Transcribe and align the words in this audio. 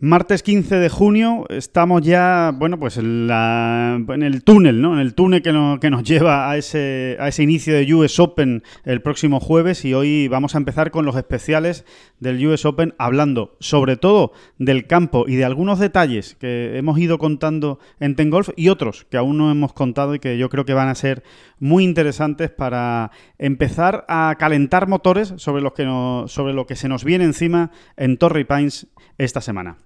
Martes 0.00 0.44
15 0.44 0.76
de 0.76 0.88
junio 0.90 1.44
estamos 1.48 2.02
ya, 2.02 2.54
bueno, 2.54 2.78
pues 2.78 2.98
en, 2.98 3.28
el 3.28 4.44
túnel, 4.44 4.80
¿no? 4.80 4.92
En 4.92 5.00
el 5.00 5.12
túnel 5.14 5.42
que, 5.42 5.50
que, 5.80 5.90
nos 5.90 6.04
lleva 6.04 6.48
a 6.48 6.56
ese, 6.56 7.16
a 7.18 7.26
ese 7.26 7.42
inicio 7.42 7.74
de 7.74 7.92
US 7.92 8.20
Open 8.20 8.62
el 8.84 9.02
próximo 9.02 9.40
jueves 9.40 9.84
y 9.84 9.94
hoy 9.94 10.28
vamos 10.28 10.54
a 10.54 10.58
empezar 10.58 10.92
con 10.92 11.04
los 11.04 11.16
especiales 11.16 11.84
del 12.20 12.46
US 12.46 12.64
Open 12.64 12.94
hablando 12.96 13.56
sobre 13.58 13.96
todo 13.96 14.30
del 14.58 14.86
campo 14.86 15.24
y 15.26 15.34
de 15.34 15.44
algunos 15.44 15.80
detalles 15.80 16.36
que 16.36 16.78
hemos 16.78 16.96
ido 17.00 17.18
contando 17.18 17.80
en 17.98 18.14
Ten 18.14 18.30
Golf 18.30 18.50
y 18.54 18.68
otros 18.68 19.04
que 19.10 19.16
aún 19.16 19.36
no 19.36 19.50
hemos 19.50 19.72
contado 19.72 20.14
y 20.14 20.20
que 20.20 20.38
yo 20.38 20.48
creo 20.48 20.64
que 20.64 20.74
van 20.74 20.90
a 20.90 20.94
ser 20.94 21.24
muy 21.58 21.82
interesantes 21.82 22.50
para 22.50 23.10
empezar 23.36 24.04
a 24.06 24.36
calentar 24.38 24.86
motores 24.86 25.34
sobre, 25.38 25.60
los 25.60 25.72
que 25.72 25.82
sobre 26.28 26.54
lo 26.54 26.68
que 26.68 26.76
se 26.76 26.88
nos 26.88 27.02
viene 27.02 27.24
encima 27.24 27.72
en 27.96 28.16
Torrey 28.16 28.44
Pines 28.44 28.86
esta 29.18 29.40
semana. 29.40 29.76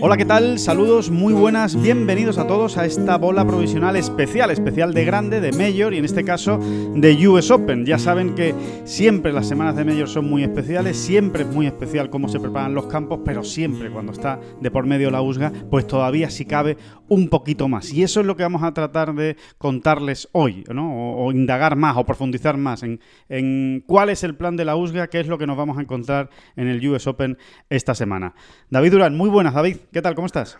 Hola, 0.00 0.16
¿qué 0.16 0.24
tal? 0.24 0.60
Saludos, 0.60 1.10
muy 1.10 1.34
buenas, 1.34 1.80
bienvenidos 1.80 2.38
a 2.38 2.46
todos 2.46 2.78
a 2.78 2.84
esta 2.84 3.18
bola 3.18 3.44
provisional 3.44 3.96
especial, 3.96 4.52
especial 4.52 4.94
de 4.94 5.04
grande, 5.04 5.40
de 5.40 5.50
Mayor 5.50 5.92
y 5.92 5.98
en 5.98 6.04
este 6.04 6.22
caso 6.22 6.60
de 6.94 7.26
US 7.26 7.50
Open. 7.50 7.84
Ya 7.84 7.98
saben 7.98 8.36
que 8.36 8.54
siempre 8.84 9.32
las 9.32 9.48
semanas 9.48 9.74
de 9.74 9.84
Mayor 9.84 10.08
son 10.08 10.30
muy 10.30 10.44
especiales, 10.44 10.96
siempre 10.96 11.42
es 11.42 11.48
muy 11.48 11.66
especial 11.66 12.10
cómo 12.10 12.28
se 12.28 12.38
preparan 12.38 12.74
los 12.74 12.86
campos, 12.86 13.18
pero 13.24 13.42
siempre 13.42 13.90
cuando 13.90 14.12
está 14.12 14.38
de 14.60 14.70
por 14.70 14.86
medio 14.86 15.10
la 15.10 15.20
USGA, 15.20 15.52
pues 15.68 15.84
todavía 15.84 16.30
si 16.30 16.44
cabe 16.44 16.76
un 17.08 17.28
poquito 17.28 17.66
más. 17.66 17.92
Y 17.92 18.04
eso 18.04 18.20
es 18.20 18.26
lo 18.26 18.36
que 18.36 18.44
vamos 18.44 18.62
a 18.62 18.72
tratar 18.72 19.16
de 19.16 19.36
contarles 19.58 20.28
hoy, 20.30 20.62
¿no? 20.72 21.16
O, 21.16 21.32
indagar 21.32 21.74
más 21.74 21.96
o 21.96 22.06
profundizar 22.06 22.56
más 22.56 22.84
en, 22.84 23.00
en 23.28 23.82
cuál 23.84 24.10
es 24.10 24.22
el 24.22 24.36
plan 24.36 24.56
de 24.56 24.64
la 24.64 24.76
USGA, 24.76 25.08
qué 25.08 25.18
es 25.18 25.26
lo 25.26 25.38
que 25.38 25.46
nos 25.46 25.56
vamos 25.56 25.76
a 25.78 25.80
encontrar 25.80 26.30
en 26.54 26.68
el 26.68 26.86
US 26.88 27.08
Open 27.08 27.36
esta 27.68 27.96
semana. 27.96 28.34
David 28.70 28.91
Durán, 28.92 29.16
muy 29.16 29.30
buenas, 29.30 29.54
David. 29.54 29.78
¿Qué 29.90 30.02
tal? 30.02 30.14
¿Cómo 30.14 30.26
estás? 30.26 30.58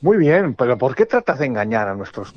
Muy 0.00 0.16
bien, 0.16 0.54
pero 0.54 0.78
¿por 0.78 0.94
qué 0.94 1.04
tratas 1.04 1.38
de 1.38 1.44
engañar 1.44 1.86
a 1.86 1.94
nuestros, 1.94 2.32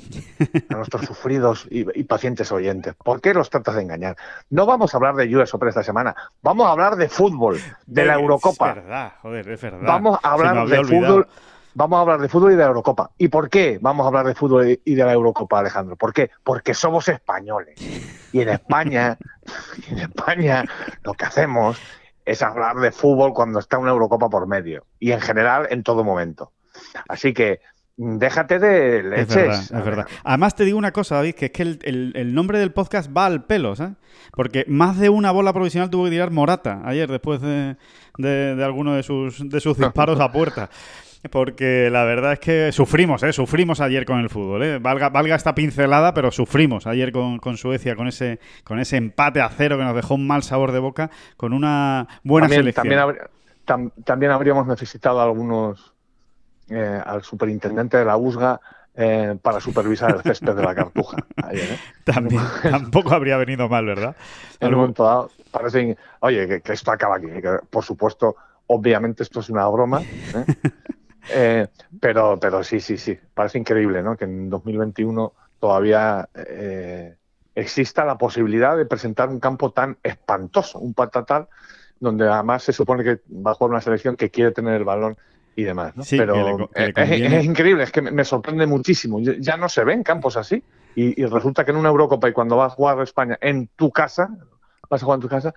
a 0.68 0.74
nuestros 0.74 1.04
sufridos 1.06 1.66
y, 1.70 1.84
pacientes 2.04 2.52
oyentes? 2.52 2.94
¿Por 3.02 3.22
qué 3.22 3.32
los 3.32 3.48
tratas 3.48 3.76
de 3.76 3.80
engañar? 3.80 4.14
No 4.50 4.66
vamos 4.66 4.92
a 4.92 4.98
hablar 4.98 5.14
de 5.14 5.34
US 5.34 5.54
Open 5.54 5.70
esta 5.70 5.82
semana, 5.82 6.14
vamos 6.42 6.66
a 6.66 6.72
hablar 6.72 6.96
de 6.96 7.08
fútbol, 7.08 7.58
de, 7.86 8.04
la 8.04 8.16
Eurocopa. 8.16 8.68
Es 8.68 8.74
verdad, 8.74 9.12
joder, 9.22 9.48
es 9.48 9.62
verdad. 9.62 9.80
Vamos 9.86 10.18
a 10.22 10.32
hablar 10.32 10.68
de 10.68 10.84
fútbol. 10.84 11.26
Vamos 11.74 11.96
a 11.96 12.00
hablar 12.02 12.20
de 12.20 12.28
fútbol 12.28 12.52
y 12.52 12.56
de 12.56 12.60
la 12.60 12.68
Eurocopa. 12.68 13.10
¿Y 13.16 13.28
por 13.28 13.48
qué 13.48 13.78
vamos 13.80 14.04
a 14.04 14.08
hablar 14.08 14.26
de 14.26 14.34
fútbol 14.34 14.78
y 14.84 14.94
de 14.94 15.04
la 15.06 15.14
Eurocopa, 15.14 15.60
Alejandro? 15.60 15.96
¿Por 15.96 16.12
qué? 16.12 16.30
Porque 16.44 16.74
somos 16.74 17.08
españoles. 17.08 17.80
Y 18.34 18.42
en 18.42 18.50
España, 18.50 19.16
en 19.88 19.98
España, 19.98 20.66
lo 21.04 21.14
que 21.14 21.24
hacemos 21.24 21.80
es 22.24 22.42
hablar 22.42 22.76
de 22.76 22.92
fútbol 22.92 23.32
cuando 23.32 23.58
está 23.58 23.78
una 23.78 23.90
Eurocopa 23.90 24.28
por 24.28 24.46
medio 24.46 24.84
y 24.98 25.12
en 25.12 25.20
general 25.20 25.66
en 25.70 25.82
todo 25.82 26.04
momento. 26.04 26.52
Así 27.08 27.32
que 27.32 27.60
déjate 27.96 28.58
de 28.58 29.02
leches. 29.02 29.70
Es 29.70 29.84
verdad, 29.84 30.06
Además 30.24 30.54
te 30.54 30.64
digo 30.64 30.78
una 30.78 30.92
cosa, 30.92 31.16
David, 31.16 31.34
que 31.34 31.46
es 31.46 31.52
que 31.52 31.62
el, 31.62 32.34
nombre 32.34 32.58
del 32.58 32.72
podcast 32.72 33.10
va 33.14 33.26
al 33.26 33.44
pelo, 33.44 33.76
¿sabes? 33.76 33.94
Porque 34.32 34.64
más 34.66 34.98
de 34.98 35.08
una 35.08 35.30
bola 35.30 35.52
provisional 35.52 35.90
tuvo 35.90 36.04
que 36.04 36.10
tirar 36.10 36.30
Morata 36.30 36.80
ayer 36.84 37.10
después 37.10 37.40
de, 37.40 37.76
de 38.18 38.64
alguno 38.64 38.94
de 38.94 39.02
sus, 39.02 39.48
de 39.48 39.60
sus 39.60 39.76
disparos 39.76 40.20
a 40.20 40.32
puerta 40.32 40.70
porque 41.30 41.88
la 41.90 42.04
verdad 42.04 42.32
es 42.32 42.40
que 42.40 42.72
sufrimos, 42.72 43.22
¿eh? 43.22 43.32
Sufrimos 43.32 43.80
ayer 43.80 44.04
con 44.04 44.18
el 44.18 44.28
fútbol, 44.28 44.62
¿eh? 44.62 44.78
Valga, 44.78 45.08
valga 45.08 45.36
esta 45.36 45.54
pincelada, 45.54 46.14
pero 46.14 46.30
sufrimos 46.30 46.86
ayer 46.86 47.12
con, 47.12 47.56
Suecia, 47.56 47.94
con 47.94 48.08
ese, 48.08 48.40
con 48.64 48.80
ese 48.80 48.96
empate 48.96 49.40
a 49.40 49.48
cero 49.48 49.78
que 49.78 49.84
nos 49.84 49.94
dejó 49.94 50.14
un 50.14 50.26
mal 50.26 50.42
sabor 50.42 50.72
de 50.72 50.80
boca, 50.80 51.10
con 51.36 51.52
una 51.52 52.08
buena 52.24 52.48
selección. 52.48 52.88
También, 54.04 54.32
habríamos 54.32 54.66
necesitado 54.66 55.20
algunos, 55.20 55.94
eh, 56.68 57.00
al 57.04 57.22
superintendente 57.22 57.96
de 57.96 58.04
la 58.04 58.16
USGA, 58.16 58.60
eh, 58.94 59.38
para 59.40 59.58
supervisar 59.58 60.14
el 60.14 60.22
césped 60.22 60.54
de 60.54 60.62
la 60.62 60.74
cartuja. 60.74 61.16
¿eh? 61.52 61.78
También, 62.04 62.42
tampoco 62.62 63.14
habría 63.14 63.36
venido 63.38 63.68
mal, 63.68 63.86
¿verdad? 63.86 64.16
En 64.60 64.74
un 64.74 64.80
momento 64.80 65.04
dado, 65.04 65.30
parece, 65.50 65.96
oye, 66.20 66.60
que, 66.60 66.72
esto 66.72 66.90
acaba 66.90 67.16
aquí. 67.16 67.28
por 67.70 67.84
supuesto, 67.84 68.36
obviamente 68.66 69.22
esto 69.22 69.40
es 69.40 69.48
una 69.50 69.66
broma. 69.68 70.02
¿eh? 70.02 70.44
Eh, 71.30 71.66
pero, 72.00 72.38
pero 72.40 72.62
sí, 72.64 72.80
sí, 72.80 72.96
sí. 72.96 73.18
Parece 73.34 73.58
increíble, 73.58 74.02
¿no? 74.02 74.16
Que 74.16 74.24
en 74.24 74.50
2021 74.50 75.32
todavía 75.60 76.28
eh, 76.34 77.14
exista 77.54 78.04
la 78.04 78.18
posibilidad 78.18 78.76
de 78.76 78.86
presentar 78.86 79.28
un 79.28 79.40
campo 79.40 79.70
tan 79.70 79.96
espantoso, 80.02 80.78
un 80.78 80.94
patatal, 80.94 81.48
donde 82.00 82.28
además 82.28 82.64
se 82.64 82.72
supone 82.72 83.04
que 83.04 83.20
va 83.30 83.52
a 83.52 83.54
jugar 83.54 83.70
una 83.70 83.80
selección 83.80 84.16
que 84.16 84.30
quiere 84.30 84.50
tener 84.50 84.74
el 84.74 84.84
balón 84.84 85.16
y 85.54 85.62
demás. 85.62 85.96
¿no? 85.96 86.02
pero 86.08 86.70
es, 86.74 87.44
increíble, 87.44 87.84
es 87.84 87.92
que 87.92 88.02
me 88.02 88.24
sorprende 88.24 88.66
muchísimo. 88.66 89.20
Ya 89.20 89.56
no 89.56 89.68
se 89.68 89.84
ven 89.84 90.02
campos 90.02 90.36
así. 90.36 90.62
Y, 90.94 91.22
y, 91.22 91.24
resulta 91.24 91.64
que 91.64 91.70
en 91.70 91.78
una 91.78 91.88
Eurocopa 91.88 92.28
y 92.28 92.32
cuando 92.32 92.58
va 92.58 92.66
a 92.66 92.70
jugar 92.70 93.00
España 93.00 93.38
en 93.40 93.68
tu 93.76 93.90
casa, 93.90 94.28
vas 94.90 95.02
a 95.02 95.04
jugar 95.04 95.16
en 95.16 95.22
tu 95.22 95.28
casa, 95.28 95.54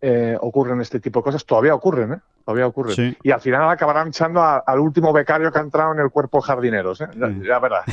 eh, 0.00 0.36
ocurren 0.40 0.80
este 0.80 1.00
tipo 1.00 1.20
de 1.20 1.24
cosas. 1.24 1.46
Todavía 1.46 1.74
ocurren, 1.74 2.12
¿eh? 2.12 2.20
Todavía 2.46 2.68
ocurren. 2.68 3.16
Y 3.24 3.32
al 3.32 3.40
final 3.40 3.68
acabarán 3.68 4.06
echando 4.06 4.40
al 4.40 4.78
último 4.78 5.12
becario 5.12 5.50
que 5.50 5.58
ha 5.58 5.62
entrado 5.62 5.92
en 5.94 5.98
el 5.98 6.10
cuerpo 6.12 6.40
jardineros, 6.40 7.00
¿eh? 7.00 7.06
Ya, 7.16 7.58
verás. 7.58 7.84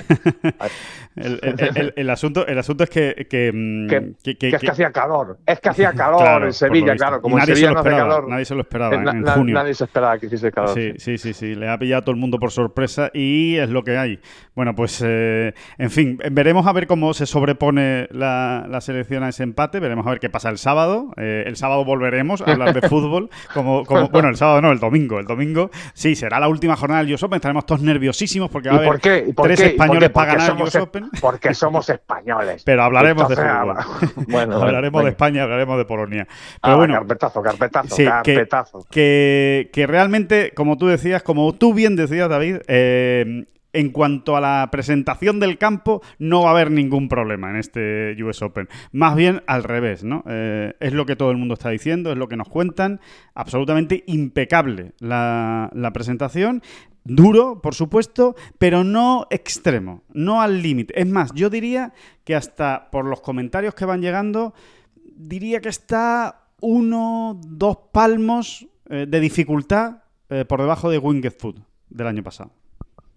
el, 1.95 2.09
asunto, 2.11 2.45
el 2.45 2.59
asunto 2.59 2.83
es 2.83 2.91
que... 2.91 3.25
Que, 3.27 3.51
mm, 3.51 3.87
es 4.23 4.61
que 4.61 4.69
hacía 4.69 4.91
calor. 4.91 5.39
Es 5.43 5.59
que 5.59 5.69
hacía 5.69 5.91
calor 5.97 6.43
en 6.43 6.53
Sevilla, 6.53 6.93
claro. 6.95 7.19
Como 7.19 7.39
en 7.39 7.47
Sevilla 7.47 7.71
no 7.71 7.79
hace 7.79 7.89
calor. 7.89 8.29
Nadie 8.29 8.45
se 8.45 8.53
lo 8.53 8.61
esperaba 8.61 8.93
en, 8.93 9.25
junio. 9.25 9.55
Nadie 9.55 9.73
se 9.73 9.85
esperaba 9.85 10.19
que 10.19 10.27
hiciese 10.27 10.51
calor. 10.51 10.69
Sí, 10.69 10.93
sí, 10.97 11.17
sí, 11.17 11.33
sí, 11.33 11.55
Le 11.55 11.67
ha 11.67 11.77
pillado 11.79 12.01
a 12.01 12.03
todo 12.03 12.13
el 12.13 12.21
mundo 12.21 12.37
por 12.37 12.51
sorpresa 12.51 13.09
y 13.11 13.57
es 13.57 13.71
lo 13.71 13.81
que 13.81 13.97
hay. 13.97 14.19
Bueno, 14.55 14.73
pues, 14.75 15.03
eh, 15.03 15.53
en 15.79 15.89
fin, 15.89 16.19
veremos 16.31 16.67
a 16.67 16.73
ver 16.73 16.85
cómo 16.85 17.15
se 17.15 17.25
sobrepone 17.25 18.07
la, 18.11 18.67
la, 18.69 18.81
selección 18.81 19.23
a 19.23 19.29
ese 19.29 19.41
empate. 19.41 19.79
Veremos 19.79 20.05
a 20.05 20.11
ver 20.11 20.19
qué 20.19 20.29
pasa 20.29 20.49
el 20.51 20.59
sábado. 20.59 21.07
Eh, 21.17 21.45
el 21.47 21.55
sábado 21.55 21.83
volveremos 21.85 22.43
a 22.43 22.51
hablar 22.51 22.75
de 22.75 22.81
fútbol. 22.87 23.31
Como, 23.51 23.83
como, 23.83 24.09
bueno, 24.09 24.29
el 24.29 24.35
sábado 24.43 24.61
no, 24.61 24.71
el 24.71 24.79
domingo. 24.79 25.19
El 25.19 25.25
domingo, 25.25 25.69
sí, 25.93 26.15
será 26.15 26.39
la 26.39 26.47
última 26.47 26.75
jornada 26.75 27.03
del 27.03 27.13
US 27.13 27.23
Open. 27.23 27.37
Estaremos 27.37 27.65
todos 27.65 27.81
nerviosísimo 27.81 28.49
porque 28.49 28.69
va 28.69 28.75
a 28.75 28.77
haber 28.79 28.99
tres 28.99 29.59
españoles 29.59 30.09
para 30.09 30.35
ganar 30.35 30.55
el 30.55 30.63
US 30.63 30.75
Open. 30.75 31.09
Porque 31.21 31.53
somos 31.53 31.89
españoles. 31.89 32.63
Pero 32.65 32.83
hablaremos 32.83 33.29
de 33.29 33.35
fútbol. 33.35 33.77
bueno, 34.27 34.61
hablaremos 34.61 35.03
de 35.03 35.09
España, 35.09 35.43
hablaremos 35.43 35.77
de 35.77 35.85
Polonia. 35.85 36.27
Pero 36.61 36.73
ah, 36.73 36.77
bueno, 36.77 36.93
carpetazo, 36.95 37.41
carpetazo, 37.41 37.95
carpetazo. 37.95 38.85
Que, 38.89 39.69
que, 39.71 39.87
realmente, 39.87 40.51
como 40.53 40.77
tú 40.77 40.87
decías, 40.87 41.23
como 41.23 41.53
tú 41.53 41.73
bien 41.73 41.95
decías, 41.95 42.29
David, 42.29 42.57
eh, 42.67 43.45
en 43.73 43.89
cuanto 43.89 44.37
a 44.37 44.41
la 44.41 44.69
presentación 44.71 45.39
del 45.39 45.57
campo, 45.57 46.01
no 46.19 46.43
va 46.43 46.49
a 46.49 46.51
haber 46.51 46.71
ningún 46.71 47.09
problema 47.09 47.49
en 47.49 47.57
este 47.57 48.15
US 48.23 48.41
Open. 48.43 48.69
Más 48.91 49.15
bien 49.15 49.41
al 49.47 49.63
revés, 49.63 50.03
¿no? 50.03 50.23
Eh, 50.27 50.75
es 50.79 50.93
lo 50.93 51.05
que 51.05 51.15
todo 51.15 51.31
el 51.31 51.37
mundo 51.37 51.55
está 51.55 51.71
diciendo, 51.71 52.11
es 52.11 52.17
lo 52.17 52.27
que 52.27 52.37
nos 52.37 52.47
cuentan. 52.47 53.01
Absolutamente 53.33 54.03
impecable 54.07 54.93
la, 54.99 55.71
presentación. 55.93 56.61
Duro, 57.03 57.61
por 57.61 57.75
supuesto, 57.75 58.35
pero 58.57 58.83
no 58.83 59.27
extremo, 59.29 60.03
no 60.13 60.41
al 60.41 60.61
límite. 60.61 60.99
Es 60.99 61.07
más, 61.07 61.33
yo 61.33 61.49
diría 61.49 61.93
que 62.23 62.35
hasta 62.35 62.89
por 62.91 63.05
los 63.05 63.19
comentarios 63.19 63.73
que 63.75 63.85
van 63.85 64.01
llegando, 64.01 64.53
diría 64.95 65.59
que 65.59 65.69
está 65.69 66.45
uno, 66.61 67.41
dos 67.45 67.77
palmos 67.91 68.67
eh, 68.89 69.05
de 69.07 69.19
dificultad 69.19 70.03
eh, 70.29 70.45
por 70.45 70.61
debajo 70.61 70.89
de 70.89 70.97
Winged 70.97 71.33
Food 71.37 71.59
del 71.89 72.07
año 72.07 72.23
pasado 72.23 72.51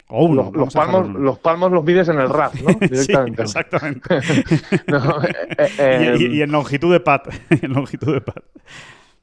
los, 0.09 0.73
palmos, 0.73 1.09
los 1.09 1.39
palmos 1.39 1.71
los 1.71 1.83
mides 1.83 2.07
en 2.07 2.19
el 2.19 2.29
RAF, 2.29 2.61
¿no? 2.61 2.73
Directamente. 2.79 3.41
exactamente. 3.41 4.19
Eh, 5.57 5.69
eh, 5.79 6.17
y, 6.19 6.41
en 6.41 6.51
longitud 6.51 6.91
de 6.91 6.99
pat. 6.99 7.27
en 7.49 7.73
longitud 7.73 8.13
de 8.13 8.21
pat. 8.21 8.43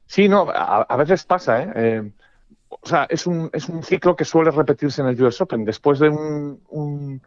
Sí, 0.05 0.27
no, 0.27 0.47
a, 0.49 0.95
veces 0.97 1.23
pasa, 1.23 1.63
¿eh? 1.63 1.71
¿eh? 1.75 2.11
O 2.69 2.87
sea, 2.87 3.07
es 3.09 3.25
un, 3.25 3.49
es 3.53 3.67
un 3.69 3.83
ciclo 3.83 4.15
que 4.15 4.25
suele 4.25 4.51
repetirse 4.51 5.01
en 5.01 5.07
el 5.07 5.21
US 5.23 5.41
Open. 5.41 5.65
Después 5.65 5.99
de 5.99 6.09
un, 6.09 7.21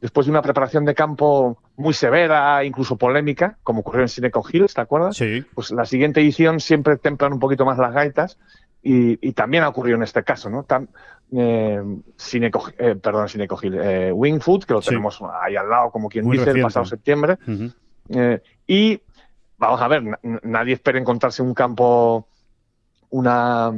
después 0.00 0.26
de 0.26 0.32
una 0.32 0.42
preparación 0.42 0.84
de 0.84 0.94
campo 0.94 1.58
muy 1.76 1.92
severa, 1.92 2.64
incluso 2.64 2.96
polémica, 2.96 3.58
como 3.62 3.80
ocurrió 3.80 4.02
en 4.02 4.08
Sineco 4.08 4.44
Hills, 4.50 4.74
¿te 4.74 4.80
acuerdas? 4.80 5.16
Sí. 5.16 5.44
Pues 5.54 5.70
la 5.70 5.84
siguiente 5.84 6.20
edición 6.20 6.60
siempre 6.60 6.96
templan 6.96 7.34
un 7.34 7.40
poquito 7.40 7.64
más 7.64 7.78
las 7.78 7.92
gaitas 7.92 8.38
y, 8.82 9.18
y 9.26 9.32
también 9.32 9.64
ha 9.64 9.68
ocurrido 9.68 9.96
en 9.96 10.02
este 10.02 10.24
caso, 10.24 10.48
¿no? 10.48 10.64
Eh, 11.34 11.82
eh, 12.78 12.94
perdón, 12.96 13.26
Hill, 13.62 13.78
eh, 13.80 14.12
Wingfoot, 14.12 14.64
que 14.64 14.74
lo 14.74 14.82
Sí. 14.82 14.88
tenemos 14.90 15.20
ahí 15.40 15.56
al 15.56 15.68
lado, 15.68 15.90
como 15.90 16.08
quien 16.08 16.24
Muy 16.24 16.32
dice, 16.36 16.44
reciente. 16.46 16.60
el 16.60 16.64
pasado 16.66 16.84
septiembre. 16.86 17.38
Eh, 18.10 18.42
y 18.66 19.00
vamos 19.58 19.80
a 19.80 19.88
ver, 19.88 20.02
na- 20.02 20.18
nadie 20.42 20.74
espera 20.74 20.98
encontrarse 20.98 21.42
un 21.42 21.54
campo, 21.54 22.26
una, 23.10 23.72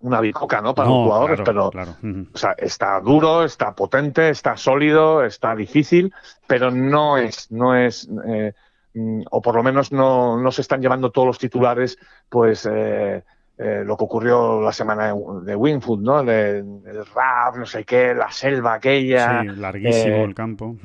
una 0.00 0.20
bicoca, 0.20 0.60
¿no? 0.60 0.74
Para 0.74 0.88
No, 0.88 0.96
los 0.96 1.04
jugadores, 1.06 1.40
claro, 1.40 1.70
pero 1.70 1.70
claro. 1.70 2.26
O 2.32 2.38
sea, 2.38 2.52
está 2.52 3.00
duro, 3.00 3.44
está 3.44 3.74
potente, 3.74 4.30
está 4.30 4.56
sólido, 4.56 5.24
está 5.24 5.54
difícil, 5.54 6.12
pero 6.46 6.70
no 6.70 7.18
es, 7.18 7.50
no 7.50 7.74
es, 7.76 8.08
mm, 8.08 9.22
o 9.30 9.42
por 9.42 9.54
lo 9.56 9.62
menos 9.62 9.92
no, 9.92 10.40
no 10.40 10.50
se 10.50 10.62
están 10.62 10.80
llevando 10.80 11.10
todos 11.10 11.26
los 11.26 11.38
titulares, 11.38 11.98
pues 12.28 12.66
eh, 12.70 13.22
eh, 13.60 13.82
lo 13.84 13.96
que 13.96 14.04
ocurrió 14.04 14.60
la 14.60 14.72
semana 14.72 15.14
de, 15.42 15.54
Wingfoot, 15.54 16.00
¿no? 16.00 16.20
El 16.20 17.06
rap, 17.14 17.56
no 17.56 17.66
sé 17.66 17.84
qué, 17.84 18.14
la 18.14 18.30
selva 18.30 18.74
aquella, 18.74 19.44
Sí, 19.44 19.60
larguísimo 19.60 20.16
eh, 20.16 20.24
el 20.24 20.34
campo. 20.34 20.76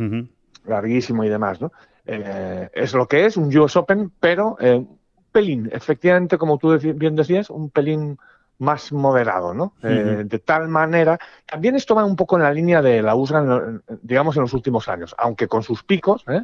Larguísimo 0.66 1.24
y 1.24 1.30
demás, 1.30 1.62
¿no? 1.62 1.72
Eh, 2.06 2.70
es 2.74 2.94
lo 2.94 3.08
que 3.08 3.26
es, 3.26 3.38
un 3.38 3.56
US 3.58 3.78
Open, 3.80 4.12
pero 4.20 4.58
un 4.60 5.00
pelín, 5.32 5.70
efectivamente, 5.72 6.38
como 6.38 6.58
tú 6.58 6.78
bien 6.80 7.16
decías, 7.16 7.50
un 7.50 7.70
pelín 7.70 8.18
más 8.58 8.92
moderado, 8.92 9.54
¿no? 9.54 9.74
Eh, 9.84 10.24
de 10.26 10.40
tal 10.40 10.68
manera, 10.68 11.20
también 11.46 11.76
esto 11.76 11.94
va 11.96 12.06
un 12.06 12.16
poco 12.16 12.38
en 12.38 12.44
la 12.44 12.54
línea 12.54 12.82
de 12.82 13.02
la 13.02 13.16
USGA, 13.16 13.40
en 13.40 13.50
lo- 13.50 13.68
en- 13.70 13.84
digamos, 14.02 14.36
en 14.38 14.42
los 14.44 14.54
últimos 14.54 14.88
años, 14.88 15.14
aunque 15.18 15.48
con 15.48 15.62
sus 15.64 15.84
picos, 15.84 16.24
¿eh? 16.28 16.44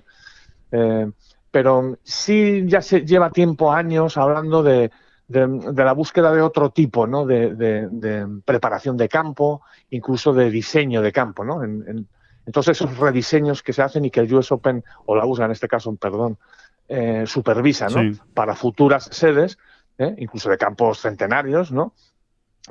Eh, 0.72 1.12
pero 1.52 1.98
sí 2.04 2.64
ya 2.66 2.82
se 2.82 3.02
lleva 3.06 3.30
tiempo, 3.32 3.72
años, 3.72 4.18
hablando 4.18 4.64
de, 4.64 4.92
de- 5.32 5.72
de 5.74 5.84
la 5.84 5.94
búsqueda 5.94 6.32
de 6.34 6.42
otro 6.42 6.70
tipo, 6.72 7.08
¿no? 7.08 7.26
De, 7.26 7.56
de- 7.56 7.88
de 7.90 8.28
preparación 8.46 8.98
de 8.98 9.08
campo, 9.10 9.62
incluso 9.90 10.34
de 10.34 10.50
diseño 10.50 11.02
de 11.02 11.12
campo, 11.12 11.44
¿no? 11.44 11.64
En- 11.64 11.84
en- 11.88 12.08
entonces 12.46 12.78
esos 12.78 12.98
rediseños 12.98 13.62
que 13.64 13.72
se 13.74 13.82
hacen 13.82 14.04
y 14.06 14.10
que 14.12 14.20
el 14.20 14.34
US 14.34 14.52
Open, 14.52 14.84
o 15.06 15.16
la 15.16 15.26
USGA 15.26 15.46
en 15.46 15.52
este 15.52 15.68
caso, 15.68 15.96
perdón, 15.96 16.38
eh, 16.88 17.24
supervisa, 17.26 17.88
¿no? 17.88 18.02
Sí. 18.02 18.20
Para 18.34 18.56
futuras 18.56 19.06
sedes, 19.12 19.58
¿eh? 19.98 20.16
incluso 20.18 20.50
de 20.50 20.58
campos 20.58 21.00
centenarios, 21.02 21.72
¿no? 21.72 21.94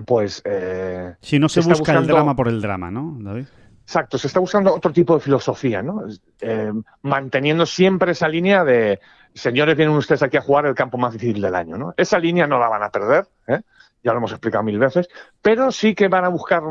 Pues 0.06 0.42
eh, 0.44 1.14
Si 1.20 1.38
no 1.38 1.48
se, 1.48 1.60
busca 1.62 1.92
el 1.96 2.06
drama 2.06 2.36
por 2.36 2.48
el 2.48 2.60
drama, 2.60 2.90
¿no, 2.90 3.16
David? 3.20 3.46
Exacto, 3.90 4.18
se 4.18 4.28
está 4.28 4.38
buscando 4.38 4.72
otro 4.72 4.92
tipo 4.92 5.14
de 5.14 5.20
filosofía, 5.20 5.82
¿no? 5.82 6.04
Eh, 6.40 6.72
manteniendo 7.02 7.66
siempre 7.66 8.12
esa 8.12 8.28
línea 8.28 8.62
de, 8.62 9.00
señores, 9.34 9.76
vienen 9.76 9.96
ustedes 9.96 10.22
aquí 10.22 10.36
a 10.36 10.42
jugar 10.42 10.66
el 10.66 10.76
campo 10.76 10.96
más 10.96 11.12
difícil 11.14 11.42
del 11.42 11.56
año, 11.56 11.76
¿no? 11.76 11.92
Esa 11.96 12.20
línea 12.20 12.46
no 12.46 12.60
la 12.60 12.68
van 12.68 12.84
a 12.84 12.90
perder, 12.90 13.26
¿eh? 13.48 13.62
ya 14.04 14.12
lo 14.12 14.18
hemos 14.18 14.30
explicado 14.30 14.62
mil 14.62 14.78
veces, 14.78 15.08
pero 15.42 15.72
sí 15.72 15.96
que 15.96 16.06
van 16.06 16.24
a 16.24 16.28
buscar 16.28 16.62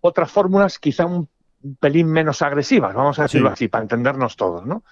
otras 0.00 0.30
fórmulas 0.30 0.78
quizá 0.78 1.04
un 1.04 1.28
pelín 1.78 2.06
menos 2.06 2.40
agresivas, 2.40 2.94
vamos 2.94 3.18
a 3.18 3.24
decirlo 3.24 3.50
Sí. 3.50 3.52
así, 3.52 3.68
para 3.68 3.82
entendernos 3.82 4.34
todos, 4.36 4.64
¿no? 4.64 4.82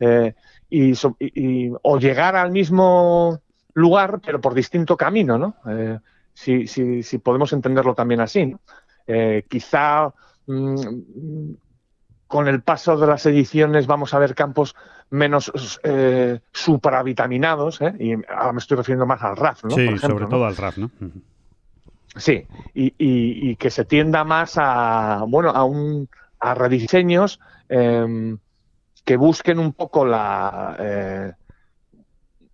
Eh, 0.00 0.34
y, 0.68 0.96
so- 0.96 1.14
y- 1.20 1.68
y- 1.68 1.72
o 1.80 1.96
llegar 2.00 2.34
al 2.34 2.50
mismo 2.50 3.38
lugar, 3.74 4.18
pero 4.26 4.40
por 4.40 4.52
distinto 4.52 4.96
camino, 4.96 5.38
¿no? 5.38 5.54
Eh, 5.68 5.96
si, 6.34 6.66
si- 6.66 7.04
si 7.04 7.18
podemos 7.18 7.52
entenderlo 7.52 7.94
también 7.94 8.20
así, 8.20 8.46
¿no? 8.46 8.58
Quizá 9.48 10.12
mm, 10.46 11.52
con 12.26 12.46
el 12.48 12.62
paso 12.62 12.96
de 12.96 13.06
las 13.06 13.26
ediciones 13.26 13.86
vamos 13.86 14.14
a 14.14 14.18
ver 14.18 14.34
campos 14.34 14.74
menos 15.10 15.50
eh, 15.82 16.40
supravitaminados, 16.52 17.80
¿eh? 17.80 17.92
y 17.98 18.12
ahora 18.32 18.52
me 18.52 18.58
estoy 18.60 18.76
refiriendo 18.76 19.06
más 19.06 19.22
al 19.22 19.36
RAF, 19.36 19.64
¿no? 19.64 19.70
sí, 19.70 19.80
ejemplo, 19.82 20.08
sobre 20.08 20.24
¿no? 20.24 20.28
todo 20.30 20.46
al 20.46 20.56
RAF, 20.56 20.78
¿no? 20.78 20.90
Sí, 22.16 22.44
y, 22.74 22.86
y- 22.98 23.50
y 23.50 23.56
que 23.56 23.70
se 23.70 23.84
tienda 23.84 24.24
más 24.24 24.54
a, 24.56 25.24
bueno, 25.28 25.50
a 25.50 25.64
un 25.64 26.08
a 26.40 26.54
rediseños 26.54 27.38
em, 27.68 28.38
que 29.04 29.16
busquen 29.16 29.58
un 29.58 29.72
poco 29.74 30.04
la 30.04 30.76
eh, 30.78 31.32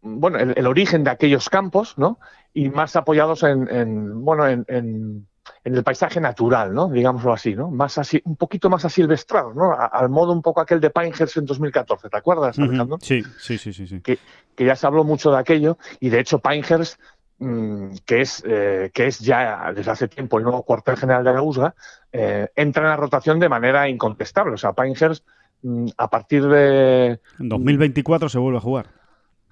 bueno, 0.00 0.38
el, 0.38 0.54
el 0.56 0.66
origen 0.66 1.04
de 1.04 1.10
aquellos 1.10 1.48
campos, 1.48 1.96
¿no? 1.98 2.18
Y 2.54 2.68
más 2.68 2.96
apoyados 2.96 3.42
en, 3.42 3.68
en, 3.68 4.24
bueno, 4.24 4.46
en, 4.46 4.64
en- 4.68 5.28
en 5.64 5.74
el 5.74 5.82
paisaje 5.82 6.20
natural, 6.20 6.72
¿no? 6.74 6.88
Digámoslo 6.88 7.32
así, 7.32 7.54
¿no? 7.54 7.70
Más 7.70 7.98
así, 7.98 8.20
un 8.24 8.36
poquito 8.36 8.68
más 8.70 8.84
asilvestrado, 8.84 9.52
¿no? 9.54 9.72
A- 9.72 9.86
al 9.86 10.08
modo 10.08 10.32
un 10.32 10.42
poco 10.42 10.60
aquel 10.60 10.80
de 10.80 10.90
Pinehurst 10.90 11.36
en 11.36 11.46
2014, 11.46 12.08
¿te 12.08 12.16
acuerdas, 12.16 12.58
Alejandro? 12.58 12.96
Ujú. 12.96 13.04
Sí, 13.04 13.22
sí, 13.38 13.58
sí, 13.58 13.72
sí, 13.72 13.86
sí. 13.86 14.00
que 14.00 14.18
ya 14.64 14.74
se 14.76 14.86
habló 14.86 15.04
mucho 15.04 15.30
de 15.30 15.38
aquello 15.38 15.78
y 16.00 16.08
de 16.08 16.20
hecho 16.20 16.38
Pinehurst 16.38 16.98
mm, 17.38 17.88
que 18.06 18.20
es 18.22 18.42
eh, 18.46 18.90
que 18.94 19.06
es 19.06 19.18
ya 19.18 19.70
desde 19.74 19.90
hace 19.90 20.08
tiempo 20.08 20.38
el 20.38 20.44
nuevo 20.44 20.62
cuartel 20.62 20.96
general 20.96 21.22
de 21.24 21.32
la 21.34 21.42
USGA 21.42 21.74
eh, 22.12 22.48
entra 22.56 22.82
en 22.84 22.88
la 22.88 22.96
rotación 22.96 23.38
de 23.38 23.48
manera 23.50 23.86
incontestable 23.88 24.54
o 24.54 24.56
sea 24.56 24.72
Pinehurst 24.72 25.26
mm, 25.62 25.88
a 25.98 26.08
partir 26.08 26.46
de 26.46 27.20
En 27.38 27.48
2024 27.50 28.28
se 28.30 28.38
vuelve 28.38 28.56
a 28.58 28.62
jugar. 28.62 28.86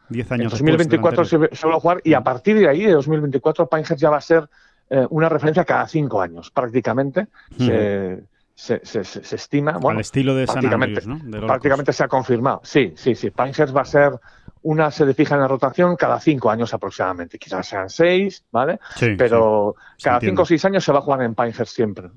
10 0.08 0.26
en 0.26 0.32
años 0.40 0.52
del 0.52 0.60
2024 0.60 1.22
anterior. 1.22 1.48
se, 1.52 1.56
se 1.56 1.66
va 1.66 1.74
a 1.76 1.80
jugar 1.80 2.00
y 2.04 2.14
a 2.14 2.22
partir 2.22 2.56
de 2.58 2.68
ahí 2.68 2.84
de 2.84 2.92
2024 2.92 3.68
Pinehurst 3.68 3.96
ya 4.00 4.08
va 4.10 4.16
a 4.18 4.20
ser 4.22 4.48
eh, 4.90 5.06
una 5.10 5.28
referencia 5.28 5.64
cada 5.64 5.86
cinco 5.88 6.20
años 6.20 6.50
prácticamente 6.50 7.28
se, 7.58 8.24
se, 8.54 8.80
se- 8.84 9.04
se- 9.04 9.24
se 9.24 9.36
estima 9.36 9.72
bueno 9.78 9.98
Al 9.98 10.00
estilo 10.02 10.34
de 10.34 10.46
San 10.46 10.54
prácticamente, 10.56 11.00
Andrews, 11.00 11.22
¿no? 11.24 11.30
Del 11.30 11.34
Orcos. 11.44 11.48
prácticamente 11.48 11.92
se 11.92 12.04
ha 12.04 12.08
confirmado. 12.08 12.60
Sí, 12.64 12.92
sí, 12.96 13.14
sí. 13.14 13.30
Pinehurst 13.30 13.74
va 13.76 13.80
a 13.82 13.84
ser 13.84 14.12
una 14.62 14.90
sede 14.90 15.12
fija 15.14 15.34
en 15.34 15.42
la 15.42 15.48
rotación 15.48 15.94
cada 15.96 16.18
cinco 16.20 16.50
años 16.50 16.72
aproximadamente. 16.72 17.38
Quizás 17.38 17.66
sean 17.66 17.90
seis, 17.90 18.44
¿vale? 18.50 18.78
Sí, 18.96 19.14
Pero 19.18 19.74
cada 20.02 20.20
cinco 20.20 20.42
o 20.42 20.46
seis 20.46 20.64
años 20.64 20.84
se 20.84 20.92
va 20.92 20.98
a 21.00 21.02
jugar 21.02 21.22
en 21.22 21.34
Pinehurst 21.34 21.74
siempre. 21.74 22.10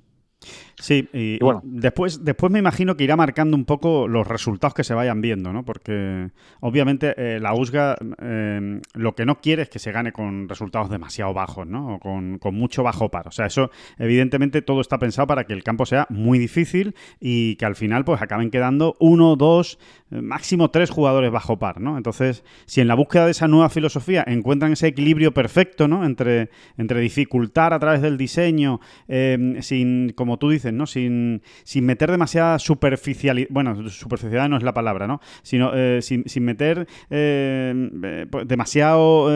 Sí, 0.79 1.09
y, 1.11 1.35
Y 1.35 1.39
bueno. 1.39 1.61
después, 1.63 2.23
después 2.23 2.51
me 2.51 2.59
imagino 2.59 2.95
que 2.95 3.03
irá 3.03 3.15
marcando 3.15 3.57
un 3.57 3.65
poco 3.65 4.07
los 4.07 4.27
resultados 4.27 4.75
que 4.75 4.83
se 4.83 4.93
vayan 4.93 5.21
viendo, 5.21 5.51
¿no? 5.51 5.65
Porque 5.65 6.29
obviamente 6.59 7.15
eh, 7.17 7.39
la 7.39 7.55
USGA 7.55 7.95
eh, 8.21 8.79
lo 8.93 9.15
que 9.15 9.25
no 9.25 9.41
quiere 9.41 9.63
es 9.63 9.69
que 9.69 9.79
se 9.79 9.91
gane 9.91 10.11
con 10.11 10.47
resultados 10.47 10.91
demasiado 10.91 11.33
bajos, 11.33 11.65
¿no? 11.65 11.95
O 11.95 11.99
con, 11.99 12.37
con 12.37 12.53
mucho 12.53 12.83
bajo 12.83 13.09
par. 13.09 13.27
O 13.27 13.31
sea, 13.31 13.47
eso 13.47 13.71
evidentemente 13.97 14.61
todo 14.61 14.81
está 14.81 14.99
pensado 14.99 15.25
para 15.25 15.45
que 15.45 15.53
el 15.53 15.63
campo 15.63 15.87
sea 15.87 16.05
muy 16.11 16.37
difícil 16.37 16.93
y 17.19 17.55
que 17.55 17.65
al 17.65 17.75
final 17.75 18.05
pues 18.05 18.21
acaben 18.21 18.51
quedando 18.51 18.95
uno, 18.99 19.35
dos, 19.35 19.79
máximo 20.11 20.69
tres 20.69 20.91
jugadores 20.91 21.31
bajo 21.31 21.57
par, 21.57 21.81
¿no? 21.81 21.97
Entonces, 21.97 22.43
si 22.65 22.81
en 22.81 22.87
la 22.87 22.93
búsqueda 22.93 23.25
de 23.25 23.31
esa 23.31 23.47
nueva 23.47 23.69
filosofía 23.69 24.23
encuentran 24.27 24.73
ese 24.73 24.87
equilibrio 24.87 25.33
perfecto, 25.33 25.87
¿no? 25.87 26.05
Entre, 26.05 26.51
entre 26.77 26.99
dificultar 26.99 27.73
a 27.73 27.79
través 27.79 28.03
del 28.03 28.15
diseño, 28.17 28.79
eh, 29.07 29.57
sin, 29.61 30.13
como 30.15 30.37
tú 30.37 30.51
dices, 30.51 30.66
¿no? 30.73 30.85
Sin, 30.87 31.41
sin 31.63 31.85
meter 31.85 32.11
demasiada 32.11 32.59
superficialidad, 32.59 33.47
bueno, 33.51 33.89
superficialidad 33.89 34.49
no 34.49 34.57
es 34.57 34.63
la 34.63 34.73
palabra, 34.73 35.07
¿no? 35.07 35.21
Sino 35.43 35.71
eh, 35.73 36.01
sin, 36.01 36.23
sin 36.27 36.43
meter 36.43 36.87
eh, 37.09 37.89
eh, 38.03 38.25
pues, 38.29 38.47
demasiado 38.47 39.29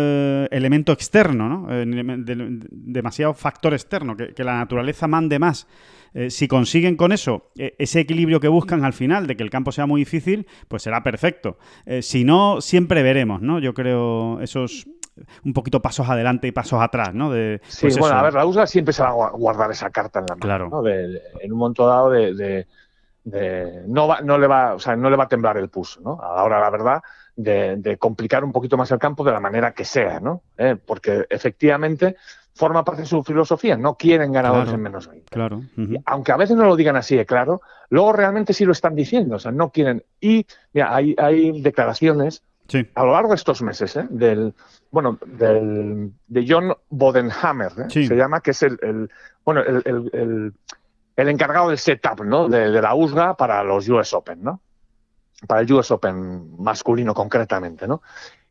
elemento 0.52 0.92
externo, 0.92 1.48
¿no? 1.48 1.68
De- 1.68 2.60
demasiado 2.72 3.34
factor 3.34 3.74
externo, 3.74 4.16
que, 4.16 4.44
la 4.44 4.58
naturaleza 4.58 5.08
mande 5.08 5.38
más. 5.40 5.68
Si 6.28 6.48
consiguen 6.50 6.98
con 6.98 7.14
eso 7.14 7.52
ese 7.56 8.02
equilibrio 8.02 8.42
que 8.42 8.50
buscan 8.50 8.84
al 8.84 8.92
final, 8.92 9.28
de 9.28 9.38
que 9.38 9.44
el 9.44 9.50
campo 9.50 9.72
sea 9.72 9.86
muy 9.86 10.02
difícil, 10.02 10.46
pues 10.68 10.84
será 10.84 11.04
perfecto. 11.04 11.58
Si 12.02 12.26
no, 12.26 12.60
siempre 12.60 13.02
veremos, 13.02 13.42
¿no? 13.42 13.60
Yo 13.60 13.74
creo 13.74 14.42
esos 14.42 14.88
un 15.46 15.54
poquito 15.54 15.82
pasos 15.82 16.10
adelante 16.10 16.48
y 16.48 16.52
pasos 16.52 16.82
atrás, 16.82 17.14
¿no? 17.14 17.32
De, 17.32 17.62
Sí, 17.68 17.82
pues 17.88 17.98
bueno, 18.00 18.16
eso. 18.16 18.20
a 18.20 18.24
ver, 18.24 18.34
la 18.34 18.46
USGA 18.46 18.66
siempre 18.68 18.94
se 18.94 19.04
va 19.04 19.10
a 19.10 19.14
gua- 19.14 19.32
guardar 19.38 19.70
esa 19.72 19.90
carta 19.90 20.20
en 20.20 20.26
la 20.28 20.36
mano. 20.36 20.42
Claro. 20.42 20.70
¿no? 20.70 20.82
De- 20.82 21.08
de- 21.10 21.22
en 21.42 21.52
un 21.52 21.58
momento 21.60 21.86
dado 21.88 22.10
de, 22.10 22.66
no 23.88 24.08
va, 24.08 24.22
no 24.22 24.38
le 24.38 24.48
va, 24.48 24.74
o 24.74 24.80
sea, 24.80 24.96
no 24.96 25.10
le 25.10 25.16
va 25.18 25.26
a 25.26 25.28
temblar 25.28 25.58
el 25.58 25.70
pulso, 25.70 26.02
¿no? 26.02 26.20
A 26.22 26.48
la 26.50 26.70
verdad, 26.70 27.02
de, 27.36 27.98
complicar 28.00 28.44
un 28.44 28.52
poquito 28.52 28.78
más 28.78 28.90
el 28.92 29.00
campo 29.00 29.24
de 29.24 29.32
la 29.32 29.40
manera 29.40 29.74
que 29.74 29.86
sea, 29.86 30.20
¿no? 30.20 30.42
Eh, 30.58 30.76
Porque 30.84 31.26
efectivamente 31.30 32.16
forma 32.54 32.84
parte 32.84 33.02
de 33.04 33.08
su 33.08 33.24
filosofía. 33.24 33.78
No 33.78 33.96
quieren 33.96 34.32
ganadores 34.32 34.66
Claro. 34.66 34.78
en 34.78 34.84
menos 34.84 35.08
20. 35.08 35.26
Claro. 35.30 35.62
aunque 36.06 36.32
a 36.32 36.38
veces 36.38 36.58
no 36.58 36.66
lo 36.66 36.76
digan 36.76 36.96
así 36.98 37.16
de 37.16 37.26
claro, 37.26 37.62
luego 37.90 38.12
realmente 38.14 38.54
sí 38.54 38.66
lo 38.66 38.72
están 38.74 38.96
diciendo, 38.96 39.36
o 39.36 39.40
sea, 39.40 39.52
no 39.52 39.70
quieren. 39.72 40.04
Y 40.20 40.46
mira, 40.74 40.94
hay, 40.96 41.16
hay 41.18 41.62
declaraciones 41.62 42.44
Sí. 42.68 42.88
a 42.96 43.04
lo 43.04 43.12
largo 43.12 43.30
de 43.30 43.36
estos 43.36 43.62
meses, 43.62 43.96
¿eh? 43.98 44.08
del, 44.10 44.54
bueno, 44.92 45.18
del, 45.26 46.12
de 46.28 46.46
John 46.48 46.74
Bodenhammer, 46.90 47.72
¿eh? 47.78 47.86
Sí. 47.90 48.08
se 48.08 48.16
llama, 48.16 48.40
que 48.42 48.52
es 48.52 48.64
el, 48.64 48.80
el- 48.82 49.10
bueno, 49.44 49.62
el, 49.62 49.82
el- 49.86 50.54
el- 51.18 51.28
encargado 51.30 51.70
del 51.70 51.78
setup, 51.78 52.22
¿no? 52.24 52.48
De, 52.48 52.72
de 52.72 52.82
la 52.82 52.96
USGA 52.96 53.36
para 53.36 53.64
los 53.64 53.88
US 53.90 54.14
Open, 54.14 54.42
¿no? 54.44 54.62
Para 55.48 55.62
el 55.62 55.72
US 55.74 55.92
Open 55.92 56.56
masculino 56.62 57.14
concretamente, 57.14 57.88
¿no? 57.88 58.02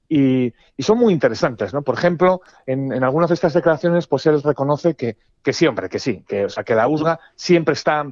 Y, 0.08 0.52
y 0.76 0.82
son 0.82 0.98
muy 0.98 1.12
interesantes, 1.12 1.72
¿no? 1.72 1.82
Por 1.82 1.94
ejemplo, 1.96 2.42
en, 2.66 2.92
en 2.92 3.04
algunas 3.04 3.28
de 3.30 3.34
estas 3.34 3.54
declaraciones, 3.54 4.06
pues 4.06 4.26
él 4.26 4.42
reconoce 4.42 4.96
que, 4.96 5.16
que 5.42 5.52
sí, 5.52 5.66
hombre, 5.66 5.88
que 5.88 5.98
sí, 6.00 6.24
que, 6.28 6.44
o 6.46 6.48
sea, 6.48 6.64
que 6.64 6.74
la 6.74 6.88
USGA 6.88 7.18
siempre 7.36 7.74
está 7.74 8.04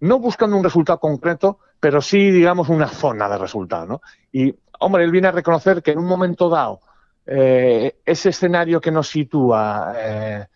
no 0.00 0.18
buscando 0.20 0.56
un 0.56 0.62
resultado 0.64 1.00
concreto, 1.00 1.58
pero 1.80 2.00
sí, 2.02 2.30
digamos, 2.30 2.68
una 2.68 2.86
zona 2.88 3.28
de 3.28 3.38
resultado, 3.38 3.86
¿no? 3.86 4.02
Y, 4.30 4.54
hombre, 4.78 5.04
él 5.04 5.10
viene 5.10 5.28
a 5.28 5.32
reconocer 5.32 5.82
que 5.82 5.92
en 5.92 5.98
un 5.98 6.06
momento 6.06 6.48
dado, 6.48 6.80
eh, 7.26 7.98
ese 8.06 8.30
escenario 8.30 8.80
que 8.80 8.90
nos 8.90 9.08
sitúa 9.08 9.92
eh, 9.96 10.46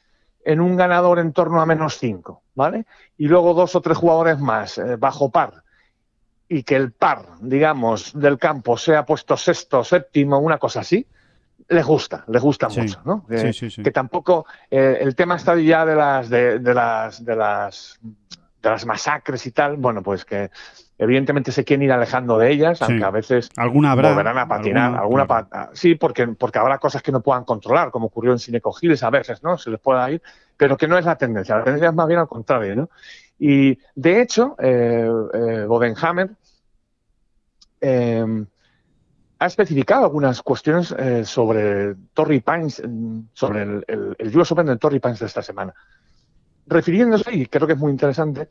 en 0.44 0.60
un 0.60 0.76
ganador 0.76 1.18
en 1.18 1.32
torno 1.32 1.60
a 1.60 1.66
menos 1.66 1.98
5, 1.98 2.42
¿vale? 2.54 2.86
Y 3.18 3.28
luego 3.28 3.54
dos 3.54 3.74
o 3.76 3.80
tres 3.80 3.98
jugadores 3.98 4.38
más 4.38 4.78
eh, 4.78 4.96
bajo 4.96 5.30
par, 5.30 5.62
y 6.48 6.62
que 6.64 6.76
el 6.76 6.92
par, 6.92 7.26
digamos, 7.40 8.12
del 8.18 8.38
campo 8.38 8.76
sea 8.76 9.04
puesto 9.06 9.36
sexto, 9.36 9.84
séptimo, 9.84 10.38
una 10.38 10.58
cosa 10.58 10.80
así, 10.80 11.06
les 11.68 11.86
gusta, 11.86 12.24
les 12.26 12.42
gusta 12.42 12.68
Sí. 12.68 12.80
mucho, 12.80 13.00
¿no? 13.04 13.24
Sí, 13.28 13.36
Que- 13.36 13.52
sí, 13.52 13.70
sí. 13.70 13.82
que 13.82 13.90
tampoco 13.90 14.46
el 14.70 15.14
tema 15.14 15.36
está 15.36 15.54
ya 15.56 15.86
de 15.86 15.94
las 15.94 16.28
de, 16.28 16.58
de 16.58 16.74
las 16.74 17.24
de 17.24 17.36
las 17.36 17.98
de 18.02 18.70
las 18.70 18.84
masacres 18.86 19.46
y 19.46 19.52
tal, 19.52 19.76
bueno, 19.76 20.02
pues 20.02 20.24
que 20.24 20.50
evidentemente 20.98 21.50
se 21.52 21.64
quieren 21.64 21.82
ir 21.84 21.92
alejando 21.92 22.38
de 22.38 22.50
ellas, 22.50 22.78
Sí. 22.78 22.84
aunque 22.86 23.04
a 23.04 23.10
veces 23.10 23.48
Alguna 23.56 23.92
habrá. 23.92 24.10
volverán 24.10 24.38
a 24.38 24.46
patinar, 24.48 24.94
alguna, 24.94 25.26
claro. 25.26 25.48
pa- 25.48 25.70
sí, 25.72 25.94
porque 25.96 26.28
porque 26.28 26.58
habrá 26.58 26.78
cosas 26.78 27.02
que 27.02 27.10
no 27.12 27.20
puedan 27.22 27.44
controlar, 27.44 27.90
como 27.90 28.06
ocurrió 28.06 28.32
en 28.32 28.38
Sineco 28.38 28.72
Giles 28.72 29.02
a 29.02 29.10
veces, 29.10 29.42
¿no? 29.42 29.58
Se 29.58 29.70
les 29.70 29.80
pueda 29.80 30.08
ir, 30.10 30.22
pero 30.56 30.76
que 30.76 30.86
no 30.86 30.96
es 30.98 31.04
la 31.04 31.16
tendencia, 31.16 31.56
la 31.56 31.64
tendencia 31.64 31.88
es 31.88 31.94
más 31.94 32.06
bien 32.06 32.20
al 32.20 32.28
contrario, 32.28 32.76
¿no? 32.76 32.90
Y 33.38 33.76
de 33.96 34.20
hecho, 34.22 34.54
eh, 34.60 35.10
eh, 35.34 35.64
Bodenhammer 35.66 36.30
eh, 37.80 38.44
ha 39.38 39.46
especificado 39.46 40.04
algunas 40.04 40.40
cuestiones 40.42 40.94
eh, 40.96 41.24
sobre 41.24 41.96
Torrey 42.14 42.40
Pines, 42.40 42.80
sobre 43.32 43.62
el, 43.62 43.84
el, 43.88 44.14
el 44.18 44.36
US 44.38 44.52
Open 44.52 44.66
del 44.66 44.78
Torrey 44.78 45.00
Pines 45.00 45.18
de 45.18 45.26
esta 45.26 45.42
semana. 45.42 45.74
Refiriéndose, 46.66 47.34
y 47.34 47.46
creo 47.46 47.66
que 47.66 47.72
es 47.72 47.78
muy 47.78 47.90
interesante, 47.90 48.48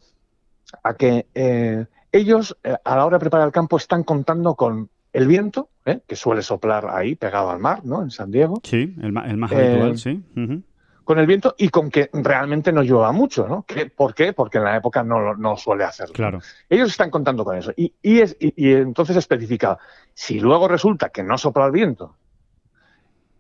a 0.83 0.93
que 0.95 1.27
eh, 1.33 1.85
ellos 2.11 2.57
eh, 2.63 2.75
a 2.83 2.95
la 2.95 3.05
hora 3.05 3.17
de 3.17 3.21
preparar 3.21 3.47
el 3.47 3.51
campo 3.53 3.77
están 3.77 4.03
contando 4.03 4.55
con 4.55 4.89
el 5.13 5.27
viento, 5.27 5.69
¿eh? 5.85 6.01
que 6.07 6.15
suele 6.15 6.41
soplar 6.41 6.87
ahí, 6.89 7.15
pegado 7.15 7.49
al 7.49 7.59
mar, 7.59 7.81
¿no? 7.83 8.01
En 8.01 8.11
San 8.11 8.31
Diego, 8.31 8.61
Sí, 8.63 8.95
el, 9.01 9.15
el 9.17 9.37
más 9.37 9.51
Eh, 9.51 9.55
habitual, 9.71 9.97
sí. 9.97 10.23
Ujú. 10.37 10.63
con 11.03 11.19
el 11.19 11.25
viento 11.27 11.53
y 11.57 11.67
con 11.69 11.89
que 11.89 12.09
realmente 12.13 12.71
no 12.71 12.81
llueva 12.83 13.11
mucho, 13.11 13.45
¿no? 13.47 13.63
¿Qué- 13.67 13.87
¿Por 13.87 14.13
qué? 14.13 14.31
Porque 14.31 14.59
en 14.59 14.63
la 14.63 14.77
época 14.77 15.03
no, 15.03 15.35
no 15.35 15.57
suele 15.57 15.83
hacerlo. 15.83 16.13
Claro. 16.13 16.39
Ellos 16.69 16.89
están 16.89 17.09
contando 17.09 17.43
con 17.43 17.57
eso. 17.57 17.71
Y, 17.75 17.93
y 18.01 18.19
es, 18.21 18.37
y, 18.39 18.53
y 18.55 18.73
entonces 18.73 19.17
especifica, 19.17 19.77
si 20.13 20.39
luego 20.39 20.67
resulta 20.69 21.09
que 21.09 21.23
no 21.23 21.37
sopla 21.37 21.65
el 21.65 21.71
viento 21.73 22.15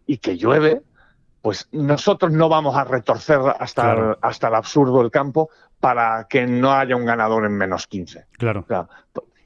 y 0.05 0.17
que 0.17 0.37
llueve, 0.37 0.81
pues 1.41 1.69
nosotros 1.71 2.31
no 2.33 2.49
vamos 2.49 2.75
a 2.75 2.83
retorcer 2.83 3.39
hasta, 3.59 3.83
Claro. 3.83 4.11
el, 4.11 4.17
hasta 4.21 4.47
el 4.49 4.55
absurdo 4.55 4.99
del 4.99 5.11
campo 5.11 5.49
para 5.81 6.27
que 6.29 6.47
no 6.47 6.71
haya 6.71 6.95
un 6.95 7.05
ganador 7.05 7.45
en 7.45 7.57
menos 7.57 7.87
15. 7.87 8.27
Claro. 8.37 8.61
O 8.61 8.67
sea, 8.67 8.87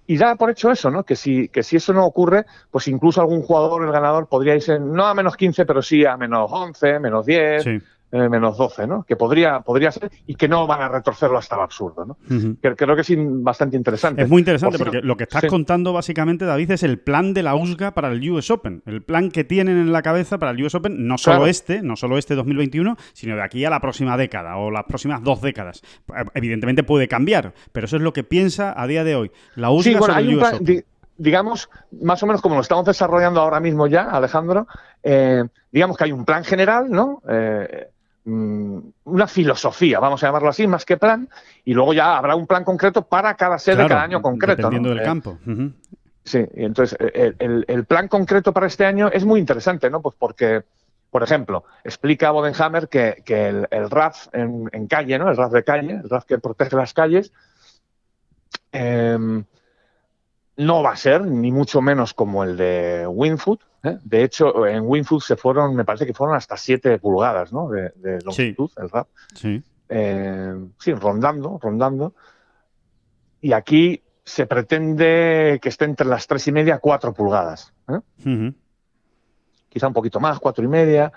y 0.05 0.17
da 0.17 0.35
por 0.35 0.51
hecho 0.51 0.69
eso, 0.69 0.91
¿no? 0.91 1.03
Que 1.03 1.15
si, 1.15 1.47
que 1.47 1.63
si 1.63 1.77
eso 1.77 1.91
no 1.93 2.05
ocurre, 2.05 2.45
pues 2.69 2.87
incluso 2.87 3.21
algún 3.21 3.41
jugador, 3.41 3.83
el 3.83 3.91
ganador, 3.91 4.27
podría 4.27 4.53
irse 4.53 4.77
no 4.79 5.07
a 5.07 5.15
menos 5.15 5.35
15, 5.35 5.65
pero 5.65 5.81
sí 5.81 6.05
a 6.05 6.15
menos 6.17 6.51
11, 6.51 6.99
menos 6.99 7.25
10, 7.25 7.63
Sí. 7.63 7.81
Eh, 8.15 8.29
menos 8.29 8.57
12, 8.57 8.87
¿no? 8.87 9.03
Que 9.03 9.17
podría, 9.17 9.59
podría 9.59 9.91
ser 9.91 10.09
y 10.25 10.35
que 10.35 10.47
no 10.47 10.65
van 10.67 10.81
a 10.81 10.87
retorcerlo 10.87 11.37
hasta 11.37 11.55
el 11.55 11.61
absurdo, 11.63 12.05
¿no? 12.05 12.17
Creo 12.61 12.95
que 12.95 13.01
es 13.01 13.09
bastante 13.17 13.75
interesante. 13.75 14.21
Es 14.21 14.29
muy 14.29 14.39
interesante 14.39 14.77
Por 14.77 14.87
porque 14.87 15.01
lo 15.05 15.17
que 15.17 15.23
estás 15.23 15.41
sí. 15.41 15.47
contando 15.47 15.91
básicamente, 15.91 16.45
David, 16.45 16.71
es 16.71 16.83
el 16.83 16.97
plan 16.99 17.33
de 17.33 17.43
la 17.43 17.55
USGA 17.55 17.91
para 17.93 18.07
el 18.09 18.29
US 18.31 18.49
Open. 18.51 18.83
El 18.85 19.01
plan 19.03 19.31
que 19.31 19.43
tienen 19.43 19.77
en 19.77 19.91
la 19.91 20.01
cabeza 20.01 20.37
para 20.37 20.51
el 20.51 20.63
US 20.63 20.75
Open, 20.75 21.07
no 21.07 21.17
solo 21.17 21.35
Claro. 21.39 21.49
este, 21.51 21.81
no 21.81 21.95
solo 21.97 22.17
este 22.17 22.35
2021, 22.35 22.95
sino 23.13 23.35
de 23.35 23.43
aquí 23.43 23.65
a 23.65 23.69
la 23.69 23.81
próxima 23.81 24.15
década 24.15 24.55
o 24.57 24.71
las 24.71 24.85
próximas 24.85 25.21
dos 25.21 25.41
décadas. 25.41 25.81
Eh, 26.15 26.23
Evidentemente 26.35 26.83
puede 26.83 27.07
cambiar, 27.09 27.53
pero 27.73 27.85
eso 27.85 27.97
es 27.97 28.01
lo 28.01 28.13
que 28.13 28.23
piensa 28.23 28.73
a 28.79 28.87
día 28.87 29.03
de 29.03 29.15
hoy 29.15 29.31
la 29.55 29.71
USGA 29.71 29.83
Sí, 29.83 29.89
bueno, 29.97 30.05
sobre 30.13 30.17
hay 30.17 30.29
el 30.31 30.37
US 30.37 30.53
Open. 30.53 30.63
di- 30.65 30.83
digamos, 31.17 31.69
más 32.01 32.21
o 32.23 32.27
menos 32.27 32.41
como 32.41 32.55
lo 32.55 32.61
estamos 32.61 32.83
desarrollando 32.85 33.39
ahora 33.41 33.59
mismo 33.61 33.87
ya, 33.87 34.03
Alejandro, 34.09 34.67
eh, 35.01 35.43
digamos 35.71 35.95
que 35.97 36.03
hay 36.03 36.11
un 36.11 36.25
plan 36.25 36.43
general, 36.43 36.89
¿no? 36.89 37.21
Eh, 37.29 37.87
una 38.25 39.27
filosofía, 39.27 39.99
vamos 39.99 40.23
a 40.23 40.27
llamarlo 40.27 40.49
así, 40.49 40.65
más 40.67 40.83
que 40.85 40.97
plan, 40.97 41.29
y 41.63 41.73
luego 41.73 41.93
ya 41.93 42.17
habrá 42.17 42.35
un 42.35 42.47
plan 42.47 42.63
concreto 42.63 43.03
para 43.03 43.35
cada 43.35 43.59
sede, 43.59 43.75
Claro, 43.75 43.89
cada 43.89 44.03
año 44.03 44.21
concreto. 44.21 44.57
Dependiendo 44.69 44.89
¿no? 44.89 44.95
del 44.95 45.03
Eh, 45.03 45.05
campo. 45.05 45.37
Sí, 46.23 46.43
y 46.55 46.65
entonces 46.65 46.97
eh, 46.99 47.11
el, 47.13 47.35
el- 47.39 47.65
el 47.67 47.85
plan 47.85 48.07
concreto 48.07 48.51
para 48.51 48.65
este 48.65 48.83
año 48.85 49.09
es 49.13 49.23
muy 49.25 49.39
interesante, 49.39 49.91
¿no? 49.91 50.01
Pues 50.01 50.15
porque, 50.17 50.63
por 51.11 51.21
ejemplo, 51.21 51.65
explica 51.83 52.31
Bodenhammer 52.31 52.89
que, 52.89 53.21
que 53.23 53.47
el, 53.49 53.67
el 53.69 53.91
RAF 53.91 54.27
en, 54.33 54.67
en 54.71 54.87
calle, 54.87 55.19
¿no? 55.19 55.29
El 55.29 55.37
RAF 55.37 55.51
de 55.51 55.63
calle, 55.63 55.91
el 56.03 56.09
RAF 56.09 56.25
que 56.25 56.39
protege 56.39 56.75
las 56.75 56.93
calles, 56.95 57.31
em, 58.71 59.43
no 60.57 60.81
va 60.83 60.91
a 60.91 60.95
ser 60.97 61.21
ni 61.21 61.51
mucho 61.51 61.81
menos 61.81 62.13
como 62.13 62.43
el 62.43 62.57
de 62.57 63.05
Winfoot. 63.07 63.61
¿Eh? 63.85 63.97
De 64.03 64.23
hecho, 64.23 64.65
en 64.67 64.83
Winfoot 64.85 65.21
se 65.21 65.35
fueron, 65.35 65.75
me 65.75 65.85
parece 65.85 66.05
que 66.05 66.13
fueron 66.13 66.35
hasta 66.35 66.57
7 66.57 66.99
pulgadas, 66.99 67.53
¿no? 67.53 67.69
De, 67.69 67.91
de 67.95 68.21
longitud, 68.23 68.69
el 68.77 68.89
RAF 68.89 69.07
Sí. 69.33 69.61
eh, 69.89 70.53
sí, 70.79 70.93
rondando, 70.93 71.59
rondando. 71.61 72.13
Y 73.41 73.53
aquí 73.53 74.01
se 74.23 74.47
pretende 74.47 75.59
que 75.61 75.69
esté 75.69 75.85
entre 75.85 76.07
las 76.07 76.25
tres 76.25 76.47
y 76.47 76.51
media, 76.51 76.79
cuatro 76.79 77.13
pulgadas. 77.13 77.73
¿eh? 77.89 78.51
Quizá 79.69 79.87
un 79.87 79.93
poquito 79.93 80.19
más, 80.19 80.39
cuatro 80.39 80.63
y 80.63 80.67
media. 80.67 81.11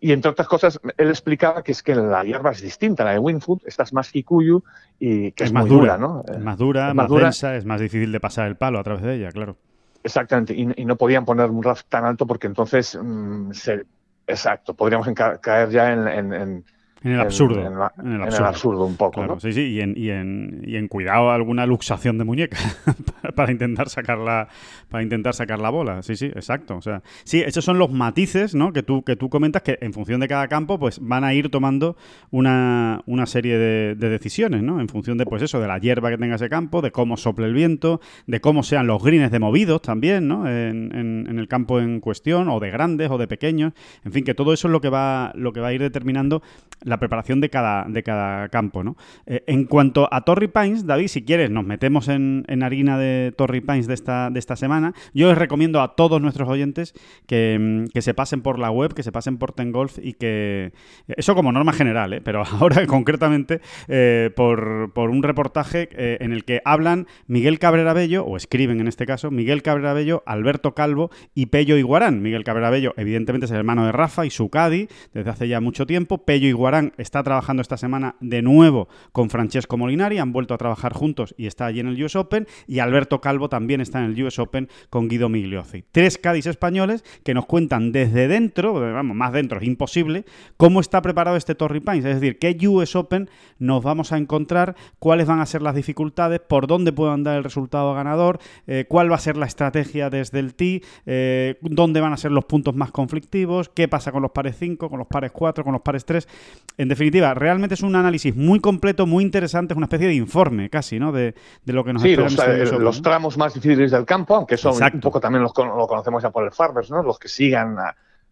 y 0.00 0.12
entre 0.12 0.30
otras 0.30 0.48
cosas, 0.48 0.80
él 0.96 1.08
explicaba 1.08 1.62
que 1.62 1.72
es 1.72 1.82
que 1.82 1.94
la 1.94 2.24
hierba 2.24 2.50
es 2.50 2.62
distinta, 2.62 3.04
la 3.04 3.12
de 3.12 3.18
Winfoot, 3.18 3.62
esta 3.66 3.82
es 3.84 3.92
más 3.92 4.10
kikuyu 4.10 4.62
y 4.98 5.32
que 5.32 5.44
es, 5.44 5.52
más 5.52 5.66
dura, 5.66 5.96
dura, 5.96 5.98
¿no? 5.98 6.24
Es 6.26 6.40
más 6.40 6.56
dura, 6.58 6.88
es 6.88 6.94
más, 6.94 7.04
más 7.04 7.08
dura. 7.08 7.24
densa, 7.24 7.54
es 7.56 7.64
más 7.64 7.80
difícil 7.80 8.10
de 8.12 8.18
pasar 8.20 8.46
el 8.48 8.56
palo 8.56 8.78
a 8.80 8.82
través 8.82 9.02
de 9.02 9.14
ella, 9.16 9.30
claro. 9.30 9.56
Exactamente, 10.04 10.54
y, 10.54 10.84
no 10.84 10.96
podían 10.96 11.24
poner 11.24 11.50
un 11.50 11.62
RAF 11.62 11.84
tan 11.88 12.04
alto 12.04 12.26
porque 12.26 12.46
entonces, 12.46 12.96
mm, 13.00 13.52
se- 13.52 13.84
exacto, 14.26 14.74
podríamos 14.74 15.08
caer 15.40 15.70
ya 15.70 15.92
en- 15.92 16.64
En 17.02 17.12
el 17.12 17.20
absurdo. 17.20 17.64
en 17.64 17.78
la- 17.78 17.92
en 17.98 18.06
el 18.08 18.14
en 18.16 18.22
absurdo. 18.22 18.46
absurdo 18.46 18.84
un 18.86 18.96
poco. 18.96 19.12
Claro, 19.12 19.34
¿no? 19.34 19.40
sí, 19.40 19.52
sí, 19.52 19.60
y 19.62 19.80
en, 19.80 19.94
y 19.96 20.10
en, 20.10 20.62
y 20.66 20.76
en 20.76 20.88
cuidado 20.88 21.30
alguna 21.30 21.64
luxación 21.66 22.18
de 22.18 22.24
muñeca 22.24 22.56
para- 23.22 23.34
para 23.34 23.52
intentar 23.52 23.88
sacar 23.88 24.18
la 24.18 24.48
para 24.88 25.02
intentar 25.02 25.34
sacar 25.34 25.58
la 25.60 25.70
bola. 25.70 26.02
Sí, 26.02 26.16
sí, 26.16 26.26
exacto. 26.26 26.76
O 26.76 26.82
sea, 26.82 27.02
sí, 27.24 27.40
esos 27.40 27.64
son 27.64 27.78
los 27.78 27.90
matices, 27.92 28.54
¿no? 28.54 28.72
Que 28.72 28.82
tú 28.82 29.02
que 29.02 29.16
tú 29.16 29.28
comentas 29.28 29.62
que 29.62 29.78
en 29.80 29.92
función 29.92 30.20
de 30.20 30.28
cada 30.28 30.48
campo, 30.48 30.78
pues 30.78 30.98
van 31.00 31.24
a 31.24 31.34
ir 31.34 31.50
tomando 31.50 31.96
una, 32.30 33.02
una 33.06 33.26
serie 33.26 33.58
de, 33.58 33.94
de 33.94 34.08
decisiones, 34.08 34.62
¿no? 34.62 34.80
En 34.80 34.88
función 34.88 35.18
de 35.18 35.24
pues 35.26 35.42
eso, 35.42 35.60
de 35.60 35.66
la 35.68 35.78
hierba 35.78 36.10
que 36.10 36.18
tenga 36.18 36.36
ese 36.36 36.48
campo, 36.48 36.82
de 36.82 36.90
cómo 36.90 37.16
sople 37.16 37.46
el 37.46 37.54
viento, 37.54 38.00
de 38.26 38.40
cómo 38.40 38.62
sean 38.62 38.86
los 38.86 39.02
greens 39.02 39.30
de 39.30 39.38
movidos 39.38 39.82
también, 39.82 40.28
¿no? 40.28 40.48
En, 40.48 40.94
en- 40.96 41.26
en 41.28 41.38
el 41.38 41.48
campo 41.48 41.80
en 41.80 42.00
cuestión, 42.00 42.48
o 42.48 42.60
de 42.60 42.70
grandes 42.70 43.10
o 43.10 43.18
de 43.18 43.26
pequeños. 43.28 43.72
En 44.04 44.12
fin, 44.12 44.24
que 44.24 44.34
todo 44.34 44.52
eso 44.52 44.68
es 44.68 44.72
lo 44.72 44.80
que 44.80 44.88
va 44.88 45.32
lo 45.34 45.52
que 45.52 45.60
va 45.60 45.68
a 45.68 45.72
ir 45.72 45.80
determinando 45.80 46.42
la 46.88 46.98
preparación 46.98 47.40
de 47.40 47.50
cada, 47.50 47.84
de 47.88 48.02
cada 48.02 48.48
campo, 48.48 48.82
¿no? 48.82 48.96
Eh, 49.26 49.44
en 49.46 49.64
cuanto 49.64 50.08
a 50.12 50.22
Torrey 50.22 50.48
Pines, 50.48 50.86
David, 50.86 51.08
si 51.08 51.24
quieres, 51.24 51.50
nos 51.50 51.64
metemos 51.64 52.08
en, 52.08 52.44
en 52.48 52.62
harina 52.62 52.98
de 52.98 53.32
Torrey 53.36 53.60
Pines 53.60 53.86
de 53.86 53.94
esta, 53.94 54.30
de 54.30 54.38
esta 54.38 54.56
semana. 54.56 54.94
Yo 55.14 55.28
les 55.28 55.38
recomiendo 55.38 55.80
a 55.80 55.94
todos 55.94 56.20
nuestros 56.20 56.48
oyentes 56.48 56.94
que, 57.26 57.58
mm, 57.58 57.92
que 57.92 58.02
se 58.02 58.14
pasen 58.14 58.42
por 58.42 58.58
la 58.58 58.70
web, 58.70 58.94
que 58.94 59.02
se 59.02 59.12
pasen 59.12 59.38
por 59.38 59.52
Tengolf 59.52 59.98
y 60.02 60.14
que... 60.14 60.72
Eso 61.08 61.34
como 61.34 61.52
norma 61.52 61.72
general, 61.72 62.12
¿eh? 62.12 62.20
pero 62.22 62.42
ahora 62.60 62.86
concretamente 62.86 63.60
eh, 63.88 64.30
por, 64.34 64.92
por 64.92 65.10
un 65.10 65.22
reportaje 65.22 65.88
eh, 65.92 66.18
en 66.20 66.32
el 66.32 66.44
que 66.44 66.62
hablan 66.64 67.06
Miguel 67.26 67.58
Cabrera 67.58 67.92
Bello, 67.92 68.24
o 68.24 68.36
escriben 68.36 68.80
en 68.80 68.88
este 68.88 69.06
caso, 69.06 69.30
Miguel 69.30 69.62
Cabrera 69.62 69.92
Bello, 69.92 70.22
Alberto 70.26 70.74
Calvo 70.74 71.10
y 71.34 71.46
Pello 71.46 71.76
Iguarán. 71.76 72.22
Miguel 72.22 72.44
Cabrera 72.44 72.70
Bello, 72.70 72.94
evidentemente, 72.96 73.46
es 73.46 73.50
el 73.50 73.58
hermano 73.58 73.84
de 73.86 73.92
Rafa 73.92 74.26
y 74.26 74.30
su 74.30 74.48
Cadi 74.48 74.88
desde 75.12 75.30
hace 75.30 75.48
ya 75.48 75.60
mucho 75.60 75.86
tiempo. 75.86 76.24
Pello 76.24 76.48
Iguarán 76.48 76.77
está 76.96 77.22
trabajando 77.22 77.62
esta 77.62 77.76
semana 77.76 78.16
de 78.20 78.42
nuevo 78.42 78.88
con 79.12 79.30
Francesco 79.30 79.76
Molinari, 79.76 80.18
han 80.18 80.32
vuelto 80.32 80.54
a 80.54 80.58
trabajar 80.58 80.92
juntos 80.92 81.34
y 81.36 81.46
está 81.46 81.66
allí 81.66 81.80
en 81.80 81.88
el 81.88 82.02
US 82.02 82.16
Open. 82.16 82.46
Y 82.66 82.78
Alberto 82.78 83.20
Calvo 83.20 83.48
también 83.48 83.80
está 83.80 83.98
en 83.98 84.06
el 84.12 84.22
US 84.22 84.38
Open 84.38 84.68
con 84.90 85.08
Guido 85.08 85.28
Migliozzi. 85.28 85.84
Tres 85.92 86.18
Cádiz 86.18 86.46
españoles 86.46 87.04
que 87.24 87.34
nos 87.34 87.46
cuentan 87.46 87.92
desde 87.92 88.28
dentro, 88.28 88.74
vamos, 88.74 89.16
más 89.16 89.32
dentro, 89.32 89.58
es 89.58 89.66
imposible, 89.66 90.24
cómo 90.56 90.80
está 90.80 91.02
preparado 91.02 91.36
este 91.36 91.54
Torrey 91.54 91.80
Pines. 91.80 92.04
Es 92.04 92.20
decir, 92.20 92.38
qué 92.38 92.56
US 92.68 92.96
Open 92.96 93.28
nos 93.58 93.82
vamos 93.82 94.12
a 94.12 94.18
encontrar, 94.18 94.76
cuáles 94.98 95.26
van 95.26 95.40
a 95.40 95.46
ser 95.46 95.62
las 95.62 95.74
dificultades, 95.74 96.40
por 96.40 96.66
dónde 96.66 96.92
puede 96.92 97.12
andar 97.12 97.36
el 97.36 97.44
resultado 97.44 97.94
ganador, 97.94 98.38
eh, 98.66 98.84
cuál 98.88 99.10
va 99.10 99.16
a 99.16 99.20
ser 99.20 99.36
la 99.36 99.46
estrategia 99.46 100.10
desde 100.10 100.38
el 100.38 100.54
tee, 100.54 100.82
eh, 101.06 101.56
dónde 101.60 102.00
van 102.00 102.12
a 102.12 102.16
ser 102.16 102.30
los 102.30 102.44
puntos 102.44 102.74
más 102.74 102.90
conflictivos, 102.90 103.68
qué 103.68 103.88
pasa 103.88 104.12
con 104.12 104.22
los 104.22 104.30
pares 104.30 104.56
5, 104.58 104.88
con 104.88 104.98
los 104.98 105.08
pares 105.08 105.32
4, 105.32 105.64
con 105.64 105.72
los 105.72 105.82
pares 105.82 106.04
3. 106.04 106.28
En 106.76 106.88
definitiva, 106.88 107.34
realmente 107.34 107.74
es 107.74 107.82
un 107.82 107.96
análisis 107.96 108.36
muy 108.36 108.60
completo, 108.60 109.04
muy 109.04 109.24
interesante, 109.24 109.74
es 109.74 109.76
una 109.76 109.86
especie 109.86 110.06
de 110.06 110.14
informe 110.14 110.70
casi, 110.70 111.00
¿no? 111.00 111.10
De, 111.10 111.34
de 111.64 111.72
lo 111.72 111.82
que 111.84 111.92
nos 111.92 112.02
Sí, 112.02 112.10
espera 112.12 112.28
los, 112.28 112.38
en 112.38 112.62
este 112.62 112.76
eh, 112.76 112.78
los 112.78 113.02
tramos 113.02 113.36
más 113.36 113.54
difíciles 113.54 113.90
del 113.90 114.04
campo, 114.04 114.36
aunque 114.36 114.56
son 114.56 114.74
Exacto. 114.74 114.96
un 114.98 115.00
poco 115.00 115.20
también 115.20 115.42
los, 115.42 115.52
lo 115.56 115.86
conocemos 115.88 116.22
ya 116.22 116.30
por 116.30 116.44
el 116.44 116.52
Farmers, 116.52 116.88
¿no? 116.90 117.02
Los 117.02 117.18
que 117.18 117.26
sigan, 117.28 117.76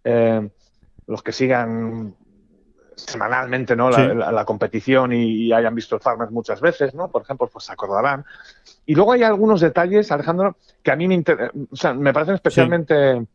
eh, 0.04 0.48
los 1.08 1.22
que 1.24 1.32
sigan 1.32 2.14
semanalmente 2.94 3.76
¿no? 3.76 3.90
La, 3.90 3.96
Sí. 4.10 4.14
la- 4.16 4.32
la 4.32 4.44
competición 4.44 5.12
y, 5.12 5.24
y 5.48 5.52
hayan 5.52 5.74
visto 5.74 5.96
el 5.96 6.00
Farmers 6.00 6.30
muchas 6.30 6.60
veces, 6.60 6.94
¿no? 6.94 7.10
Por 7.10 7.22
ejemplo, 7.22 7.48
pues 7.52 7.64
se 7.64 7.72
acordarán. 7.72 8.24
Y 8.86 8.94
luego 8.94 9.12
hay 9.12 9.22
algunos 9.24 9.60
detalles, 9.60 10.10
Alejandro, 10.12 10.56
que 10.82 10.92
a 10.92 10.96
mí 10.96 11.06
me, 11.08 11.14
inter- 11.14 11.50
o 11.70 11.76
sea, 11.76 11.92
me 11.92 12.12
parecen 12.12 12.36
especialmente 12.36 13.26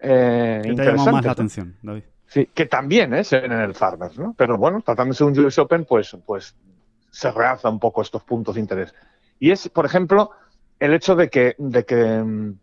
eh, 0.00 0.60
¿Qué 0.62 0.74
te 0.74 0.82
ha 0.82 0.84
llamado 0.84 1.12
más 1.12 1.24
interesantes. 1.24 1.24
la 1.26 1.32
atención, 1.32 1.76
David? 1.82 2.02
Sí, 2.34 2.46
que 2.52 2.66
también 2.66 3.14
¿eh? 3.14 3.22
se 3.22 3.38
ven 3.38 3.52
en 3.52 3.60
el 3.60 3.74
Farmers, 3.76 4.18
¿no? 4.18 4.34
Pero 4.36 4.58
bueno, 4.58 4.82
tratándose 4.84 5.22
de 5.24 5.30
un 5.30 5.38
US 5.46 5.56
Open, 5.60 5.84
pues, 5.84 6.16
pues 6.26 6.56
se 7.12 7.30
realza 7.30 7.68
un 7.68 7.78
poco 7.78 8.02
estos 8.02 8.24
puntos 8.24 8.56
de 8.56 8.60
interés. 8.60 8.92
Y 9.38 9.52
es, 9.52 9.68
por 9.68 9.86
ejemplo, 9.86 10.32
el 10.80 10.92
hecho 10.94 11.14
de 11.14 11.30
que, 11.30 11.54
de 11.58 11.84
que 11.84 11.94
mm, 12.04 12.58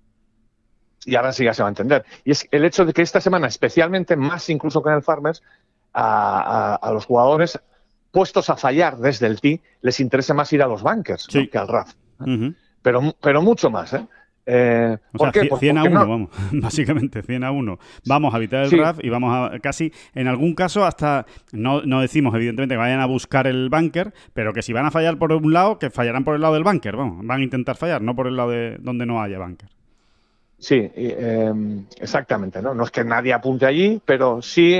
y 1.05 1.15
ahora 1.15 1.31
sí 1.31 1.45
ya 1.45 1.53
se 1.53 1.63
va 1.63 1.69
a 1.69 1.71
entender, 1.71 2.03
y 2.25 2.31
es 2.31 2.45
el 2.51 2.65
hecho 2.65 2.83
de 2.83 2.91
que 2.91 3.01
esta 3.01 3.21
semana, 3.21 3.47
especialmente 3.47 4.17
más 4.17 4.49
incluso 4.49 4.83
que 4.83 4.89
en 4.89 4.95
el 4.95 5.03
Farmers, 5.03 5.41
a, 5.93 6.73
a- 6.73 6.75
a 6.75 6.91
los 6.91 7.05
jugadores 7.05 7.57
puestos 8.11 8.49
a 8.49 8.57
fallar 8.57 8.97
desde 8.97 9.27
el 9.27 9.39
tee, 9.39 9.61
les 9.81 10.01
interesa 10.01 10.33
más 10.33 10.51
ir 10.51 10.61
a 10.61 10.67
los 10.67 10.83
bunkers 10.83 11.27
¿no? 11.33 11.39
Sí. 11.41 11.47
que 11.47 11.57
al 11.57 11.69
RAF. 11.69 11.93
Ujú. 12.19 12.53
Pero, 12.81 13.15
pero 13.21 13.41
mucho 13.41 13.69
más, 13.69 13.93
¿eh? 13.93 14.05
Eh, 14.45 14.97
O 15.13 15.17
¿por 15.17 15.31
sea, 15.31 15.31
qué? 15.31 15.47
ci- 15.47 15.49
Pues 15.49 15.59
100 15.59 15.77
a 15.77 15.81
porque 15.81 15.93
1, 15.95 16.03
no- 16.03 16.09
vamos. 16.09 16.29
Básicamente, 16.51 17.21
100 17.21 17.43
a 17.43 17.51
1. 17.51 17.79
Vamos 18.07 18.33
a 18.33 18.37
evitar 18.37 18.63
el 18.63 18.69
Sí. 18.69 18.77
RAF 18.77 18.99
y 19.03 19.09
vamos 19.09 19.33
a 19.53 19.59
casi, 19.59 19.91
en 20.15 20.27
algún 20.27 20.55
caso, 20.55 20.83
hasta, 20.83 21.25
no, 21.51 21.81
no 21.83 22.01
decimos 22.01 22.33
evidentemente 22.35 22.73
que 22.73 22.79
vayan 22.79 22.99
a 23.01 23.05
buscar 23.05 23.45
el 23.47 23.69
bunker, 23.69 24.13
pero 24.33 24.51
que 24.53 24.61
si 24.61 24.73
van 24.73 24.85
a 24.85 24.91
fallar 24.91 25.17
por 25.17 25.31
un 25.31 25.53
lado, 25.53 25.77
que 25.79 25.89
fallarán 25.89 26.23
por 26.23 26.35
el 26.35 26.41
lado 26.41 26.55
del 26.55 26.63
bunker, 26.63 26.95
vamos. 26.95 27.25
Van 27.25 27.39
a 27.41 27.43
intentar 27.43 27.75
fallar, 27.77 28.01
no 28.01 28.15
por 28.15 28.27
el 28.27 28.35
lado 28.35 28.49
de 28.51 28.77
donde 28.79 29.05
no 29.05 29.21
haya 29.21 29.37
bunker. 29.39 29.69
Sí, 30.57 30.91
eh, 30.95 31.51
exactamente, 31.99 32.61
¿no? 32.61 32.73
No 32.75 32.83
es 32.83 32.91
que 32.91 33.03
nadie 33.03 33.33
apunte 33.33 33.65
allí, 33.65 33.99
pero 34.05 34.41
sí, 34.41 34.79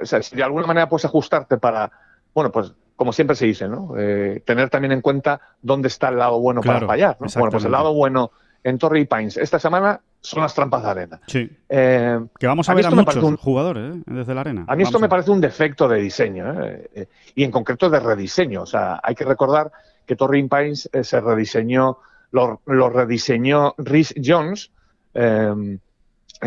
o 0.00 0.06
sea, 0.06 0.22
si 0.22 0.34
de 0.36 0.42
alguna 0.42 0.66
manera 0.66 0.88
puedes 0.88 1.04
ajustarte 1.04 1.58
para, 1.58 1.90
bueno, 2.34 2.50
pues 2.50 2.72
como 2.96 3.12
siempre 3.12 3.34
se 3.36 3.46
dice, 3.46 3.66
¿no? 3.68 3.94
Eh, 3.98 4.42
tener 4.46 4.68
también 4.70 4.92
en 4.92 5.00
cuenta 5.00 5.40
dónde 5.62 5.88
está 5.88 6.08
el 6.10 6.16
lado 6.18 6.38
bueno 6.40 6.60
Claro, 6.60 6.80
para 6.80 6.86
fallar, 6.88 7.16
¿no? 7.20 7.26
Bueno, 7.34 7.50
pues 7.50 7.64
el 7.64 7.72
lado 7.72 7.92
bueno 7.94 8.30
en 8.64 8.78
Torrey 8.78 9.04
Pines 9.06 9.36
esta 9.36 9.58
semana 9.58 10.00
son 10.20 10.42
las 10.42 10.54
trampas 10.54 10.82
de 10.82 10.88
arena. 10.90 11.20
Sí. 11.26 11.50
Eh, 11.68 12.20
Que 12.38 12.46
vamos 12.46 12.68
a, 12.68 12.74
ver 12.74 12.86
a 12.86 12.90
muchos 12.90 13.16
un- 13.24 13.36
jugadores 13.36 13.96
¿eh? 13.96 14.02
desde 14.06 14.34
la 14.34 14.42
arena. 14.42 14.64
A 14.68 14.76
mí 14.76 14.82
esto 14.82 14.98
me 14.98 15.08
parece 15.08 15.30
un 15.30 15.40
defecto 15.40 15.88
de 15.88 15.98
diseño, 16.00 16.62
¿eh? 16.62 16.90
Eh, 16.94 17.06
y 17.34 17.44
en 17.44 17.50
concreto 17.50 17.88
de 17.88 18.00
rediseño. 18.00 18.62
O 18.62 18.66
sea, 18.66 19.00
hay 19.02 19.14
que 19.14 19.24
recordar 19.24 19.72
que 20.06 20.16
Torrey 20.16 20.46
Pines 20.46 20.90
eh, 20.92 21.04
se 21.04 21.20
rediseñó, 21.20 21.98
lo, 22.32 22.60
lo 22.66 22.90
rediseñó 22.90 23.74
Rhys 23.78 24.14
Jones 24.22 24.70
en 25.14 25.80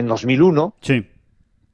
2001 0.07 0.75
Sí, 0.81 1.09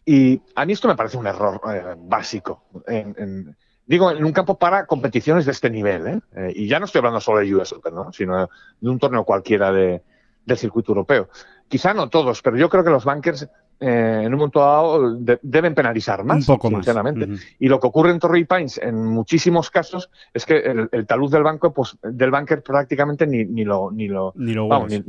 Y 0.05 0.41
a 0.55 0.65
mí 0.65 0.74
esto 0.74 0.88
me 0.88 0.96
parece 0.96 1.17
un 1.17 1.27
error 1.27 1.62
básico. 2.08 2.63
En- 2.88 3.15
en- 3.17 3.55
digo, 3.86 4.12
en 4.12 4.24
un 4.24 4.31
campo 4.31 4.58
para 4.58 4.86
competiciones 4.86 5.46
de 5.46 5.51
este 5.51 5.69
nivel. 5.69 6.22
y 6.53 6.67
ya 6.67 6.79
no 6.79 6.86
estoy 6.86 7.00
hablando 7.00 7.19
solo 7.19 7.39
de 7.39 7.53
US 7.55 7.74
Open, 7.74 7.93
¿no? 7.96 8.12
sino 8.13 8.50
de 8.79 8.89
un 8.89 9.00
torneo 9.00 9.24
cualquiera 9.24 9.72
de, 9.72 10.01
del 10.50 10.58
circuito 10.58 10.91
europeo. 10.91 11.29
Quizá 11.70 11.94
no 11.94 12.10
todos, 12.10 12.41
pero 12.41 12.58
yo 12.58 12.68
creo 12.70 12.84
que 12.84 12.89
los 12.89 13.06
bankers 13.06 13.48
eh, 13.79 14.24
en 14.25 14.34
un 14.34 14.39
momento 14.39 14.60
dado 14.60 15.13
de- 15.15 15.39
deben 15.41 15.74
penalizar 15.74 16.25
más, 16.25 16.39
un 16.50 16.56
poco 16.56 16.70
más. 16.70 16.79
sinceramente. 16.79 17.29
Y 17.60 17.70
lo 17.70 17.79
que 17.79 17.88
ocurre 17.88 18.12
en 18.12 18.20
Torrey 18.20 18.44
Pines 18.44 18.77
en 18.77 19.06
muchísimos 19.06 19.70
casos 19.72 20.10
es 20.34 20.46
que 20.46 20.58
el, 20.58 20.89
el 20.91 21.06
talud 21.08 21.32
del 21.32 21.44
banco, 21.44 21.72
pues, 21.72 21.98
del 22.03 22.29
banker 22.32 22.62
prácticamente 22.62 23.25
ni, 23.25 23.46
ni 23.46 23.63
lo, 23.63 23.89
ni 23.91 24.10
lo, 24.10 24.34
Ni 24.36 24.53
lo 24.53 24.68
vamos, 24.68 24.89
ni, 24.91 25.01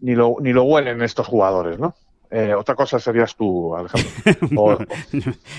ni 0.00 0.14
lo, 0.14 0.36
ni 0.40 0.52
lo 0.54 0.64
huelen 0.64 1.02
estos 1.02 1.26
jugadores, 1.26 1.78
¿no? 1.78 1.94
Eh, 2.30 2.54
otra 2.54 2.74
cosa 2.76 2.98
serías 3.00 3.34
tú, 3.34 3.74
Alejandro. 3.74 4.08
O- 4.56 4.78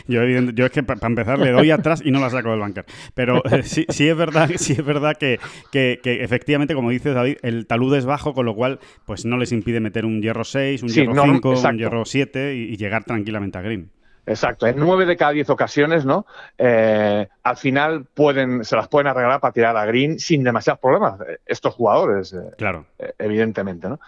yo, 0.07 0.21
es 0.65 0.71
que 0.71 0.83
para 0.83 1.05
empezar 1.07 1.37
le 1.39 1.51
doy 1.51 1.71
atrás 1.71 2.01
y 2.03 2.11
no 2.11 2.19
la 2.19 2.29
saco 2.29 2.51
del 2.51 2.59
bunker. 2.59 2.85
Pero 3.13 3.43
eh, 3.45 3.63
sí, 3.63 3.85
sí 3.89 4.07
es 4.07 4.15
verdad, 4.15 4.49
sí 4.55 4.73
es 4.73 4.85
verdad 4.85 5.17
que, 5.17 5.39
que- 5.71 5.99
que 6.01 6.23
efectivamente, 6.23 6.73
como 6.73 6.89
dices 6.89 7.13
David, 7.13 7.37
el 7.41 7.67
talud 7.67 7.95
es 7.95 8.05
bajo, 8.05 8.33
con 8.33 8.45
lo 8.45 8.55
cual 8.55 8.79
pues 9.05 9.25
no 9.25 9.37
les 9.37 9.51
impide 9.51 9.79
meter 9.79 10.05
un 10.05 10.21
hierro 10.21 10.43
6, 10.43 10.83
un 10.83 10.89
Sí, 10.89 11.01
hierro 11.01 11.13
no, 11.13 11.23
5, 11.23 11.49
un 11.61 11.77
hierro 11.77 12.05
7 12.05 12.55
y, 12.55 12.73
y 12.73 12.77
llegar 12.77 13.03
tranquilamente 13.03 13.57
a 13.57 13.61
green. 13.61 13.91
Exacto, 14.25 14.67
en 14.67 14.77
nueve 14.77 15.07
de 15.07 15.17
cada 15.17 15.31
diez 15.31 15.49
ocasiones, 15.49 16.05
¿no? 16.05 16.27
Eh, 16.57 17.27
al 17.43 17.57
final 17.57 18.05
pueden, 18.13 18.63
se 18.63 18.75
las 18.75 18.87
pueden 18.87 19.07
arreglar 19.07 19.39
para 19.41 19.51
tirar 19.51 19.75
a 19.75 19.83
green 19.85 20.19
sin 20.19 20.43
demasiados 20.43 20.79
problemas. 20.79 21.15
Estos 21.45 21.73
jugadores, 21.73 22.33
Claro. 22.55 22.85
eh, 22.99 23.13
evidentemente, 23.17 23.89
¿no? 23.89 23.99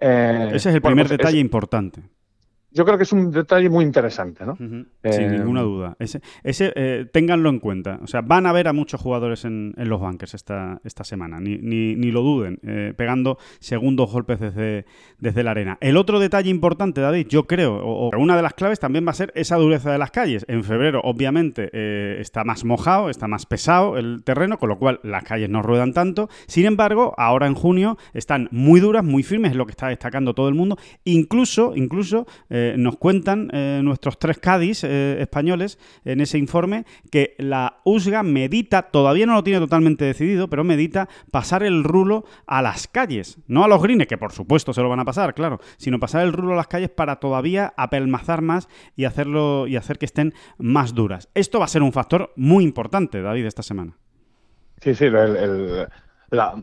Eh, 0.00 0.48
Ese 0.54 0.68
es 0.70 0.74
el 0.76 0.80
bueno, 0.80 0.94
primer 0.94 1.06
pues 1.06 1.12
es- 1.12 1.18
detalle 1.18 1.38
importante. 1.38 2.02
Yo 2.70 2.84
creo 2.84 2.96
que 2.96 3.04
es 3.04 3.12
un 3.12 3.30
detalle 3.30 3.68
muy 3.70 3.84
interesante, 3.84 4.44
¿no? 4.44 4.56
Eh, 5.02 5.12
Sin 5.12 5.32
ninguna 5.32 5.62
duda. 5.62 5.96
Ese, 5.98 6.20
ese 6.42 6.72
eh, 6.76 7.06
ténganlo 7.12 7.48
en 7.48 7.58
cuenta. 7.60 7.98
O 8.02 8.06
sea, 8.06 8.20
van 8.20 8.46
a 8.46 8.52
ver 8.52 8.68
a 8.68 8.72
muchos 8.72 9.00
jugadores 9.00 9.44
en, 9.44 9.74
en 9.76 9.88
los 9.88 10.00
bunkers 10.00 10.34
esta, 10.34 10.80
esta 10.84 11.04
semana. 11.04 11.40
Ni, 11.40 11.56
ni, 11.58 11.94
ni 11.96 12.10
lo 12.10 12.22
duden. 12.22 12.58
eh, 12.62 12.92
pegando 12.96 13.38
segundos 13.60 14.12
golpes 14.12 14.40
desde, 14.40 14.84
desde 15.18 15.42
la 15.42 15.52
arena. 15.52 15.78
El 15.80 15.96
otro 15.96 16.18
detalle 16.20 16.50
importante, 16.50 17.00
David, 17.00 17.26
yo 17.28 17.46
creo, 17.46 17.76
o, 17.76 18.08
o 18.10 18.18
una 18.18 18.36
de 18.36 18.42
las 18.42 18.54
claves 18.54 18.80
también 18.80 19.06
va 19.06 19.10
a 19.12 19.14
ser 19.14 19.32
esa 19.34 19.56
dureza 19.56 19.90
de 19.90 19.98
las 19.98 20.10
calles. 20.10 20.44
En 20.48 20.62
febrero, 20.64 21.00
obviamente, 21.04 21.70
eh, 21.72 22.18
está 22.20 22.44
más 22.44 22.64
mojado, 22.64 23.08
está 23.10 23.28
más 23.28 23.46
pesado 23.46 23.96
el 23.96 24.22
terreno, 24.24 24.58
con 24.58 24.68
lo 24.68 24.78
cual 24.78 25.00
las 25.02 25.24
calles 25.24 25.48
no 25.48 25.62
ruedan 25.62 25.92
tanto. 25.92 26.28
Sin 26.46 26.66
embargo, 26.66 27.14
ahora 27.16 27.46
en 27.46 27.54
junio 27.54 27.96
están 28.12 28.48
muy 28.50 28.80
duras, 28.80 29.04
muy 29.04 29.22
firmes, 29.22 29.52
es 29.52 29.56
lo 29.56 29.64
que 29.66 29.72
está 29.72 29.88
destacando 29.88 30.34
todo 30.34 30.48
el 30.48 30.54
mundo. 30.54 30.76
Incluso, 31.04 31.72
incluso 31.74 32.26
eh, 32.50 32.57
nos 32.76 32.96
cuentan 32.96 33.50
eh, 33.52 33.80
nuestros 33.82 34.18
tres 34.18 34.38
Cádiz 34.38 34.84
eh, 34.84 35.16
españoles 35.20 35.78
en 36.04 36.20
ese 36.20 36.38
informe 36.38 36.84
que 37.10 37.34
la 37.38 37.80
USGA 37.84 38.22
medita, 38.22 38.82
todavía 38.82 39.26
no 39.26 39.34
lo 39.34 39.44
tiene 39.44 39.58
totalmente 39.60 40.04
decidido, 40.04 40.48
pero 40.48 40.64
medita 40.64 41.08
pasar 41.30 41.62
el 41.62 41.84
rulo 41.84 42.24
a 42.46 42.62
las 42.62 42.88
calles, 42.88 43.38
no 43.46 43.64
a 43.64 43.68
los 43.68 43.82
greens, 43.82 44.06
que 44.06 44.18
por 44.18 44.32
supuesto 44.32 44.72
se 44.72 44.82
lo 44.82 44.88
van 44.88 45.00
a 45.00 45.04
pasar, 45.04 45.34
claro, 45.34 45.60
sino 45.76 45.98
pasar 45.98 46.24
el 46.24 46.32
rulo 46.32 46.54
a 46.54 46.56
las 46.56 46.68
calles 46.68 46.90
para 46.90 47.16
todavía 47.16 47.72
apelmazar 47.76 48.42
más 48.42 48.68
y 48.96 49.04
hacerlo 49.04 49.66
y 49.66 49.76
hacer 49.76 49.98
que 49.98 50.06
estén 50.06 50.34
más 50.58 50.94
duras. 50.94 51.28
Esto 51.34 51.58
va 51.58 51.64
a 51.64 51.68
ser 51.68 51.82
un 51.82 51.92
factor 51.92 52.32
muy 52.36 52.64
importante, 52.64 53.22
David, 53.22 53.46
esta 53.46 53.62
semana. 53.62 53.96
Sí, 54.80 54.94
sí, 54.94 55.06
la- 56.30 56.54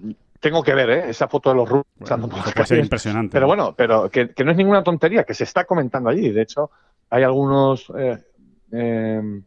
tengo 0.45 0.61
que 0.61 0.75
ver 0.75 0.89
¿eh? 0.91 1.09
esa 1.09 1.27
foto 1.27 1.49
de 1.49 1.55
los 1.55 1.67
rusos 1.67 1.87
ser 2.05 2.53
calles. 2.53 2.83
impresionante. 2.83 3.31
Pero 3.31 3.47
bueno, 3.47 3.73
pero 3.75 4.11
que, 4.11 4.29
que 4.29 4.43
no 4.43 4.51
es 4.51 4.57
ninguna 4.57 4.83
tontería, 4.83 5.23
que 5.23 5.33
se 5.33 5.43
está 5.43 5.65
comentando 5.65 6.07
allí. 6.07 6.29
De 6.29 6.43
hecho, 6.43 6.69
hay 7.09 7.23
algunos 7.23 7.91
eh, 7.97 8.23
eh, 8.71 9.41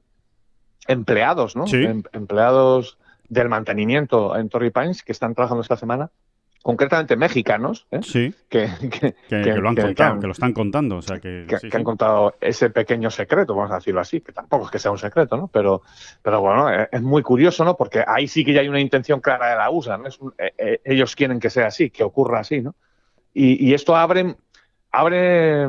empleados, 0.89 1.55
¿no? 1.55 1.69
Sí. 1.69 1.85
Em- 1.85 2.03
empleados 2.13 2.99
del 3.29 3.49
mantenimiento 3.49 4.37
en 4.37 4.49
Torrey 4.49 4.71
Pines 4.71 5.05
que 5.05 5.13
están 5.13 5.37
trabajando 5.37 5.63
esta 5.63 5.77
semana, 5.77 6.11
concretamente 6.63 7.17
mexicanos, 7.17 7.87
¿eh? 7.91 8.01
Sí, 8.03 8.35
que, 8.49 8.69
que- 8.81 8.89
que, 8.91 9.15
que- 9.29 9.43
que 9.43 9.55
lo 9.57 9.69
han 9.69 9.75
contado, 9.77 10.21
que 10.21 10.27
lo 10.27 10.33
están 10.33 10.53
contando. 10.53 10.97
O 10.97 11.03
sea, 11.03 11.19
que, 11.19 11.47
que- 11.49 11.59
sí, 11.59 11.69
han 11.77 11.85
contado 11.85 12.35
ese 12.41 12.71
pequeño 12.71 13.11
secreto, 13.11 13.55
vamos 13.55 13.71
a 13.73 13.77
decirlo 13.77 14.01
así, 14.01 14.21
que 14.21 14.33
tampoco 14.33 14.67
es 14.67 14.71
que 14.71 14.79
sea 14.79 14.91
un 14.91 14.99
secreto, 14.99 15.37
¿no? 15.37 15.49
Pero, 15.49 15.83
pero 16.23 16.41
bueno, 16.41 16.71
eh, 16.73 16.89
es 16.93 17.03
muy 17.03 17.23
curioso, 17.23 17.65
¿no? 17.65 17.77
Porque 17.77 18.05
ahí 18.07 18.27
sí 18.29 18.45
que 18.45 18.53
ya 18.53 18.61
hay 18.61 18.69
una 18.69 18.81
intención 18.81 19.21
clara 19.21 19.51
de 19.51 19.57
la 19.57 19.71
USA, 19.71 19.97
¿no? 19.99 20.07
Es 20.09 20.19
un- 20.19 20.35
eh, 20.39 20.53
eh, 20.59 20.81
ellos 20.85 21.15
quieren 21.17 21.39
que 21.41 21.49
sea 21.51 21.67
así, 21.69 21.91
que 21.91 22.03
ocurra 22.05 22.41
así, 22.41 22.61
¿no? 22.61 22.75
Y, 23.33 23.65
y 23.67 23.73
esto 23.75 23.95
abre, 23.97 24.35
abre, 24.91 25.69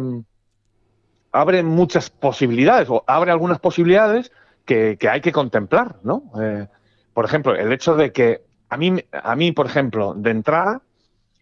abre 1.31 1.63
muchas 1.63 2.09
posibilidades, 2.09 2.89
o 2.89 3.03
abre 3.07 3.31
algunas 3.31 3.59
posibilidades 3.59 4.31
que, 4.65 4.97
que 4.99 5.09
hay 5.09 5.21
que 5.21 5.31
contemplar, 5.31 5.97
¿no? 6.03 6.23
Eh, 6.41 6.67
por 7.13 7.25
ejemplo, 7.25 7.55
el 7.55 7.71
hecho 7.71 7.95
de 7.95 8.11
que 8.11 8.41
a 8.69 8.77
mí, 8.77 9.03
a 9.11 9.35
mí, 9.35 9.51
por 9.51 9.65
ejemplo, 9.65 10.13
de 10.15 10.31
entrada, 10.31 10.81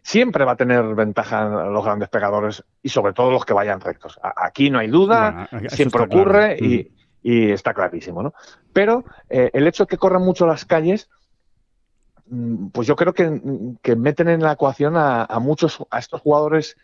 siempre 0.02 0.46
va 0.46 0.54
a 0.54 0.56
tener 0.56 0.84
ventaja 0.96 1.46
los 1.70 1.84
grandes 1.84 2.08
pegadores 2.10 2.64
y 2.82 2.90
sobre 2.90 3.14
todo 3.14 3.32
los 3.32 3.44
que 3.46 3.54
vayan 3.54 3.82
rectos. 3.82 4.20
Aquí 4.24 4.70
no 4.70 4.80
hay 4.80 4.88
duda, 4.88 5.48
Bueno, 5.52 5.70
siempre 5.70 6.08
claro. 6.08 6.22
ocurre 6.22 6.58
Mm. 6.62 6.66
y, 6.66 6.92
y 7.24 7.52
está 7.52 7.74
clarísimo, 7.74 8.24
¿no? 8.24 8.34
Pero 8.72 9.04
eh, 9.30 9.50
el 9.54 9.68
hecho 9.68 9.84
de 9.84 9.88
que 9.88 9.98
corran 9.98 10.22
mucho 10.24 10.48
las 10.48 10.64
calles, 10.64 11.10
mm, 12.30 12.68
pues 12.68 12.88
yo 12.88 12.96
creo 12.96 13.14
que, 13.14 13.42
que 13.82 13.96
meten 13.96 14.30
en 14.30 14.42
la 14.42 14.54
ecuación 14.54 14.96
a, 14.96 15.24
a 15.26 15.40
muchos, 15.40 15.84
a 15.90 16.00
estos 16.00 16.22
jugadores 16.22 16.78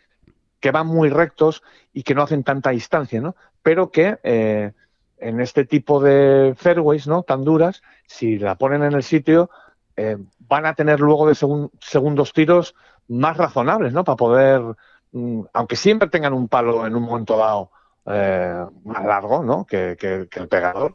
que 0.60 0.70
van 0.70 0.86
muy 0.86 1.08
rectos 1.10 1.62
y 1.92 2.02
que 2.02 2.14
no 2.14 2.22
hacen 2.22 2.42
tanta 2.44 2.70
distancia, 2.70 3.20
¿no? 3.20 3.36
Pero 3.62 3.90
que 3.90 4.18
eh, 4.22 4.72
en 5.18 5.40
este 5.40 5.64
tipo 5.64 6.00
de 6.00 6.54
fairways, 6.56 7.06
¿no? 7.06 7.22
Tan 7.22 7.44
duras, 7.44 7.82
si 8.06 8.38
la 8.38 8.56
ponen 8.56 8.82
en 8.82 8.92
el 8.92 9.02
sitio, 9.02 9.50
eh, 9.96 10.18
van 10.48 10.66
a 10.66 10.74
tener 10.74 11.00
luego 11.00 11.26
de 11.26 11.34
segun- 11.34 11.70
segundos 11.80 12.32
tiros 12.32 12.74
más 13.08 13.36
razonables, 13.36 13.92
¿no? 13.92 14.04
Para 14.04 14.16
poder, 14.16 14.62
mm, 15.12 15.42
aunque 15.52 15.76
siempre 15.76 16.08
tengan 16.08 16.32
un 16.32 16.48
palo 16.48 16.86
en 16.86 16.94
un 16.96 17.02
momento 17.02 17.36
dado 17.36 17.70
eh, 18.06 18.64
más 18.84 19.04
largo, 19.04 19.42
¿no? 19.42 19.64
Que, 19.64 19.96
que- 19.98 20.28
que 20.30 20.40
el 20.40 20.48
pegador, 20.48 20.94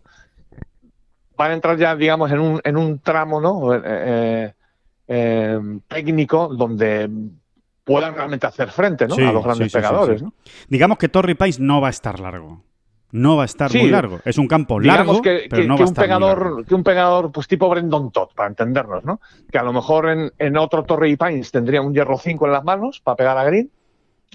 van 1.35 1.51
a 1.51 1.53
entrar 1.55 1.77
ya, 1.77 1.95
digamos, 1.95 2.31
en 2.31 2.39
un, 2.39 2.61
en 2.63 2.77
un 2.77 2.99
tramo, 2.99 3.39
¿no? 3.41 3.73
Eh, 3.73 3.81
eh, 3.83 4.53
eh, 5.07 5.59
técnico 5.87 6.49
donde 6.49 7.09
puedan 7.83 8.13
realmente 8.13 8.45
hacer 8.45 8.69
frente, 8.69 9.07
¿no? 9.07 9.15
Sí, 9.15 9.23
a 9.25 9.31
los 9.31 9.43
grandes 9.43 9.71
sí, 9.71 9.79
sí, 9.79 9.83
sí, 9.83 9.87
pegadores. 9.89 10.23
Digamos 10.67 10.97
que 10.99 11.09
Torrey 11.09 11.33
Pines 11.35 11.59
no 11.59 11.81
va 11.81 11.87
a 11.87 11.91
estar 11.91 12.19
largo. 12.19 12.61
No 13.11 13.35
va 13.37 13.43
a 13.43 13.45
estar 13.45 13.71
Sí, 13.71 13.79
muy 13.79 13.89
largo. 13.89 14.19
Es 14.23 14.37
un 14.37 14.47
campo 14.47 14.79
largo, 14.79 15.21
que, 15.21 15.47
pero 15.49 15.63
que- 15.63 15.67
no 15.67 15.75
que 15.77 15.83
va 15.83 15.85
a 15.85 15.87
un 15.87 15.93
estar 15.93 16.05
muy 16.05 16.09
largo. 16.19 16.35
pegador, 16.43 16.65
que 16.65 16.75
un 16.75 16.83
pegador, 16.83 17.31
pues 17.31 17.47
tipo 17.47 17.67
Brendan 17.69 18.11
Todd, 18.11 18.29
para 18.35 18.49
entendernos, 18.49 19.03
¿no? 19.03 19.19
Que 19.51 19.57
a 19.57 19.63
lo 19.63 19.73
mejor 19.73 20.09
en, 20.09 20.31
en 20.37 20.57
otro 20.57 20.83
Torrey 20.83 21.15
Pines 21.15 21.51
tendría 21.51 21.81
un 21.81 21.93
hierro 21.93 22.17
5 22.19 22.45
en 22.45 22.51
las 22.51 22.63
manos 22.63 22.99
para 23.03 23.15
pegar 23.15 23.37
a 23.37 23.43
Green. 23.45 23.71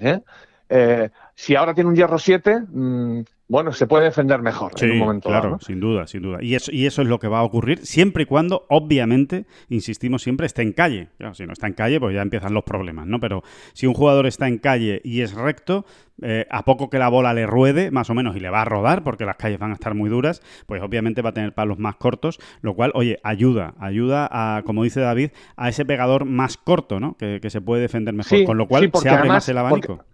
¿eh? 0.00 0.20
Eh, 0.68 1.10
si 1.34 1.54
ahora 1.54 1.72
tiene 1.74 1.90
un 1.90 1.96
hierro 1.96 2.18
7, 2.18 2.62
mm, 2.68 3.20
bueno, 3.46 3.72
se 3.72 3.86
puede 3.86 4.04
defender 4.04 4.40
mejor 4.40 4.72
Sí, 4.76 4.86
en 4.86 4.92
un 4.92 4.98
momento 4.98 5.28
claro, 5.28 5.44
dado, 5.44 5.54
¿no? 5.56 5.60
sin 5.60 5.78
duda, 5.80 6.06
sin 6.06 6.22
duda. 6.22 6.38
Y 6.42 6.54
eso, 6.54 6.72
y 6.72 6.86
eso 6.86 7.02
es 7.02 7.08
lo 7.08 7.18
que 7.18 7.28
va 7.28 7.40
a 7.40 7.42
ocurrir 7.42 7.78
siempre 7.84 8.22
y 8.22 8.26
cuando, 8.26 8.64
obviamente, 8.70 9.44
insistimos 9.68 10.22
siempre, 10.22 10.46
esté 10.46 10.62
en 10.62 10.72
calle. 10.72 11.08
Claro, 11.18 11.34
si 11.34 11.44
no 11.46 11.52
está 11.52 11.66
en 11.66 11.74
calle, 11.74 12.00
pues 12.00 12.14
ya 12.14 12.22
empiezan 12.22 12.54
los 12.54 12.64
problemas, 12.64 13.06
¿no? 13.06 13.20
Pero 13.20 13.42
si 13.74 13.86
un 13.86 13.92
jugador 13.94 14.26
está 14.26 14.48
en 14.48 14.58
calle 14.58 15.00
y 15.04 15.20
es 15.20 15.34
recto, 15.34 15.84
eh, 16.22 16.46
a 16.50 16.64
poco 16.64 16.88
que 16.88 16.98
la 16.98 17.08
bola 17.08 17.34
le 17.34 17.46
ruede, 17.46 17.90
más 17.90 18.08
o 18.08 18.14
menos, 18.14 18.34
y 18.34 18.40
le 18.40 18.48
va 18.48 18.62
a 18.62 18.64
rodar, 18.64 19.02
porque 19.04 19.24
las 19.26 19.36
calles 19.36 19.58
van 19.58 19.72
a 19.72 19.74
estar 19.74 19.94
muy 19.94 20.08
duras, 20.08 20.40
pues 20.66 20.80
obviamente 20.82 21.20
va 21.22 21.30
a 21.30 21.34
tener 21.34 21.52
palos 21.52 21.78
más 21.78 21.96
cortos, 21.96 22.38
lo 22.62 22.74
cual, 22.74 22.92
oye, 22.94 23.18
ayuda, 23.24 23.74
ayuda 23.78 24.28
a, 24.30 24.62
como 24.62 24.84
dice 24.84 25.00
David, 25.00 25.30
a 25.56 25.68
ese 25.68 25.84
pegador 25.84 26.24
más 26.24 26.56
corto, 26.56 26.98
¿no? 26.98 27.16
Que, 27.18 27.40
que 27.42 27.50
se 27.50 27.60
puede 27.60 27.82
defender 27.82 28.14
mejor. 28.14 28.38
Sí, 28.38 28.44
Con 28.46 28.56
lo 28.56 28.68
cual 28.68 28.84
sí, 28.84 28.90
se 29.02 29.08
abre 29.08 29.20
además- 29.20 29.36
más 29.36 29.48
el 29.50 29.58
abanico. 29.58 29.96
porque- 29.98 30.13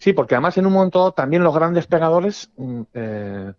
Sí, 0.00 0.14
porque 0.14 0.34
además 0.34 0.56
en 0.56 0.66
un 0.66 0.72
momento 0.72 0.98
dado 0.98 1.12
también 1.12 1.44
los 1.44 1.54
grandes 1.54 1.86
pegadores 1.86 2.50
mm, 2.56 2.80
eh, 2.94 3.52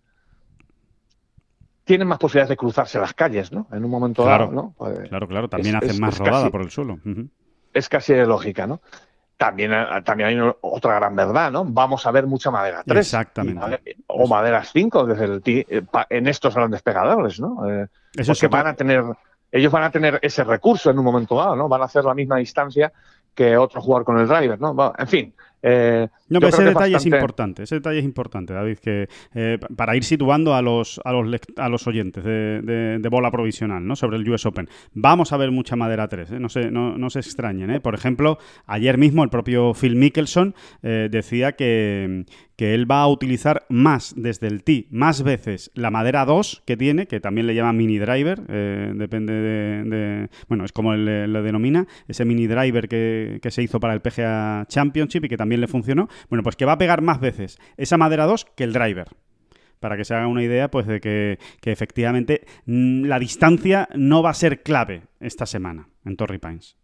tienen 1.84 2.08
más 2.08 2.18
posibilidades 2.20 2.50
de 2.50 2.58
cruzarse 2.58 3.00
las 3.00 3.14
calles, 3.14 3.52
¿no? 3.52 3.68
En 3.72 3.84
un 3.86 3.92
momento 3.92 4.24
Claro, 4.24 4.46
dado, 4.46 4.56
¿no? 4.56 4.76
Pues, 4.78 5.08
Claro, 5.10 5.28
claro, 5.28 5.50
también 5.50 5.76
es- 5.76 5.84
hacen 5.84 5.92
es- 5.96 6.00
más 6.00 6.14
es 6.14 6.20
rodada 6.20 6.40
casi- 6.42 6.52
por 6.52 6.62
el 6.62 6.72
suelo. 6.72 7.00
Es 7.74 7.90
casi 7.90 8.16
lógica, 8.16 8.66
¿no? 8.68 8.82
También, 9.38 9.72
eh, 9.74 9.86
también 10.04 10.30
hay 10.30 10.54
otra 10.62 10.96
gran 10.96 11.16
verdad, 11.16 11.52
¿no? 11.52 11.64
Vamos 11.66 12.06
a 12.06 12.12
ver 12.12 12.28
mucha 12.28 12.52
madera 12.52 12.84
3. 12.86 13.08
Exactamente. 13.08 13.96
o 14.08 14.28
maderas 14.28 14.70
5 14.74 15.06
desde 15.06 15.26
el 15.26 15.42
eh, 15.46 15.84
en 16.10 16.28
estos 16.28 16.54
grandes 16.56 16.82
pegadores, 16.82 17.40
¿no? 17.40 17.68
Eh, 17.70 17.88
Eso 18.14 18.32
es 18.34 18.40
porque 18.40 18.48
van 18.48 18.68
a 18.68 18.76
tener, 18.76 19.04
ellos 19.52 19.72
van 19.72 19.84
a 19.84 19.92
tener 19.92 20.20
ese 20.22 20.44
recurso 20.44 20.90
en 20.92 20.98
un 21.00 21.06
momento 21.06 21.36
dado, 21.36 21.56
¿no? 21.56 21.68
Van 21.70 21.82
a 21.82 21.86
hacer 21.86 22.04
la 22.04 22.14
misma 22.14 22.38
distancia 22.38 22.92
que 23.34 23.58
otro 23.58 23.82
jugador 23.82 24.06
con 24.06 24.20
el 24.20 24.28
driver, 24.28 24.60
¿no? 24.60 24.94
En 24.98 25.08
fin. 25.08 25.34
Eh, 25.64 26.08
No, 26.30 26.40
pero 26.40 26.50
ese 26.50 26.64
detalle 26.64 26.88
es 26.88 26.94
bastante- 26.94 27.18
importante, 27.18 27.64
ese 27.64 27.76
detalle 27.76 28.00
es 28.00 28.06
importante, 28.06 28.54
David, 28.54 28.78
que 28.80 29.08
eh, 29.36 29.58
pa- 29.60 29.68
para 29.76 29.96
ir 29.96 30.04
situando 30.04 30.56
a 30.56 30.62
los, 30.62 31.00
a 31.04 31.12
los, 31.12 31.36
a 31.58 31.70
los 31.70 31.88
oyentes 31.88 32.24
de, 32.24 32.62
de- 32.62 33.00
de 33.00 33.10
bola 33.10 33.30
provisional 33.32 33.86
¿no? 33.86 33.96
sobre 33.96 34.18
el 34.18 34.28
US 34.30 34.46
Open. 34.46 34.68
Vamos 34.94 35.34
a 35.34 35.38
ver 35.38 35.52
mucha 35.52 35.76
madera 35.76 36.08
3, 36.08 36.32
¿eh? 36.32 36.40
no, 36.40 36.50
se, 36.50 36.72
no, 36.72 36.98
no 36.98 37.10
se 37.10 37.20
extrañen. 37.20 37.80
Por 37.82 37.94
ejemplo, 37.96 38.38
ayer 38.66 38.98
mismo 38.98 39.24
el 39.24 39.30
propio 39.30 39.74
Phil 39.74 39.96
Mickelson 39.96 40.56
decía 40.82 41.52
que, 41.54 42.26
que 42.62 42.76
él 42.76 42.86
va 42.86 43.02
a 43.02 43.08
utilizar 43.08 43.66
más 43.70 44.14
desde 44.16 44.46
el 44.46 44.64
tee, 44.64 44.86
más 44.92 45.24
veces 45.24 45.72
la 45.74 45.90
madera 45.90 46.26
2 46.26 46.62
que 46.64 46.78
tiene, 46.78 47.08
que 47.08 47.20
también 47.20 47.48
le 47.48 47.56
llaman 47.56 47.76
mini 47.76 47.98
driver, 47.98 48.44
eh, 48.50 48.94
depende 48.94 49.34
de, 49.34 50.30
Bueno, 50.48 50.64
es 50.64 50.72
como 50.72 50.94
le, 50.94 51.28
le 51.28 51.42
denomina, 51.42 51.88
ese 52.08 52.24
mini 52.24 52.46
driver 52.46 52.88
que, 52.88 53.40
que 53.42 53.50
se 53.50 53.64
hizo 53.64 53.80
para 53.80 53.96
el 53.96 54.02
PGA 54.02 54.66
Championship 54.68 55.26
y 55.26 55.28
que 55.28 55.38
también 55.38 55.60
le 55.60 55.68
funcionó. 55.68 56.08
Bueno, 56.30 56.44
pues 56.44 56.56
que 56.56 56.66
va 56.66 56.74
a 56.74 56.78
pegar 56.78 57.02
más 57.02 57.20
veces 57.20 57.58
esa 57.78 57.98
madera 57.98 58.28
2 58.28 58.46
que 58.56 58.64
el 58.64 58.74
driver. 58.74 59.08
Para 59.80 59.98
que 59.98 60.06
se 60.06 60.14
haga 60.14 60.28
una 60.28 60.44
idea, 60.44 60.70
pues 60.70 60.86
de 60.86 61.02
que, 61.02 61.40
que 61.62 61.72
efectivamente 61.72 62.46
mm, 62.68 63.06
la 63.06 63.18
distancia 63.18 63.90
no 63.96 64.22
va 64.22 64.30
a 64.30 64.36
ser 64.36 64.62
clave 64.62 65.02
esta 65.20 65.48
semana 65.48 65.90
en 66.06 66.16
Torrey 66.16 66.38
Pines. 66.38 66.78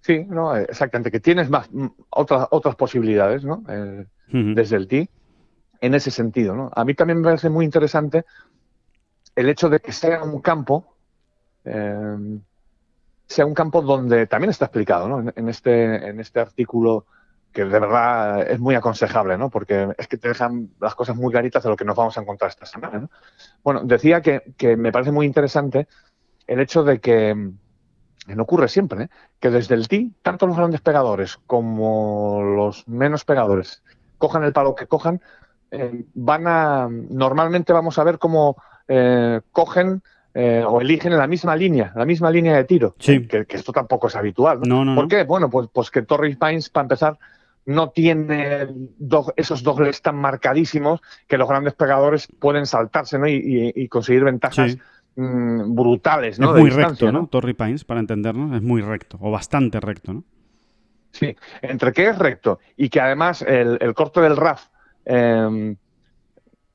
Sí, 0.00 0.26
no, 0.28 0.56
exactamente, 0.56 1.12
que 1.12 1.20
tienes 1.20 1.48
más 1.48 1.70
mm, 1.70 1.86
otras 2.10 2.48
otras 2.50 2.74
posibilidades, 2.74 3.44
¿no? 3.44 3.62
Desde 4.32 4.76
el 4.76 4.88
tee, 4.88 5.10
en 5.80 5.94
ese 5.94 6.10
sentido, 6.10 6.54
¿no? 6.54 6.70
A 6.74 6.84
mí 6.84 6.94
también 6.94 7.18
me 7.18 7.24
parece 7.24 7.50
muy 7.50 7.64
interesante 7.64 8.24
el 9.36 9.48
hecho 9.48 9.68
de 9.68 9.80
que 9.80 9.92
sea 9.92 10.22
un 10.22 10.40
campo, 10.40 10.94
eh, 11.64 12.38
sea 13.26 13.44
un 13.44 13.54
campo 13.54 13.82
donde 13.82 14.26
también 14.26 14.50
está 14.50 14.66
explicado, 14.66 15.08
¿no? 15.08 15.32
En, 15.34 15.48
este, 15.48 16.08
en 16.08 16.20
este 16.20 16.40
artículo 16.40 17.04
que 17.52 17.64
de 17.64 17.78
verdad 17.78 18.50
es 18.50 18.58
muy 18.58 18.74
aconsejable, 18.74 19.36
¿no? 19.36 19.50
Porque 19.50 19.88
es 19.98 20.08
que 20.08 20.16
te 20.16 20.28
dejan 20.28 20.70
las 20.80 20.94
cosas 20.94 21.16
muy 21.16 21.30
claritas 21.30 21.62
de 21.62 21.68
lo 21.68 21.76
que 21.76 21.84
nos 21.84 21.96
vamos 21.96 22.16
a 22.16 22.22
encontrar 22.22 22.50
esta 22.50 22.64
semana, 22.64 22.98
¿no? 22.98 23.10
Bueno, 23.62 23.82
decía 23.84 24.22
que, 24.22 24.54
que 24.56 24.76
me 24.76 24.92
parece 24.92 25.12
muy 25.12 25.26
interesante 25.26 25.88
el 26.46 26.60
hecho 26.60 26.82
de 26.82 27.00
que, 27.00 27.34
no 28.26 28.42
ocurre 28.42 28.68
siempre, 28.68 29.04
¿eh? 29.04 29.08
que 29.40 29.50
desde 29.50 29.74
el 29.74 29.88
tee, 29.88 30.12
tanto 30.22 30.46
los 30.46 30.56
grandes 30.56 30.80
pegadores 30.80 31.38
como 31.46 32.42
los 32.42 32.86
menos 32.88 33.24
pegadores, 33.24 33.82
cojan 34.22 34.44
el 34.44 34.52
palo 34.52 34.74
que 34.76 34.86
cojan, 34.86 35.20
eh, 35.72 36.04
van 36.14 36.46
a, 36.46 36.88
normalmente 36.88 37.72
vamos 37.72 37.98
a 37.98 38.04
ver 38.04 38.18
cómo 38.20 38.56
eh, 38.86 39.40
cogen 39.50 40.00
eh, 40.32 40.62
o 40.66 40.80
eligen 40.80 41.10
en 41.12 41.18
la 41.18 41.26
misma 41.26 41.56
línea, 41.56 41.92
la 41.96 42.04
misma 42.06 42.30
línea 42.30 42.54
de 42.56 42.64
tiro, 42.64 42.94
Sí. 43.00 43.26
que, 43.26 43.46
que 43.46 43.56
esto 43.56 43.72
tampoco 43.72 44.06
es 44.06 44.14
habitual, 44.16 44.60
¿no? 44.60 44.76
No, 44.76 44.84
no, 44.84 44.94
¿Por 44.94 45.08
qué? 45.08 45.24
Bueno, 45.24 45.50
pues, 45.50 45.68
pues 45.72 45.90
que 45.90 46.02
Torrey 46.02 46.36
Pines, 46.36 46.70
para 46.70 46.84
empezar, 46.84 47.18
no 47.66 47.90
tiene 47.90 48.68
do- 48.98 49.32
esos 49.36 49.62
dobles 49.64 50.00
tan 50.02 50.16
marcadísimos 50.16 51.00
que 51.26 51.36
los 51.36 51.48
grandes 51.48 51.74
pegadores 51.74 52.28
pueden 52.38 52.64
saltarse 52.66 53.18
¿no? 53.18 53.26
y, 53.26 53.34
y- 53.34 53.72
y 53.82 53.88
conseguir 53.88 54.24
ventajas 54.24 54.72
Sí. 54.72 54.78
mm, 55.16 55.74
brutales, 55.74 56.38
¿no? 56.38 56.54
es 56.56 56.60
muy 56.60 56.70
recto, 56.70 57.10
¿no? 57.12 57.26
Torrey 57.26 57.54
Pines, 57.54 57.84
para 57.84 58.00
entendernos, 58.00 58.54
es 58.56 58.62
muy 58.62 58.82
recto, 58.82 59.18
o 59.20 59.30
bastante 59.30 59.80
recto, 59.80 60.12
¿no? 60.14 60.24
Sí, 61.12 61.36
entre 61.60 61.92
que 61.92 62.08
es 62.08 62.18
recto 62.18 62.58
y 62.76 62.88
que 62.88 63.00
además 63.00 63.42
el, 63.42 63.78
el 63.80 63.94
corte 63.94 64.20
del 64.20 64.36
RAF 64.36 64.66
eh, 65.04 65.76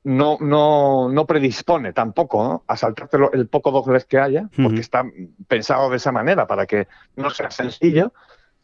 no, 0.04 0.38
no, 0.40 1.08
no 1.10 1.26
predispone 1.26 1.92
tampoco 1.92 2.42
¿no? 2.44 2.64
a 2.66 2.76
saltarte 2.76 3.18
lo- 3.18 3.32
el 3.32 3.48
poco 3.48 3.70
doblez 3.70 4.04
que 4.06 4.18
haya, 4.18 4.48
porque 4.62 4.80
está 4.80 5.04
pensado 5.48 5.90
de 5.90 5.96
esa 5.96 6.12
manera 6.12 6.46
para 6.46 6.66
que 6.66 6.86
no 7.16 7.30
sea 7.30 7.50
sencillo. 7.50 8.12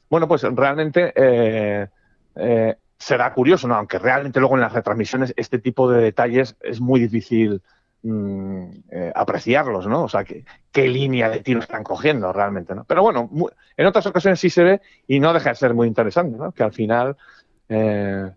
Bueno, 0.08 0.28
pues 0.28 0.42
realmente 0.42 1.12
eh, 1.16 1.88
eh, 2.36 2.76
será 2.96 3.32
curioso, 3.34 3.66
¿no? 3.68 3.74
aunque 3.74 3.98
realmente 3.98 4.38
luego 4.40 4.54
en 4.54 4.60
las 4.62 4.72
retransmisiones 4.72 5.34
este 5.36 5.58
tipo 5.58 5.90
de 5.90 6.00
detalles 6.02 6.56
es 6.60 6.80
muy 6.80 7.00
difícil 7.00 7.62
mm, 8.04 8.64
eh, 8.90 9.12
apreciarlos, 9.14 9.86
¿no? 9.88 10.04
O 10.04 10.08
sea, 10.08 10.24
que- 10.24 10.44
qué 10.72 10.88
línea 10.88 11.28
de 11.30 11.40
tiro 11.40 11.60
están 11.60 11.84
cogiendo 11.84 12.32
realmente, 12.32 12.74
¿no? 12.74 12.84
Pero 12.84 13.02
bueno, 13.02 13.30
en 13.76 13.86
otras 13.86 14.06
ocasiones 14.06 14.40
sí 14.40 14.50
se 14.50 14.62
ve 14.64 14.82
y 15.08 15.20
no 15.20 15.32
deja 15.34 15.50
de 15.50 15.56
ser 15.56 15.74
muy 15.74 15.88
interesante, 15.88 16.38
¿no? 16.38 16.52
Que 16.52 16.62
al 16.64 16.72
final, 16.72 17.16
eh, 17.68 18.30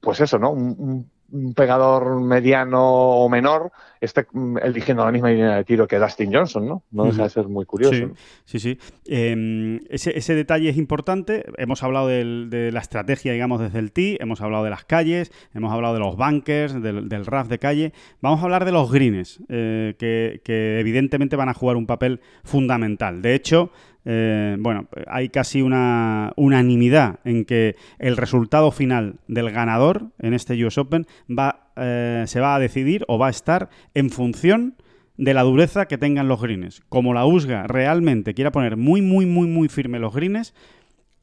pues 0.00 0.20
eso, 0.20 0.38
¿no? 0.38 0.50
Un- 0.50 1.10
un 1.34 1.52
pegador 1.52 2.20
mediano 2.20 2.80
o 2.82 3.28
menor 3.28 3.72
esté 4.00 4.26
mm, 4.32 4.58
eligiendo 4.62 5.04
la 5.04 5.10
misma 5.10 5.30
línea 5.30 5.56
de 5.56 5.64
tiro 5.64 5.86
que 5.88 5.98
Dustin 5.98 6.32
Johnson, 6.32 6.66
¿no? 6.68 6.82
No 6.92 7.04
deja 7.06 7.24
de 7.24 7.30
ser 7.30 7.48
muy 7.48 7.64
curioso. 7.64 7.94
Sí, 7.94 8.02
¿no? 8.02 8.12
sí, 8.44 8.58
sí. 8.60 8.78
Eh, 9.06 9.80
ese, 9.90 10.16
ese 10.16 10.34
detalle 10.34 10.68
es 10.68 10.76
importante. 10.76 11.44
Hemos 11.58 11.82
hablado 11.82 12.06
del- 12.08 12.48
de 12.50 12.70
la 12.70 12.80
estrategia, 12.80 13.32
digamos, 13.32 13.60
desde 13.60 13.78
el 13.80 13.90
tee, 13.92 14.16
hemos 14.20 14.40
hablado 14.40 14.62
de 14.62 14.70
las 14.70 14.84
calles, 14.84 15.32
hemos 15.54 15.72
hablado 15.72 15.94
de 15.94 16.00
los 16.00 16.16
bunkers, 16.16 16.80
del, 16.80 17.08
del 17.08 17.26
RAF 17.26 17.48
de 17.48 17.58
calle. 17.58 17.92
Vamos 18.20 18.40
a 18.40 18.44
hablar 18.44 18.64
de 18.64 18.72
los 18.72 18.92
greens, 18.92 19.40
eh, 19.48 19.94
que, 19.98 20.40
que 20.44 20.78
evidentemente 20.78 21.34
van 21.36 21.48
a 21.48 21.54
jugar 21.54 21.76
un 21.76 21.86
papel 21.86 22.20
fundamental. 22.44 23.22
De 23.22 23.34
hecho, 23.34 23.70
eh, 24.04 24.56
bueno, 24.58 24.86
hay 25.06 25.28
casi 25.30 25.62
una 25.62 26.32
unanimidad 26.36 27.20
en 27.24 27.44
que 27.44 27.76
el 27.98 28.16
resultado 28.16 28.70
final 28.70 29.16
del 29.28 29.50
ganador 29.50 30.08
en 30.18 30.34
este 30.34 30.62
US 30.64 30.76
Open 30.78 31.06
va, 31.30 31.70
eh, 31.76 32.24
se 32.26 32.40
va 32.40 32.54
a 32.54 32.58
decidir 32.58 33.04
o 33.08 33.18
va 33.18 33.28
a 33.28 33.30
estar 33.30 33.68
en 33.94 34.10
función 34.10 34.74
de 35.16 35.32
la 35.32 35.42
dureza 35.42 35.86
que 35.86 35.96
tengan 35.96 36.28
los 36.28 36.42
greens. 36.42 36.82
Como 36.88 37.14
la 37.14 37.24
USGA 37.24 37.66
realmente 37.66 38.34
quiera 38.34 38.50
poner 38.52 38.76
muy, 38.76 39.00
muy, 39.00 39.26
muy, 39.26 39.46
muy 39.46 39.68
firme 39.68 39.98
los 40.00 40.12
greens, 40.14 40.54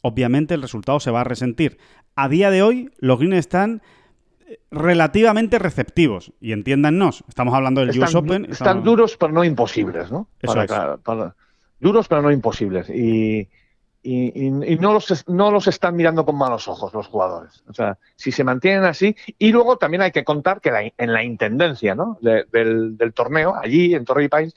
obviamente 0.02 0.54
el 0.54 0.62
resultado 0.62 1.00
se 1.00 1.12
va 1.12 1.22
a 1.22 1.26
resentir. 1.26 1.78
A 2.16 2.30
día 2.30 2.50
de 2.52 2.64
hoy, 2.64 2.90
los 3.00 3.20
greens 3.20 3.36
están 3.38 3.82
eh, 4.48 4.60
relativamente 4.72 5.60
receptivos. 5.60 6.32
Y 6.40 6.54
entiéndannos, 6.54 7.24
estamos 7.28 7.54
hablando 7.54 7.82
del 7.86 7.90
US 8.00 8.16
Open. 8.16 8.44
están 8.46 8.52
estamos- 8.54 8.84
duros 8.86 9.18
pero 9.18 9.34
no 9.34 9.44
imposibles, 9.44 10.12
¿no? 10.12 10.28
Eso 10.42 10.54
Para- 10.54 10.64
es. 10.66 10.72
para- 10.72 10.98
para- 10.98 11.36
duros 11.82 12.08
pero 12.08 12.22
no 12.22 12.32
imposibles. 12.32 12.90
Y, 12.90 13.50
y- 14.04 14.48
y- 14.48 14.74
y 14.74 14.78
no, 14.80 14.94
los, 14.94 15.28
no 15.28 15.52
los 15.52 15.68
están 15.68 15.96
mirando 15.96 16.26
con 16.26 16.38
malos 16.38 16.68
ojos 16.68 16.94
los 16.94 17.08
jugadores. 17.08 17.64
O 17.68 17.74
sea, 17.74 17.98
si 18.16 18.32
se 18.32 18.44
mantienen 18.44 18.86
así. 18.86 19.16
Y 19.38 19.52
luego 19.52 19.78
también 19.78 20.02
hay 20.02 20.12
que 20.12 20.24
contar 20.24 20.62
que 20.62 20.72
la- 20.72 20.84
en 20.98 21.14
la 21.14 21.24
intendencia 21.24 21.94
¿no? 21.94 22.18
de- 22.22 22.46
del, 22.52 22.98
del 22.98 23.14
torneo, 23.14 23.54
allí 23.62 23.94
en 23.94 24.06
Torrey 24.06 24.30
Pines, 24.30 24.56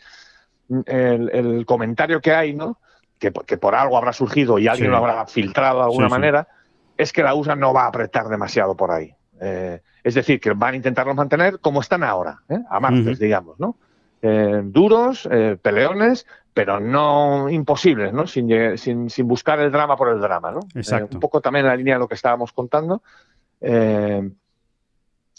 el, 0.87 1.31
el 1.33 1.67
comentario 1.67 2.21
que 2.21 2.33
hay, 2.33 2.55
¿no? 2.55 2.79
que, 3.19 3.31
por- 3.33 3.45
que 3.47 3.57
por 3.57 3.75
algo 3.75 3.97
habrá 3.97 4.13
surgido 4.13 4.59
y 4.59 4.69
alguien 4.69 4.89
Sí. 4.89 4.91
lo 4.91 4.97
habrá 4.99 5.27
filtrado 5.27 5.79
de 5.79 5.85
alguna 5.85 6.07
Sí, 6.09 6.11
sí. 6.15 6.21
manera, 6.21 6.49
es 6.97 7.13
que 7.13 7.23
la 7.23 7.35
USA 7.35 7.55
no 7.57 7.73
va 7.73 7.85
a 7.85 7.89
apretar 7.89 8.29
demasiado 8.29 8.77
por 8.77 8.91
ahí. 8.91 9.15
Eh, 9.41 9.81
es 10.03 10.15
decir, 10.15 10.41
que 10.41 10.53
van 10.53 10.75
a 10.75 10.77
intentarlos 10.77 11.17
mantener 11.17 11.59
como 11.61 11.81
están 11.81 12.03
ahora, 12.03 12.41
¿eh? 12.49 12.59
amantes, 12.71 13.15
Ujú. 13.17 13.25
digamos, 13.25 13.59
¿no? 13.61 13.77
Eh, 14.27 14.63
duros, 14.65 15.29
eh, 15.31 15.59
peleones, 15.61 16.27
pero 16.55 16.81
no 16.81 17.51
imposibles, 17.51 18.11
¿no? 18.15 18.27
Sin, 18.27 18.49
sin, 18.79 19.11
sin 19.11 19.29
buscar 19.29 19.61
el 19.61 19.71
drama 19.71 19.99
por 19.99 20.09
el 20.09 20.19
drama, 20.19 20.51
¿no? 20.51 20.61
Exacto. 20.75 21.13
Eh, 21.13 21.17
un 21.17 21.21
poco 21.21 21.43
también 21.43 21.67
en 21.67 21.71
la 21.71 21.77
línea 21.77 21.97
de 21.97 21.99
lo 21.99 22.09
que 22.09 22.15
estábamos 22.15 22.51
contando. 22.53 23.03
Eh, 23.61 24.31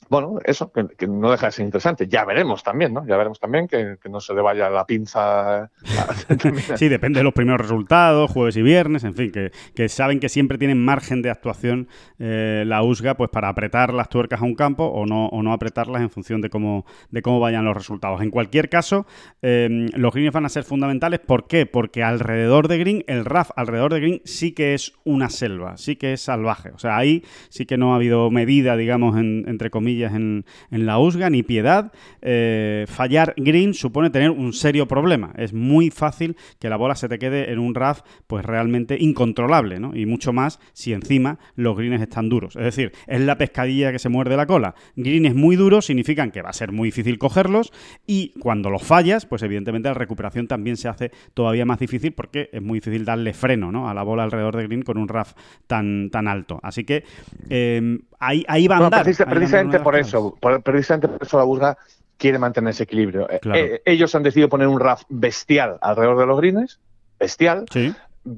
bueno, 0.09 0.39
eso, 0.45 0.71
que, 0.71 1.07
no 1.07 1.31
deja 1.31 1.47
de 1.47 1.51
ser 1.51 1.65
interesante. 1.65 2.07
Ya 2.07 2.25
veremos 2.25 2.63
también, 2.63 2.93
¿no? 2.93 3.05
Ya 3.07 3.17
veremos 3.17 3.39
también 3.39 3.67
que, 3.67 3.97
no 4.09 4.19
se 4.19 4.33
le 4.33 4.41
vaya 4.41 4.69
la 4.69 4.85
pinza. 4.85 5.71
sí, 6.75 6.87
depende 6.87 7.19
de 7.19 7.23
los 7.23 7.33
primeros 7.33 7.61
resultados, 7.61 8.31
jueves 8.31 8.55
y 8.57 8.61
viernes, 8.61 9.03
en 9.03 9.15
fin, 9.15 9.31
que, 9.31 9.89
saben 9.89 10.19
que 10.19 10.29
siempre 10.29 10.57
tienen 10.57 10.83
margen 10.83 11.21
de 11.21 11.29
actuación 11.29 11.87
eh, 12.19 12.63
la 12.65 12.83
USGA 12.83 13.15
pues 13.15 13.29
para 13.29 13.49
apretar 13.49 13.93
las 13.93 14.09
tuercas 14.09 14.41
a 14.41 14.45
un 14.45 14.55
campo 14.55 14.85
o 14.85 15.05
no, 15.05 15.27
o 15.27 15.41
no 15.41 15.53
apretarlas 15.53 16.01
en 16.01 16.09
función 16.09 16.41
de 16.41 16.49
cómo, 16.49 16.85
de 17.09 17.21
cómo 17.21 17.39
vayan 17.39 17.65
los 17.65 17.75
resultados. 17.75 18.21
En 18.21 18.29
cualquier 18.29 18.69
caso, 18.69 19.05
eh, 19.41 19.87
los 19.95 20.13
greens 20.13 20.33
van 20.33 20.45
a 20.45 20.49
ser 20.49 20.63
fundamentales. 20.63 21.19
¿Por 21.19 21.47
qué? 21.47 21.65
Porque 21.65 22.03
alrededor 22.03 22.67
de 22.67 22.77
green, 22.77 23.03
el 23.07 23.25
RAF 23.25 23.51
alrededor 23.55 23.93
de 23.93 23.99
green 23.99 24.21
sí 24.25 24.51
que 24.51 24.73
es 24.73 24.93
una 25.03 25.29
selva, 25.29 25.77
sí 25.77 25.95
que 25.95 26.13
es 26.13 26.21
salvaje. 26.21 26.69
O 26.71 26.79
sea, 26.79 26.97
ahí 26.97 27.23
sí 27.49 27.65
que 27.65 27.77
no 27.77 27.93
ha 27.93 27.95
habido 27.95 28.29
medida, 28.31 28.75
digamos, 28.75 29.17
entre 29.17 29.69
comillas, 29.69 29.94
en, 30.03 30.45
la 30.71 30.99
USGA, 30.99 31.29
ni 31.29 31.43
piedad. 31.43 31.91
Eh, 32.21 32.85
fallar 32.87 33.33
green 33.37 33.73
supone 33.73 34.09
tener 34.09 34.31
un 34.31 34.53
serio 34.53 34.87
problema. 34.87 35.31
Es 35.37 35.53
muy 35.53 35.89
fácil 35.89 36.35
que 36.59 36.69
la 36.69 36.77
bola 36.77 36.95
se 36.95 37.09
te 37.09 37.19
quede 37.19 37.51
en 37.51 37.59
un 37.59 37.75
RAF 37.75 38.01
pues 38.27 38.45
realmente 38.45 38.97
incontrolable, 38.99 39.79
¿no? 39.79 39.95
Y 39.95 40.05
mucho 40.05 40.33
más 40.33 40.59
si 40.73 40.93
encima 40.93 41.39
los 41.55 41.77
greens 41.77 42.01
están 42.01 42.29
duros. 42.29 42.55
Es 42.55 42.63
decir, 42.63 42.91
es 43.07 43.21
la 43.21 43.37
pescadilla 43.37 43.91
que 43.91 43.99
se 43.99 44.09
muerde 44.09 44.37
la 44.37 44.45
cola. 44.45 44.75
Greens 44.95 45.35
muy 45.35 45.55
duros 45.55 45.85
significan 45.85 46.31
que 46.31 46.41
va 46.41 46.49
a 46.49 46.53
ser 46.53 46.71
muy 46.71 46.89
difícil 46.89 47.17
cogerlos 47.17 47.71
y 48.05 48.33
cuando 48.39 48.69
los 48.69 48.83
fallas, 48.83 49.25
pues 49.25 49.43
evidentemente 49.43 49.89
la 49.89 49.93
recuperación 49.93 50.47
también 50.47 50.77
se 50.77 50.87
hace 50.87 51.11
todavía 51.33 51.65
más 51.65 51.79
difícil 51.79 52.13
porque 52.13 52.49
es 52.51 52.61
muy 52.61 52.79
difícil 52.79 53.05
darle 53.05 53.33
freno 53.33 53.71
¿no? 53.71 53.89
a 53.89 53.93
la 53.93 54.03
bola 54.03 54.23
alrededor 54.23 54.55
de 54.57 54.63
green 54.63 54.81
con 54.81 54.97
un 54.97 55.07
RAF 55.07 55.33
tan, 55.67 56.09
tan 56.09 56.27
alto. 56.27 56.59
Así 56.63 56.83
que 56.83 57.03
eh, 57.49 57.99
ahí, 58.19 58.45
ahí 58.47 58.67
va 58.67 58.77
a 58.77 58.85
andar. 58.85 59.03
precisamente 59.03 59.79
por 59.85 59.95
eso, 59.95 60.35
precisamente 60.63 61.07
por 61.07 61.21
eso 61.21 61.37
la 61.37 61.43
Burga 61.43 61.77
quiere 62.17 62.39
mantener 62.39 62.71
ese 62.71 62.83
equilibrio. 62.83 63.29
Eh, 63.29 63.39
eh, 63.53 63.81
ellos 63.85 64.15
han 64.15 64.23
decidido 64.23 64.49
poner 64.49 64.67
un 64.67 64.79
RAF 64.79 65.03
bestial 65.09 65.77
alrededor 65.79 66.17
de 66.17 66.25
los 66.25 66.39
greens, 66.39 66.79
bestial, 67.19 67.65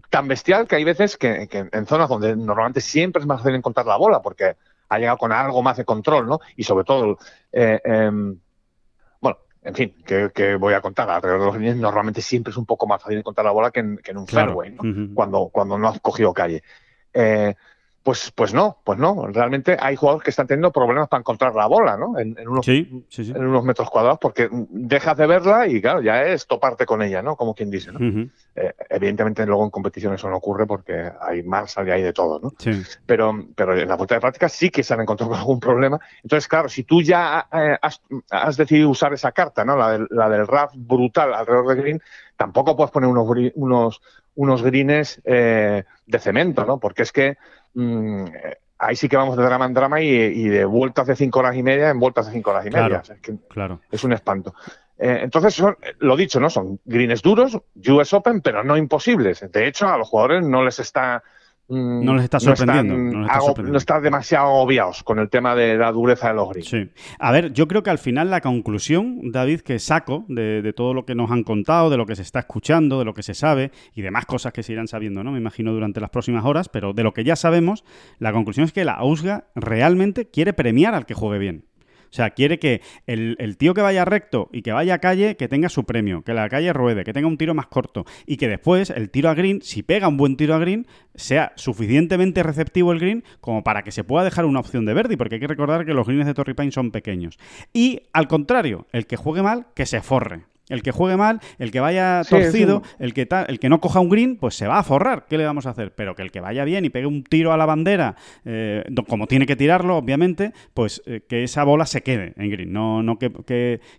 tan 0.09 0.27
bestial 0.27 0.67
que 0.67 0.75
hay 0.75 0.83
veces 0.83 1.15
que, 1.15 1.47
en 1.51 1.85
zonas 1.85 2.09
donde 2.09 2.35
normalmente 2.35 2.81
siempre 2.81 3.21
es 3.21 3.25
más 3.25 3.39
fácil 3.39 3.55
encontrar 3.55 3.85
la 3.85 3.95
bola, 3.95 4.21
porque 4.21 4.57
ha 4.89 4.99
llegado 4.99 5.17
con 5.17 5.31
algo 5.31 5.63
más 5.63 5.77
de 5.77 5.85
control, 5.85 6.27
¿no? 6.27 6.41
Y 6.57 6.65
sobre 6.65 6.83
todo, 6.83 7.17
eh, 7.53 7.79
em, 7.81 8.37
bueno, 9.21 9.37
en 9.61 9.73
fin, 9.73 9.95
que, 10.05 10.55
voy 10.55 10.73
a 10.73 10.81
contar, 10.81 11.09
alrededor 11.09 11.39
de 11.39 11.45
los 11.45 11.55
greens 11.55 11.77
normalmente 11.77 12.21
siempre 12.21 12.51
es 12.51 12.57
un 12.57 12.65
poco 12.65 12.87
más 12.87 13.01
fácil 13.01 13.19
encontrar 13.19 13.45
la 13.45 13.51
bola 13.51 13.71
que 13.71 13.79
en, 13.79 14.17
un 14.17 14.27
fairway, 14.27 14.71
¿no? 14.71 15.13
cuando, 15.15 15.47
cuando 15.47 15.77
no 15.77 15.87
has 15.87 16.01
cogido 16.01 16.33
calle. 16.33 16.61
Pues, 18.07 18.31
pues 18.33 18.53
no, 18.53 18.77
pues 18.85 18.97
no. 18.97 19.27
Realmente 19.27 19.75
hay 19.77 19.97
jugadores 19.97 20.23
que 20.23 20.29
están 20.29 20.47
teniendo 20.47 20.71
problemas 20.71 21.09
para 21.09 21.19
encontrar 21.19 21.53
la 21.53 21.67
bola, 21.67 21.97
¿no? 21.97 22.17
En, 22.17 22.37
unos, 22.47 22.65
en 22.65 23.05
unos, 23.45 23.65
metros 23.65 23.89
cuadrados, 23.89 24.17
porque 24.21 24.47
dejas 24.49 25.17
de 25.17 25.27
verla 25.27 25.67
y, 25.67 25.81
claro, 25.81 26.01
ya 26.01 26.23
es 26.23 26.47
toparte 26.47 26.85
con 26.85 27.01
ella, 27.01 27.21
¿no? 27.21 27.35
Como 27.35 27.53
quien 27.53 27.69
dice, 27.69 27.91
¿no? 27.91 27.99
Eh, 28.55 28.73
evidentemente, 28.91 29.45
luego 29.45 29.65
en 29.65 29.71
competición 29.71 30.13
eso 30.13 30.29
no 30.29 30.37
ocurre 30.37 30.65
porque 30.65 31.11
hay 31.19 31.43
más 31.43 31.75
y 31.85 31.89
hay 31.91 32.01
de 32.01 32.13
todo, 32.13 32.39
¿no? 32.39 32.53
Pero, 33.05 33.45
pero 33.53 33.77
en 33.77 33.89
la 33.89 33.97
vuelta 33.97 34.15
de 34.15 34.21
práctica 34.21 34.47
sí 34.47 34.69
que 34.69 34.83
se 34.83 34.93
han 34.93 35.01
encontrado 35.01 35.31
con 35.31 35.39
algún 35.39 35.59
problema. 35.59 35.99
Entonces, 36.23 36.47
claro, 36.47 36.69
si 36.69 36.85
tú 36.85 37.01
ya 37.01 37.49
eh, 37.51 37.77
has, 38.31 38.55
decidido 38.55 38.89
usar 38.89 39.11
esa 39.11 39.33
carta, 39.33 39.65
¿no? 39.65 39.75
La 39.75 39.91
del, 39.91 40.07
la 40.11 40.29
del 40.29 40.47
RAF 40.47 40.71
brutal 40.77 41.33
alrededor 41.33 41.75
de 41.75 41.81
Green, 41.81 42.01
tampoco 42.37 42.77
puedes 42.77 42.91
poner 42.91 43.09
unos, 43.09 43.27
unos, 43.55 44.01
unos 44.35 44.63
greens 44.63 45.19
eh, 45.25 45.83
de 46.05 46.19
cemento, 46.19 46.63
¿no? 46.63 46.79
Porque 46.79 47.03
es 47.03 47.11
que 47.11 47.35
Mm, 47.73 48.25
ahí 48.79 48.95
sí 48.95 49.09
que 49.09 49.17
vamos 49.17 49.37
de 49.37 49.43
drama 49.43 49.65
en 49.65 49.73
drama 49.73 50.01
y, 50.01 50.47
de 50.47 50.65
vueltas 50.65 51.07
de 51.07 51.15
cinco 51.15 51.39
horas 51.39 51.55
y 51.55 51.63
media 51.63 51.89
en 51.89 51.99
vueltas 51.99 52.27
de 52.27 52.33
cinco 52.33 52.51
horas 52.51 52.65
y 52.65 52.69
media. 52.69 53.03
es, 53.03 53.33
claro. 53.49 53.81
es 53.91 54.03
un 54.03 54.13
espanto. 54.13 54.53
Eh, 54.97 55.19
entonces, 55.21 55.53
son, 55.53 55.77
lo 55.99 56.15
dicho, 56.15 56.39
¿no? 56.39 56.49
Son 56.49 56.79
greens 56.85 57.21
duros, 57.21 57.59
US 57.87 58.13
Open, 58.13 58.41
pero 58.41 58.63
no 58.63 58.77
imposibles. 58.77 59.45
De 59.51 59.67
hecho, 59.67 59.87
a 59.87 59.97
los 59.97 60.09
jugadores 60.09 60.43
no 60.43 60.63
les 60.63 60.79
está 60.79 61.23
Mm, 61.69 62.05
no 62.05 62.15
les 62.15 62.23
está 62.23 62.39
sorprendiendo. 62.39 62.97
No, 62.97 63.77
está, 63.77 63.99
demasiado 63.99 64.51
obviados 64.51 65.03
con 65.03 65.19
el 65.19 65.29
tema 65.29 65.53
de 65.53 65.77
la 65.77 65.91
dureza 65.91 66.29
de 66.29 66.33
los 66.35 66.49
greens. 66.49 66.69
Sí. 66.69 66.89
A 67.19 67.31
ver, 67.31 67.51
yo 67.51 67.67
creo 67.67 67.83
que 67.83 67.89
al 67.89 67.97
final 67.97 68.29
la 68.29 68.39
conclusión, 68.39 69.31
David, 69.31 69.61
que 69.61 69.77
saco 69.79 70.25
de, 70.29 70.73
todo 70.75 70.93
lo 70.93 71.05
que 71.05 71.15
nos 71.15 71.29
han 71.29 71.43
contado, 71.43 71.89
de 71.89 71.97
lo 71.97 72.05
que 72.05 72.15
se 72.15 72.21
está 72.21 72.39
escuchando, 72.39 72.99
de 72.99 73.05
lo 73.05 73.13
que 73.13 73.23
se 73.23 73.33
sabe 73.33 73.71
y 73.93 74.01
demás 74.01 74.25
cosas 74.25 74.53
que 74.53 74.63
se 74.63 74.73
irán 74.73 74.87
sabiendo, 74.87 75.23
¿no? 75.23 75.31
Me 75.31 75.39
imagino 75.39 75.73
durante 75.73 75.99
las 75.99 76.09
próximas 76.09 76.45
horas, 76.45 76.69
pero 76.69 76.93
de 76.93 77.03
lo 77.03 77.13
que 77.13 77.23
ya 77.23 77.35
sabemos, 77.35 77.83
la 78.19 78.31
conclusión 78.31 78.65
es 78.65 78.71
que 78.71 78.85
la 78.85 78.93
AUSGA 78.93 79.47
realmente 79.55 80.29
quiere 80.29 80.53
premiar 80.53 80.95
al 80.95 81.05
que 81.05 81.13
juegue 81.13 81.39
bien. 81.39 81.65
Sea, 82.17 82.31
quiere 82.31 82.57
que 82.57 82.81
el, 83.05 83.57
tío 83.57 83.75
que 83.75 83.81
vaya 83.81 84.03
recto 84.03 84.49
y 84.51 84.63
que 84.63 84.71
vaya 84.71 84.95
a 84.95 84.97
calle, 84.97 85.37
que 85.37 85.47
tenga 85.47 85.69
su 85.69 85.83
premio, 85.83 86.23
que 86.23 86.33
la 86.33 86.49
calle 86.49 86.73
ruede, 86.73 87.03
que 87.03 87.13
tenga 87.13 87.27
un 87.27 87.37
tiro 87.37 87.53
más 87.53 87.67
corto 87.67 88.05
y 88.25 88.37
que 88.37 88.47
después 88.47 88.89
el 88.89 89.11
tiro 89.11 89.29
a 89.29 89.35
green, 89.35 89.61
si 89.61 89.83
pega 89.83 90.07
un 90.07 90.17
buen 90.17 90.35
tiro 90.35 90.55
a 90.55 90.57
green, 90.57 90.87
sea 91.13 91.53
suficientemente 91.57 92.41
receptivo 92.41 92.91
el 92.91 92.97
green 92.97 93.23
como 93.39 93.63
para 93.63 93.83
que 93.83 93.91
se 93.91 94.03
pueda 94.03 94.25
dejar 94.25 94.45
una 94.45 94.61
opción 94.61 94.83
de 94.87 94.95
verde, 94.95 95.15
porque 95.15 95.35
hay 95.35 95.41
que 95.41 95.47
recordar 95.47 95.85
que 95.85 95.93
los 95.93 96.07
greens 96.07 96.25
de 96.25 96.33
Torrey 96.33 96.55
Pine 96.55 96.71
son 96.71 96.89
pequeños. 96.89 97.37
Y 97.71 98.01
al 98.13 98.27
contrario, 98.27 98.87
el 98.93 99.05
que 99.05 99.15
juegue 99.15 99.43
mal, 99.43 99.67
que 99.75 99.85
se 99.85 100.01
forre. 100.01 100.45
El 100.69 100.83
que 100.83 100.91
juegue 100.91 101.15
mal, 101.15 101.39
el 101.59 101.71
que 101.71 101.79
vaya 101.79 102.23
torcido, 102.29 102.83
el 102.99 103.13
que 103.13 103.27
el 103.47 103.59
que 103.59 103.69
no 103.69 103.79
coja 103.79 104.01
un 104.01 104.09
green, 104.09 104.35
pues 104.35 104.55
se 104.55 104.67
va 104.67 104.79
a 104.79 104.83
forrar. 104.83 105.25
¿Qué 105.29 105.37
le 105.37 105.45
vamos 105.45 105.65
a 105.65 105.69
hacer? 105.69 105.93
Pero 105.95 106.13
que 106.15 106.23
el 106.23 106.31
que 106.31 106.41
vaya 106.41 106.65
bien 106.65 106.83
y 106.83 106.89
pegue 106.89 107.07
un 107.07 107.23
tiro 107.23 107.53
a 107.53 107.57
la 107.57 107.65
bandera, 107.65 108.15
eh, 108.43 108.83
como 109.07 109.27
tiene 109.27 109.45
que 109.45 109.55
tirarlo, 109.55 109.95
obviamente, 109.95 110.51
pues 110.73 111.01
eh, 111.05 111.21
que 111.27 111.43
esa 111.43 111.63
bola 111.63 111.85
se 111.85 112.03
quede 112.03 112.33
en 112.35 112.49
green. 112.49 112.73
No, 112.73 113.01
no 113.01 113.17
que, 113.17 113.31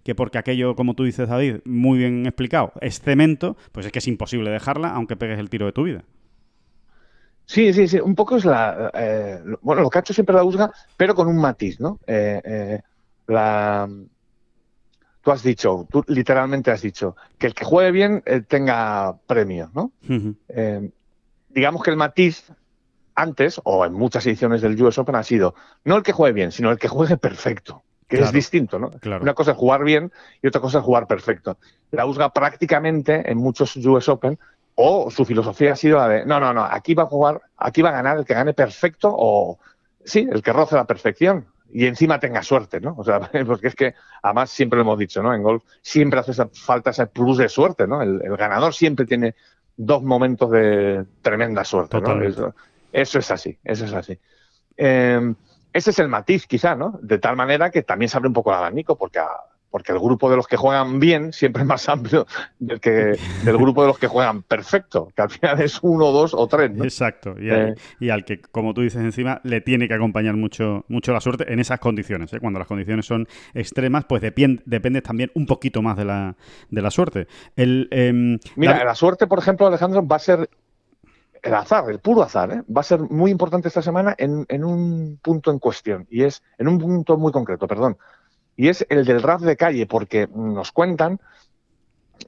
que, 0.05 0.15
porque 0.15 0.39
aquello, 0.39 0.77
como 0.77 0.95
tú 0.95 1.05
dices, 1.05 1.29
David, 1.29 1.57
muy 1.65 1.99
bien 1.99 2.27
explicado, 2.27 2.73
es 2.83 3.01
cemento, 3.01 3.57
pues 3.73 3.87
es 3.87 3.93
que 3.93 4.01
es 4.01 4.09
imposible 4.09 4.51
dejarla 4.51 4.91
aunque 4.91 5.17
pegues 5.17 5.39
el 5.39 5.49
tiro 5.49 5.65
de 5.67 5.73
tu 5.73 5.85
vida. 5.85 6.05
Sí, 7.47 7.73
sí, 7.73 7.89
sí. 7.89 7.99
Un 7.99 8.15
poco 8.15 8.37
es 8.37 8.45
la. 8.45 8.91
Eh, 8.93 9.39
bueno, 9.63 9.81
lo 9.81 9.89
que 9.89 9.99
ha 9.99 10.01
hecho 10.03 10.13
siempre 10.13 10.37
la 10.37 10.45
USGA, 10.45 10.71
pero 10.99 11.15
con 11.15 11.29
un 11.29 11.39
matiz, 11.39 11.81
¿no? 11.81 11.99
la 13.27 13.89
tú 15.29 15.33
has 15.33 15.43
dicho, 15.43 15.87
tú 15.91 16.03
literalmente 16.07 16.71
has 16.71 16.81
dicho, 16.81 17.15
que 17.37 17.49
el 17.49 17.55
que 17.55 17.67
juegue 17.67 17.91
bien 17.91 18.23
eh, 18.25 18.41
tenga 18.41 19.15
premio, 19.27 19.71
¿no? 19.75 19.93
Eh, 20.49 20.91
digamos 21.51 21.83
que 21.83 21.91
el 21.91 21.99
matiz 21.99 22.51
antes, 23.15 23.61
o 23.63 23.85
en 23.85 23.93
muchas 23.93 24.27
ediciones 24.27 24.63
del 24.63 24.83
US 24.83 24.97
Open, 24.97 25.17
ha 25.17 25.23
sido 25.23 25.55
no 25.85 25.97
el 25.97 26.03
que 26.03 26.13
juegue 26.13 26.33
bien, 26.33 26.51
sino 26.51 26.71
el 26.71 26.79
que 26.79 26.89
juegue 26.89 27.19
perfecto, 27.19 27.83
que 28.09 28.21
es 28.21 28.33
distinto, 28.33 28.79
¿no? 28.79 28.91
Una 29.21 29.35
cosa 29.35 29.51
es 29.51 29.59
jugar 29.59 29.85
bien 29.85 30.11
y 30.41 30.47
otra 30.47 30.63
cosa 30.63 30.79
es 30.79 30.85
jugar 30.85 31.07
perfecto. 31.07 31.59
La 31.91 32.07
USGA 32.07 32.33
prácticamente 32.33 33.31
en 33.31 33.37
muchos 33.37 33.77
US 33.77 34.09
Open, 34.09 34.39
o 34.77 35.11
su 35.11 35.27
filosofía 35.27 35.75
ha 35.75 35.77
sido 35.77 35.99
la 35.99 36.09
de, 36.09 36.25
no, 36.25 36.41
no, 36.41 36.55
no, 36.55 36.65
aquí 36.65 36.95
va 36.95 37.03
a 37.03 37.07
jugar, 37.07 37.43
aquí 37.59 37.83
va 37.83 37.91
a 37.91 38.01
ganar 38.01 38.17
el 38.17 38.25
que 38.25 38.33
gane 38.33 38.55
perfecto 38.55 39.15
o, 39.15 39.59
sí, 40.03 40.27
el 40.33 40.43
que 40.43 40.55
roce 40.55 40.75
la 40.75 40.87
perfección 40.87 41.49
y 41.71 41.87
encima 41.87 42.19
tenga 42.19 42.43
suerte, 42.43 42.81
¿no? 42.81 42.95
O 42.97 43.05
sea, 43.05 43.21
porque 43.47 43.69
es 43.69 43.75
que 43.75 43.95
además 44.23 44.51
siempre 44.51 44.79
lo 44.79 44.83
hemos 44.83 44.99
dicho, 44.99 45.23
¿no? 45.23 45.35
En 45.35 45.43
golf 45.43 45.63
siempre 45.83 46.21
hace 46.21 46.33
falta 46.53 46.91
ese 46.91 47.07
plus 47.07 47.39
de 47.39 47.49
suerte, 47.49 47.87
¿no? 47.87 48.03
El, 48.03 48.21
ganador 48.37 48.75
siempre 48.75 49.07
tiene 49.07 49.35
dos 49.77 50.03
momentos 50.03 50.51
de 50.51 51.05
tremenda 51.23 51.65
suerte, 51.65 52.01
¿no? 52.01 52.21
Eso, 52.91 53.19
es 53.19 53.31
así, 53.31 53.59
eso 53.65 53.85
es 53.85 53.93
así. 53.93 54.19
Eh, 54.77 55.35
ese 55.73 55.91
es 55.91 55.99
el 55.99 56.09
matiz, 56.09 56.47
quizá, 56.47 56.75
¿no? 56.75 56.99
De 57.03 57.19
tal 57.19 57.37
manera 57.37 57.71
que 57.71 57.83
también 57.83 58.09
se 58.09 58.17
abre 58.17 58.29
un 58.29 58.35
poco 58.35 58.51
el 58.51 58.57
abanico, 58.57 58.97
porque 58.97 59.19
a, 59.19 59.29
porque 59.71 59.93
el 59.93 59.99
grupo 59.99 60.31
de 60.31 60.37
los 60.37 60.47
que 60.47 60.57
juegan 60.57 60.99
bien 60.99 61.33
siempre 61.33 61.63
es 61.63 61.69
más 61.69 61.89
amplio 61.89 62.27
del, 62.59 62.81
que, 62.81 63.19
del 63.45 63.57
grupo 63.57 63.83
de 63.83 63.89
los 63.89 63.99
que 63.99 64.07
juegan 64.07 64.43
perfecto, 64.43 65.09
que 65.15 65.23
al 65.23 65.31
final 65.31 65.61
es 65.61 65.79
uno, 65.83 66.11
dos 66.11 66.35
o 66.35 66.47
tres. 66.47 66.71
Exacto, 66.83 67.35
eh. 67.39 67.75
y, 68.01 68.11
al, 68.11 68.25
que, 68.25 68.41
como 68.41 68.75
tú 68.75 68.81
dices 68.83 69.03
encima, 69.03 69.41
le 69.45 69.61
tiene 69.61 69.89
que 69.89 69.95
acompañar 69.95 70.37
mucho, 70.37 70.85
mucho 70.89 71.13
la 71.13 71.21
suerte 71.21 71.53
en 71.53 71.61
esas 71.61 71.81
condiciones. 71.81 72.33
¿eh? 72.33 72.41
Cuando 72.41 72.59
las 72.59 72.69
condiciones 72.69 73.07
son 73.07 73.27
extremas, 73.55 74.05
pues 74.07 74.23
depende, 74.23 75.03
también 75.03 75.31
un 75.35 75.47
poquito 75.47 75.83
más 75.83 75.97
de 75.97 76.05
la, 76.05 76.37
de 76.71 76.83
la 76.83 76.91
suerte. 76.91 77.27
El, 77.57 77.89
em, 77.91 78.39
Mira, 78.57 78.85
la... 78.85 78.95
suerte, 78.95 79.27
por 79.27 79.39
ejemplo, 79.39 79.67
Alejandro, 79.67 80.07
va 80.07 80.17
a 80.17 80.21
ser 80.21 80.49
el 81.43 81.55
azar, 81.55 81.85
el 81.89 82.01
puro 82.01 82.23
azar, 82.23 82.51
¿eh? 82.51 82.63
va 82.75 82.81
a 82.81 82.85
ser 82.85 83.01
muy 83.01 83.31
importante 83.31 83.69
esta 83.69 83.83
semana 83.83 84.15
en, 84.19 84.45
en 84.49 84.65
un 84.65 85.19
punto 85.23 85.53
en 85.53 85.59
cuestión, 85.59 86.07
y 86.11 86.25
es 86.25 86.43
en 86.59 86.67
un 86.67 86.79
punto 86.79 87.17
muy 87.17 87.31
concreto, 87.31 87.69
perdón 87.69 87.97
y 88.59 88.69
es 88.69 88.85
el 88.91 89.05
del 89.05 89.23
RAF 89.23 89.43
de 89.43 89.57
calle, 89.57 89.87
porque 89.87 90.29
nos 90.35 90.73
cuentan, 90.73 91.21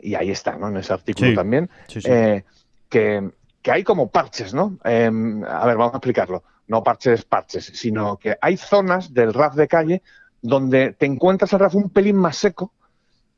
y 0.00 0.14
ahí 0.14 0.30
está, 0.30 0.56
¿no? 0.56 0.68
En 0.68 0.76
ese 0.76 0.92
artículo 0.92 1.34
también, 1.34 1.68
eh, 2.04 2.44
que, 2.88 3.30
hay 3.64 3.82
como 3.82 4.10
parches, 4.10 4.54
¿no? 4.54 4.78
Em, 4.84 5.42
a 5.42 5.66
ver, 5.66 5.76
vamos 5.76 5.94
a 5.94 5.96
explicarlo. 5.96 6.44
No 6.68 6.84
parches, 6.84 7.24
parches, 7.24 7.72
sino 7.74 8.16
que 8.16 8.36
hay 8.40 8.56
zonas 8.56 9.12
del 9.12 9.34
RAF 9.34 9.56
de 9.56 9.66
calle 9.66 10.02
donde 10.40 10.92
te 10.92 11.06
encuentras 11.06 11.52
el 11.52 11.58
RAF 11.58 11.74
un 11.74 11.90
pelín 11.90 12.16
más 12.16 12.36
seco 12.36 12.72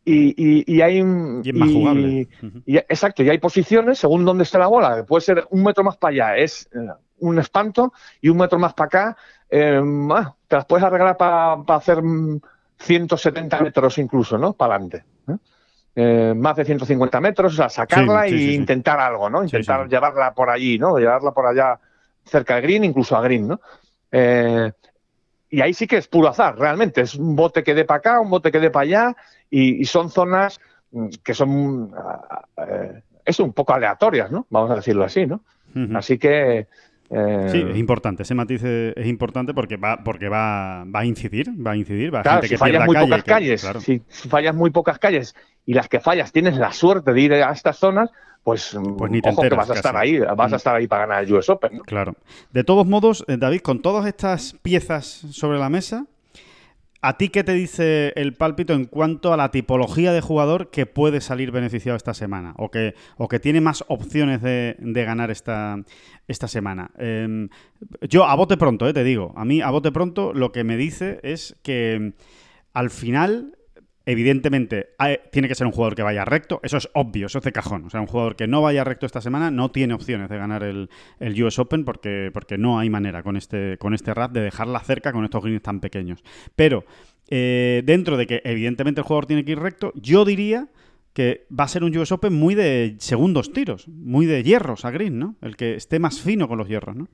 y, 0.04 0.82
hay... 0.82 0.98
Y 0.98 1.52
más 1.54 1.70
jugable. 1.72 2.28
exacto, 2.66 3.22
y 3.22 3.30
hay 3.30 3.38
posiciones 3.38 4.00
según 4.00 4.26
dónde 4.26 4.44
está 4.44 4.58
la 4.58 4.66
bola. 4.66 5.02
Puede 5.06 5.22
ser 5.22 5.46
un 5.48 5.64
metro 5.64 5.82
más 5.82 5.96
para 5.96 6.12
allá, 6.12 6.36
es 6.36 6.68
eh, 6.74 6.88
un 7.20 7.38
espanto, 7.38 7.94
y 8.20 8.28
un 8.28 8.36
metro 8.36 8.58
más 8.58 8.74
para 8.74 8.86
acá, 8.86 9.16
em, 9.48 10.12
ah, 10.12 10.36
te 10.46 10.56
las 10.56 10.66
puedes 10.66 10.84
arreglar 10.84 11.16
para 11.16 11.54
hacer 11.74 12.02
mm, 12.02 12.40
170 12.82 13.60
metros 13.60 13.98
incluso, 13.98 14.38
¿no? 14.38 14.52
Para 14.52 14.74
adelante. 14.74 15.04
¿eh? 15.28 15.36
Eh, 15.94 16.34
más 16.34 16.56
de 16.56 16.64
150 16.64 17.20
metros, 17.20 17.52
o 17.52 17.56
sea, 17.56 17.68
sacarla 17.68 18.24
Sí, 18.24 18.30
sí, 18.30 18.34
e 18.34 18.38
sí, 18.38 18.54
intentar 18.54 18.98
algo, 18.98 19.28
¿no? 19.28 19.42
Intentar 19.42 19.88
llevarla 19.88 20.32
por 20.34 20.50
allí, 20.50 20.78
¿no? 20.78 20.98
Llevarla 20.98 21.32
por 21.32 21.46
allá 21.46 21.78
cerca 22.24 22.56
de 22.56 22.62
green, 22.62 22.84
incluso 22.84 23.16
a 23.16 23.20
green, 23.22 23.48
¿no? 23.48 23.60
Eh, 24.10 24.72
y 25.50 25.60
ahí 25.60 25.74
sí 25.74 25.86
que 25.86 25.98
es 25.98 26.08
puro 26.08 26.28
azar, 26.28 26.58
realmente. 26.58 27.02
Es 27.02 27.14
un 27.14 27.36
bote 27.36 27.62
que 27.62 27.74
dé 27.74 27.84
para 27.84 27.98
acá, 27.98 28.20
un 28.20 28.30
bote 28.30 28.50
que 28.50 28.58
dé 28.58 28.70
para 28.70 28.84
allá, 28.84 29.16
y, 29.50 29.82
y 29.82 29.84
son 29.84 30.08
zonas 30.08 30.60
mm, 30.92 31.08
que 31.22 31.34
son 31.34 31.92
ah, 31.94 32.46
eh, 32.56 33.02
es 33.24 33.38
un 33.40 33.52
poco 33.52 33.74
aleatorias, 33.74 34.30
¿no? 34.30 34.46
Vamos 34.50 34.70
a 34.70 34.76
decirlo 34.76 35.04
así, 35.04 35.26
¿no? 35.26 35.42
Así 35.94 36.18
que 36.18 36.66
eh, 37.12 37.48
Sí, 37.50 37.64
es 37.70 37.76
importante, 37.76 38.22
ese 38.22 38.34
matiz 38.34 38.62
es, 38.62 38.96
es 38.96 39.06
importante 39.06 39.52
porque 39.54 39.76
va, 39.76 40.02
porque 40.02 40.28
va, 40.28 40.84
va 40.84 41.00
a 41.00 41.04
incidir, 41.04 41.50
va 41.64 41.72
a 41.72 41.76
incidir, 41.76 42.14
va 42.14 42.20
a 42.20 42.22
Claro, 42.22 42.36
gente 42.36 42.48
si 42.48 42.54
que 42.54 42.58
fallas 42.58 42.84
muy 42.86 42.94
calle, 42.94 43.06
pocas 43.06 43.22
que- 43.24 43.30
calles, 43.30 43.60
claro. 43.62 43.80
si, 43.80 44.02
si 44.08 44.28
fallas 44.28 44.54
muy 44.54 44.70
pocas 44.70 44.98
calles 44.98 45.34
y 45.66 45.74
las 45.74 45.88
que 45.88 46.00
fallas 46.00 46.32
tienes 46.32 46.56
la 46.56 46.72
suerte 46.72 47.12
de 47.12 47.20
ir 47.20 47.32
a 47.34 47.52
estas 47.52 47.76
zonas, 47.76 48.10
pues, 48.42 48.76
Pues 48.98 49.10
ni 49.12 49.20
te 49.20 49.28
ojo 49.30 49.42
que 49.42 49.50
vas 49.50 49.70
a 49.70 49.74
estar 49.74 49.92
casi. 49.94 50.14
ahí, 50.16 50.18
vas 50.18 50.50
Mm. 50.50 50.54
a 50.54 50.56
estar 50.56 50.74
ahí 50.74 50.86
para 50.88 51.06
ganar 51.06 51.22
el 51.24 51.32
US 51.32 51.48
Open. 51.52 51.76
¿no? 51.76 51.82
Claro. 51.84 52.14
De 52.50 52.64
todos 52.64 52.86
modos, 52.86 53.24
eh, 53.28 53.36
David, 53.36 53.60
con 53.60 53.80
todas 53.82 54.04
estas 54.06 54.56
piezas 54.62 55.04
sobre 55.30 55.58
la 55.60 55.68
mesa, 55.68 56.06
¿a 57.02 57.18
ti 57.18 57.28
qué 57.28 57.44
te 57.44 57.52
dice 57.52 58.12
el 58.16 58.32
pálpito 58.34 58.72
en 58.72 58.86
cuanto 58.86 59.32
a 59.32 59.36
la 59.36 59.50
tipología 59.50 60.12
de 60.12 60.20
jugador 60.20 60.70
que 60.70 60.86
puede 60.86 61.20
salir 61.20 61.50
beneficiado 61.50 61.96
esta 61.96 62.14
semana? 62.14 62.54
O 62.56 62.70
que, 62.70 62.94
o 63.18 63.28
que 63.28 63.40
tiene 63.40 63.60
más 63.60 63.84
opciones 63.88 64.40
de, 64.40 64.76
ganar 64.78 65.30
esta, 65.30 65.82
esta 66.28 66.48
semana. 66.48 66.92
Em, 66.96 67.48
yo, 68.08 68.24
a 68.24 68.34
bote 68.36 68.56
pronto, 68.56 68.88
eh, 68.88 68.92
te 68.92 69.04
digo. 69.04 69.34
A 69.36 69.44
mí, 69.44 69.60
a 69.60 69.70
bote 69.70 69.90
pronto, 69.90 70.32
lo 70.32 70.52
que 70.52 70.64
me 70.64 70.76
dice 70.76 71.18
es 71.24 71.56
que 71.62 71.94
em, 71.94 72.12
al 72.72 72.90
final 72.90 73.58
Evidentemente, 74.04 74.90
tiene 75.30 75.48
que 75.48 75.54
ser 75.54 75.66
un 75.66 75.72
jugador 75.72 75.94
que 75.94 76.02
vaya 76.02 76.24
recto, 76.24 76.60
eso 76.62 76.76
es 76.76 76.88
obvio, 76.94 77.26
eso 77.26 77.38
es 77.38 77.44
de 77.44 77.52
cajón. 77.52 77.84
O 77.84 77.90
sea, 77.90 78.00
un 78.00 78.08
jugador 78.08 78.34
que 78.34 78.48
no 78.48 78.60
vaya 78.60 78.82
recto 78.82 79.06
esta 79.06 79.20
semana 79.20 79.50
no 79.50 79.70
tiene 79.70 79.94
opciones 79.94 80.28
de 80.28 80.38
ganar 80.38 80.64
el, 80.64 80.90
el 81.20 81.42
US 81.42 81.58
Open 81.58 81.84
porque, 81.84 82.30
porque 82.32 82.58
no 82.58 82.78
hay 82.78 82.90
manera 82.90 83.22
con 83.22 83.36
este, 83.36 83.78
con 83.78 83.94
este 83.94 84.12
RAP 84.12 84.32
de 84.32 84.40
dejarla 84.40 84.80
cerca 84.80 85.12
con 85.12 85.24
estos 85.24 85.42
greens 85.42 85.62
tan 85.62 85.80
pequeños. 85.80 86.22
Pero 86.56 86.84
eh, 87.28 87.82
dentro 87.84 88.16
de 88.16 88.26
que 88.26 88.42
evidentemente 88.44 89.00
el 89.00 89.06
jugador 89.06 89.26
tiene 89.26 89.44
que 89.44 89.52
ir 89.52 89.58
recto, 89.58 89.92
yo 89.94 90.24
diría 90.24 90.68
que 91.12 91.46
va 91.56 91.64
a 91.64 91.68
ser 91.68 91.84
un 91.84 91.96
US 91.96 92.12
Open 92.12 92.32
muy 92.32 92.54
de 92.54 92.96
segundos 92.98 93.52
tiros, 93.52 93.86
muy 93.88 94.26
de 94.26 94.42
hierros 94.42 94.84
a 94.84 94.90
green, 94.90 95.18
¿no? 95.18 95.36
El 95.42 95.56
que 95.56 95.74
esté 95.74 95.98
más 95.98 96.20
fino 96.20 96.48
con 96.48 96.58
los 96.58 96.68
hierros, 96.68 96.96
¿no? 96.96 97.08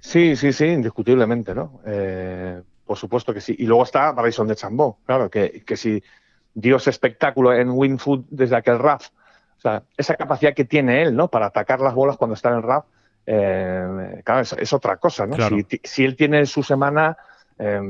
Sí, 0.00 0.36
sí, 0.36 0.52
sí, 0.52 0.64
indiscutiblemente, 0.66 1.54
¿no? 1.54 1.80
Eh, 1.86 2.60
por 2.92 2.98
supuesto 2.98 3.32
que 3.32 3.40
sí. 3.40 3.56
Y 3.58 3.64
luego 3.64 3.84
está 3.84 4.12
Bryson 4.12 4.46
de 4.46 4.54
Chambó, 4.54 4.98
claro, 5.06 5.30
que, 5.30 5.62
que 5.64 5.78
si 5.78 6.04
dio 6.52 6.76
ese 6.76 6.90
espectáculo 6.90 7.54
en 7.54 7.70
Winfood 7.70 8.26
desde 8.28 8.54
aquel 8.54 8.78
RAF, 8.78 9.08
o 9.56 9.60
sea, 9.62 9.82
esa 9.96 10.14
capacidad 10.14 10.52
que 10.52 10.66
tiene 10.66 11.00
él, 11.00 11.16
¿no? 11.16 11.28
Para 11.28 11.46
atacar 11.46 11.80
las 11.80 11.94
bolas 11.94 12.18
cuando 12.18 12.34
está 12.34 12.50
en 12.50 12.56
el 12.56 12.62
RAF, 12.62 12.84
eh, 13.24 14.20
claro, 14.22 14.42
es, 14.42 14.52
es 14.52 14.74
otra 14.74 14.98
cosa, 14.98 15.26
¿no? 15.26 15.36
Claro. 15.36 15.56
Si, 15.56 15.80
si 15.82 16.04
él 16.04 16.16
tiene 16.16 16.44
su 16.44 16.62
semana, 16.62 17.16
eh, 17.58 17.80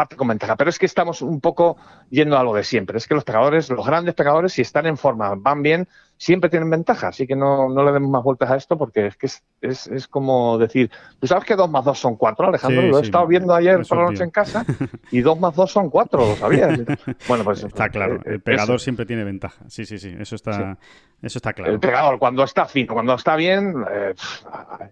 parte 0.00 0.16
con 0.16 0.28
ventaja. 0.28 0.56
Pero 0.56 0.70
es 0.70 0.78
que 0.78 0.86
estamos 0.86 1.20
un 1.20 1.42
poco 1.42 1.76
yendo 2.08 2.38
a 2.38 2.42
lo 2.42 2.54
de 2.54 2.64
siempre. 2.64 2.96
Es 2.96 3.06
que 3.06 3.14
los 3.14 3.22
pegadores, 3.22 3.68
los 3.68 3.84
grandes 3.84 4.14
pegadores, 4.14 4.54
si 4.54 4.62
están 4.62 4.86
en 4.86 4.96
forma, 4.96 5.34
van 5.36 5.62
bien, 5.62 5.88
siempre 6.16 6.48
tienen 6.48 6.70
ventaja. 6.70 7.08
Así 7.08 7.26
que 7.26 7.36
no, 7.36 7.68
no 7.68 7.84
le 7.84 7.92
demos 7.92 8.10
más 8.10 8.22
vueltas 8.22 8.50
a 8.50 8.56
esto 8.56 8.78
porque 8.78 9.08
es 9.08 9.16
que 9.18 9.26
es, 9.26 9.42
es, 9.60 9.86
es 9.88 10.08
como 10.08 10.56
decir, 10.56 10.90
¿tú 11.18 11.26
sabes 11.26 11.44
que 11.44 11.54
dos 11.54 11.70
más 11.70 11.84
dos 11.84 11.98
son 11.98 12.16
cuatro, 12.16 12.46
Alejandro? 12.46 12.80
Sí, 12.80 12.88
lo 12.88 12.96
he 12.96 13.00
sí, 13.00 13.06
estado 13.08 13.26
viendo 13.26 13.54
ayer 13.54 13.82
por 13.86 13.98
la 13.98 14.04
noche 14.04 14.24
en 14.24 14.30
casa 14.30 14.64
y 15.10 15.20
dos 15.20 15.38
más 15.38 15.54
dos 15.54 15.70
son 15.70 15.90
cuatro, 15.90 16.26
¿lo 16.26 16.36
sabías? 16.36 16.80
Bueno, 17.28 17.44
pues 17.44 17.62
Está 17.62 17.90
claro, 17.90 18.16
eh, 18.16 18.36
el 18.36 18.40
pegador 18.40 18.76
eso. 18.76 18.84
siempre 18.84 19.04
tiene 19.04 19.22
ventaja. 19.22 19.62
Sí, 19.68 19.84
sí, 19.84 19.98
sí, 19.98 20.14
eso 20.18 20.34
está, 20.34 20.78
eso 21.20 21.38
está 21.38 21.52
claro. 21.52 21.72
El 21.72 21.78
pegador, 21.78 22.18
cuando 22.18 22.42
está 22.42 22.64
fino, 22.64 22.94
cuando 22.94 23.14
está 23.14 23.36
bien, 23.36 23.74
eh, 23.90 24.14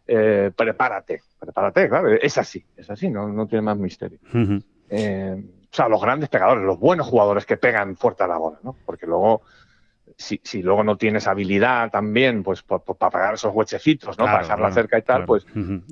eh, 0.07 0.51
prepárate, 0.55 1.23
prepárate, 1.41 1.89
claro, 1.89 2.11
es 2.13 2.37
así, 2.37 2.63
es 2.77 2.91
así, 2.91 3.09
no, 3.09 3.29
no 3.29 3.47
tiene 3.47 3.63
más 3.63 3.79
misterio. 3.79 4.19
Eh, 4.91 5.37
o 5.71 5.75
sea, 5.75 5.89
los 5.89 6.01
grandes 6.01 6.29
pegadores, 6.29 6.65
los 6.65 6.79
buenos 6.79 7.07
jugadores 7.07 7.45
que 7.47 7.57
pegan 7.57 7.97
fuerte 7.97 8.25
a 8.25 8.27
la 8.27 8.39
bola, 8.39 8.59
¿no? 8.63 8.75
Porque 8.87 9.07
luego, 9.07 9.43
si, 10.17 10.41
si 10.43 10.63
luego 10.63 10.83
no 10.83 10.97
tienes 10.97 11.27
habilidad 11.27 11.91
también, 11.91 12.43
pues 12.43 12.63
para 12.63 13.11
pegar 13.11 13.35
esos 13.35 13.53
huechecitos, 13.55 14.17
¿no? 14.19 14.25
Claro, 14.25 14.31
para 14.33 14.43
dejarla 14.45 14.67
claro, 14.69 14.75
cerca 14.75 14.99
y 14.99 15.03
tal, 15.03 15.17
claro. 15.25 15.27
pues. 15.27 15.47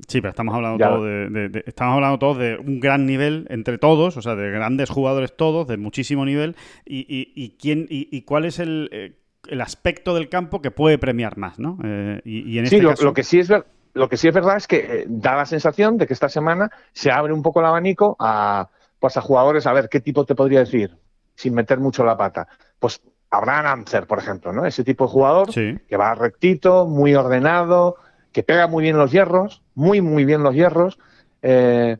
Sí, 0.07 0.19
pero 0.19 0.29
estamos 0.29 0.55
hablando 0.55 0.79
Ya. 0.79 0.89
todo 0.89 1.05
de, 1.05 1.29
de- 1.29 1.49
de- 1.49 1.63
estamos 1.67 1.93
hablando 1.95 2.17
todos 2.19 2.37
de 2.39 2.57
un 2.57 2.79
gran 2.79 3.05
nivel 3.05 3.45
entre 3.49 3.77
todos, 3.77 4.17
o 4.17 4.21
sea, 4.21 4.35
de 4.35 4.49
grandes 4.49 4.89
jugadores 4.89 5.35
todos, 5.37 5.67
de 5.67 5.77
muchísimo 5.77 6.25
nivel, 6.25 6.55
y, 6.85 6.99
y- 7.01 7.31
y 7.35 7.51
quién 7.57 7.85
y, 7.89 8.09
y 8.11 8.23
cuál 8.23 8.45
es 8.45 8.57
el, 8.59 8.89
eh, 8.91 9.13
el 9.47 9.61
aspecto 9.61 10.15
del 10.15 10.27
campo 10.27 10.59
que 10.61 10.71
puede 10.71 10.97
premiar 10.97 11.37
más, 11.37 11.59
¿no? 11.59 11.77
Eh, 11.83 12.19
y, 12.25 12.39
y 12.51 12.57
en 12.59 12.65
Sí, 12.65 12.75
este 12.77 12.83
lo, 12.83 12.89
caso, 12.89 13.03
lo 13.05 13.13
que 13.13 13.23
sí 13.23 13.39
es 13.39 13.47
ver- 13.47 13.65
lo 13.93 14.09
que 14.09 14.17
sí 14.17 14.27
es 14.27 14.33
verdad 14.33 14.57
es 14.57 14.67
que 14.67 14.77
eh, 14.77 15.05
da 15.07 15.35
la 15.35 15.45
sensación 15.45 15.97
de 15.97 16.05
que 16.07 16.13
esta 16.13 16.29
semana 16.29 16.69
se 16.93 17.11
abre 17.11 17.31
un 17.33 17.41
poco 17.43 17.59
el 17.61 17.65
abanico 17.67 18.15
a, 18.19 18.67
pues 18.99 19.17
a 19.17 19.21
jugadores, 19.21 19.67
a 19.67 19.73
ver, 19.73 19.89
¿qué 19.89 19.99
tipo 19.99 20.25
te 20.25 20.35
podría 20.35 20.59
decir? 20.59 20.97
Sin 21.35 21.53
meter 21.53 21.79
mucho 21.79 22.03
la 22.03 22.17
pata. 22.17 22.47
Pues 22.79 23.01
Abraham 23.29 23.65
Ancer, 23.81 24.07
por 24.07 24.19
ejemplo, 24.19 24.53
¿no? 24.53 24.65
Ese 24.65 24.83
tipo 24.83 25.05
de 25.05 25.11
jugador 25.11 25.51
sí, 25.53 25.77
que 25.87 25.97
va 25.97 26.15
rectito, 26.15 26.85
muy 26.87 27.13
ordenado, 27.15 27.97
que 28.31 28.43
pega 28.43 28.67
muy 28.67 28.83
bien 28.83 28.97
los 28.97 29.11
hierros, 29.11 29.61
muy, 29.75 30.01
muy 30.01 30.25
bien 30.25 30.43
los 30.43 30.53
hierros. 30.55 30.97
Eh, 31.41 31.97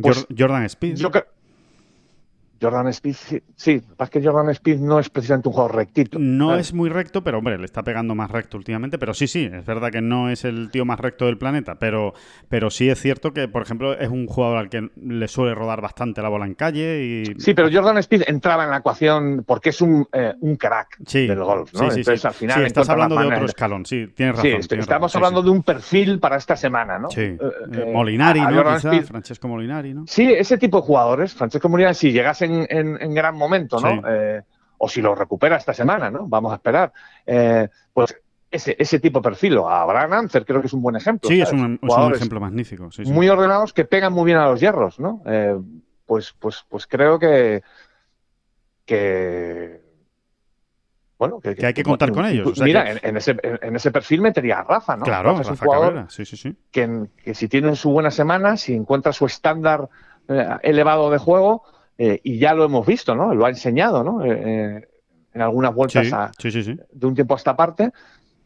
pues, 0.00 0.26
Jor- 0.26 0.36
Jordan 0.38 0.64
Speed. 0.64 0.96
yo 0.96 1.10
Jordan 2.60 2.88
Speed, 2.88 3.14
sí, 3.14 3.42
sí, 3.56 3.80
es 3.98 4.10
que 4.10 4.22
Jordan 4.22 4.50
Speed 4.50 4.78
no 4.80 4.98
es 4.98 5.08
precisamente 5.10 5.48
un 5.48 5.54
jugador 5.54 5.76
rectito. 5.76 6.18
No 6.20 6.50
¿sabes? 6.50 6.68
es 6.68 6.74
muy 6.74 6.88
recto, 6.90 7.22
pero 7.22 7.38
hombre, 7.38 7.58
le 7.58 7.64
está 7.64 7.82
pegando 7.82 8.14
más 8.14 8.30
recto 8.30 8.56
últimamente. 8.56 8.98
Pero 8.98 9.14
sí, 9.14 9.26
sí, 9.26 9.48
es 9.52 9.64
verdad 9.64 9.90
que 9.90 10.00
no 10.00 10.30
es 10.30 10.44
el 10.44 10.70
tío 10.70 10.84
más 10.84 10.98
recto 11.00 11.26
del 11.26 11.38
planeta. 11.38 11.76
Pero, 11.76 12.14
pero 12.48 12.70
sí 12.70 12.88
es 12.88 13.00
cierto 13.00 13.32
que, 13.32 13.48
por 13.48 13.62
ejemplo, 13.62 13.92
es 13.98 14.08
un 14.08 14.26
jugador 14.26 14.58
al 14.58 14.68
que 14.68 14.88
le 15.02 15.28
suele 15.28 15.54
rodar 15.54 15.80
bastante 15.80 16.22
la 16.22 16.28
bola 16.28 16.46
en 16.46 16.54
calle. 16.54 17.04
Y... 17.04 17.40
Sí, 17.40 17.54
pero 17.54 17.68
Jordan 17.72 17.98
Speed 17.98 18.22
entraba 18.26 18.64
en 18.64 18.70
la 18.70 18.78
ecuación 18.78 19.44
porque 19.46 19.70
es 19.70 19.80
un, 19.80 20.06
eh, 20.12 20.34
un 20.40 20.56
crack 20.56 20.98
Sí, 21.06 21.26
del 21.26 21.42
golf, 21.42 21.72
¿no? 21.74 21.80
sí, 21.80 21.90
sí, 21.90 21.98
Entonces 22.00 22.24
al 22.24 22.34
final 22.34 22.66
estás 22.66 22.88
hablando 22.88 23.16
de 23.20 23.26
otro 23.26 23.44
escalón, 23.46 23.86
sí, 23.86 24.08
tienes 24.14 24.36
razón. 24.36 24.50
tienes 24.68 24.84
estamos 24.84 25.12
razón, 25.12 25.24
hablando 25.24 25.42
de 25.42 25.50
un 25.50 25.62
perfil 25.62 26.18
para 26.18 26.36
esta 26.36 26.56
semana, 26.56 26.98
¿no? 26.98 27.10
Sí, 27.10 27.20
Eh, 27.22 27.38
eh, 27.72 27.90
Molinari, 27.92 28.40
¿no? 28.40 28.64
Quizá, 28.74 29.02
Francesco 29.02 29.48
Molinari, 29.48 29.94
¿no? 29.94 30.04
Sí, 30.06 30.24
ese 30.32 30.58
tipo 30.58 30.78
de 30.80 30.82
jugadores, 30.86 31.34
Francesco 31.34 31.68
Molinari, 31.68 31.94
si 31.94 32.12
llegasen 32.12 32.47
en, 32.68 32.98
en 33.00 33.14
gran 33.14 33.34
momento, 33.36 33.80
¿no? 33.80 33.90
Sí. 33.90 34.00
Eh, 34.08 34.42
o 34.78 34.88
si 34.88 35.02
lo 35.02 35.14
recupera 35.14 35.56
esta 35.56 35.74
semana, 35.74 36.10
¿no? 36.10 36.26
Vamos 36.28 36.52
a 36.52 36.56
esperar. 36.56 36.92
Eh, 37.26 37.68
pues 37.92 38.16
ese, 38.50 38.76
ese 38.78 39.00
tipo 39.00 39.18
de 39.18 39.24
perfil, 39.24 39.58
o 39.58 39.68
a 39.68 39.82
Abraham 39.82 40.12
Ancer 40.12 40.44
creo 40.46 40.60
que 40.60 40.68
es 40.68 40.72
un 40.72 40.82
buen 40.82 40.96
ejemplo. 40.96 41.28
Sí, 41.28 41.40
es 41.40 41.52
un, 41.52 41.78
es 41.82 41.94
un 41.96 42.14
ejemplo 42.14 42.40
magnífico. 42.40 42.90
sí, 42.92 43.04
sí. 43.04 43.12
muy 43.12 43.28
ordenados 43.28 43.72
que 43.72 43.84
pegan 43.84 44.12
muy 44.12 44.24
bien 44.24 44.38
a 44.38 44.46
los 44.48 44.60
hierros, 44.60 44.98
¿no? 45.00 45.22
Eh, 45.26 45.58
pues, 46.06 46.34
pues, 46.38 46.64
pues 46.68 46.86
creo 46.86 47.18
que, 47.18 47.62
que 48.84 49.80
bueno, 51.18 51.40
Que 51.40 51.66
hay 51.66 51.74
que 51.74 51.82
contar 51.82 52.12
con 52.12 52.24
ellos, 52.26 52.46
o 52.46 52.54
sea 52.54 52.64
mira, 52.64 52.84
que- 52.84 52.90
en, 52.92 52.98
en 53.02 53.16
ese, 53.16 53.32
en, 53.42 53.58
en 53.60 53.76
ese 53.76 53.90
perfil 53.90 54.20
metería 54.20 54.60
a 54.60 54.62
Rafa, 54.62 54.96
¿no? 54.96 55.04
Claro, 55.04 55.30
Rafa 55.30 55.42
es 55.42 55.48
un 55.48 55.54
Rafa 55.54 55.64
jugador 55.64 56.06
sí, 56.10 56.24
sí, 56.24 56.36
sí. 56.36 56.56
que, 56.70 57.06
que 57.24 57.34
si 57.34 57.48
tiene 57.48 57.74
su 57.74 57.90
buena 57.90 58.12
semana, 58.12 58.56
si 58.56 58.72
encuentra 58.74 59.12
su 59.12 59.26
estándar 59.26 59.88
eh, 60.28 60.46
elevado 60.62 61.10
de 61.10 61.18
juego, 61.18 61.64
eh, 61.98 62.20
y 62.22 62.38
ya 62.38 62.54
lo 62.54 62.64
hemos 62.64 62.86
visto, 62.86 63.14
¿no? 63.14 63.34
Lo 63.34 63.44
ha 63.44 63.50
enseñado, 63.50 64.02
¿no? 64.04 64.24
Eh, 64.24 64.30
eh, 64.44 64.88
en 65.34 65.42
algunas 65.42 65.74
vueltas 65.74 66.06
Sí, 66.06 66.12
a- 66.14 66.30
sí, 66.38 66.50
sí, 66.50 66.62
sí. 66.62 66.76
de 66.92 67.06
un 67.06 67.14
tiempo 67.14 67.34
a 67.34 67.36
esta 67.36 67.54
parte. 67.56 67.90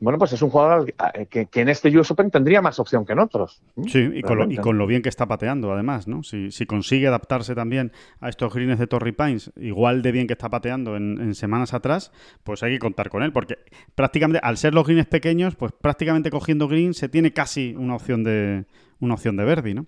Bueno, 0.00 0.18
pues 0.18 0.32
es 0.32 0.42
un 0.42 0.50
jugador 0.50 0.92
que, 1.30 1.46
que 1.46 1.60
en 1.60 1.68
este 1.68 1.96
US 1.96 2.10
Open 2.10 2.28
tendría 2.28 2.60
más 2.60 2.80
opción 2.80 3.06
que 3.06 3.12
en 3.12 3.20
otros. 3.20 3.62
¿Mm? 3.76 3.84
Sí, 3.84 4.10
y 4.14 4.22
con, 4.22 4.36
lo, 4.36 4.50
y 4.50 4.56
con 4.56 4.76
lo 4.76 4.88
bien 4.88 5.00
que 5.00 5.08
está 5.08 5.26
pateando, 5.26 5.72
además, 5.72 6.08
¿no? 6.08 6.24
Si, 6.24 6.50
si 6.50 6.66
consigue 6.66 7.06
adaptarse 7.06 7.54
también 7.54 7.92
a 8.18 8.28
estos 8.28 8.52
greens 8.52 8.80
de 8.80 8.88
Torrey 8.88 9.12
Pines, 9.12 9.52
igual 9.54 10.02
de 10.02 10.10
bien 10.10 10.26
que 10.26 10.32
está 10.32 10.50
pateando 10.50 10.96
en, 10.96 11.20
en 11.20 11.36
semanas 11.36 11.72
atrás, 11.72 12.10
pues 12.42 12.64
hay 12.64 12.72
que 12.72 12.78
contar 12.80 13.10
con 13.10 13.22
él, 13.22 13.32
porque 13.32 13.58
prácticamente, 13.94 14.40
al 14.42 14.56
ser 14.56 14.74
los 14.74 14.88
greens 14.88 15.06
pequeños, 15.06 15.54
pues 15.54 15.70
prácticamente 15.70 16.30
cogiendo 16.30 16.66
greens 16.66 16.96
se 16.96 17.08
tiene 17.08 17.32
casi 17.32 17.76
una 17.76 17.94
opción 17.94 18.24
de 18.24 18.64
una 18.98 19.14
opción 19.14 19.36
de 19.36 19.44
Verdi, 19.44 19.74
¿no? 19.74 19.86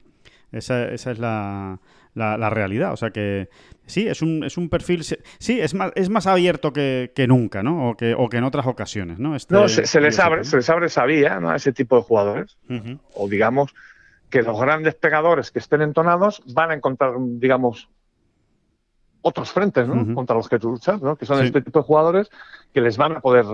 Esa, 0.57 0.85
esa 0.89 1.11
es 1.11 1.19
la, 1.19 1.79
la- 2.15 2.39
la 2.39 2.51
realidad. 2.51 2.93
O 2.93 2.97
sea 2.97 3.11
que 3.11 3.49
sí, 3.87 4.07
es 4.07 4.23
un, 4.23 4.45
es 4.45 4.57
un 4.57 4.69
perfil. 4.69 5.03
Sí, 5.05 5.61
es 5.61 5.75
más, 5.75 5.93
es 5.95 6.09
más 6.11 6.27
abierto 6.27 6.73
que, 6.73 7.13
que 7.15 7.27
nunca, 7.27 7.63
¿no? 7.63 7.91
O 7.91 7.97
que, 7.97 8.15
o 8.15 8.29
que 8.29 8.37
en 8.39 8.45
otras 8.45 8.67
ocasiones, 8.67 9.19
¿no? 9.19 9.35
Este 9.37 9.55
No, 9.55 9.69
se, 9.69 9.87
se 9.87 10.01
les 10.01 10.15
US 10.15 10.21
abre, 10.25 10.45
se 10.45 10.57
les 10.57 10.71
abre 10.71 10.87
esa 10.87 11.05
vía 11.05 11.41
¿no? 11.41 11.51
a 11.51 11.57
ese 11.57 11.73
tipo 11.73 11.97
de 11.97 12.03
jugadores. 12.03 12.57
O 13.15 13.29
digamos 13.29 13.75
que 14.31 14.43
los 14.43 14.61
grandes 14.61 14.95
pegadores 14.95 15.51
que 15.51 15.59
estén 15.61 15.83
entonados 15.83 16.43
van 16.55 16.71
a 16.71 16.75
encontrar, 16.75 17.13
digamos, 17.19 17.89
otros 19.23 19.51
frentes 19.53 19.87
¿no? 19.89 20.15
Contra 20.15 20.37
los 20.37 20.49
que 20.49 20.59
tú 20.59 20.71
luchas, 20.71 21.01
¿no? 21.01 21.17
que 21.17 21.25
son 21.27 21.39
Sí. 21.41 21.47
este 21.47 21.63
tipo 21.63 21.79
de 21.81 21.85
jugadores 21.85 22.31
que 22.73 22.81
les 22.81 22.97
van 22.97 23.13
a 23.17 23.21
poder 23.21 23.45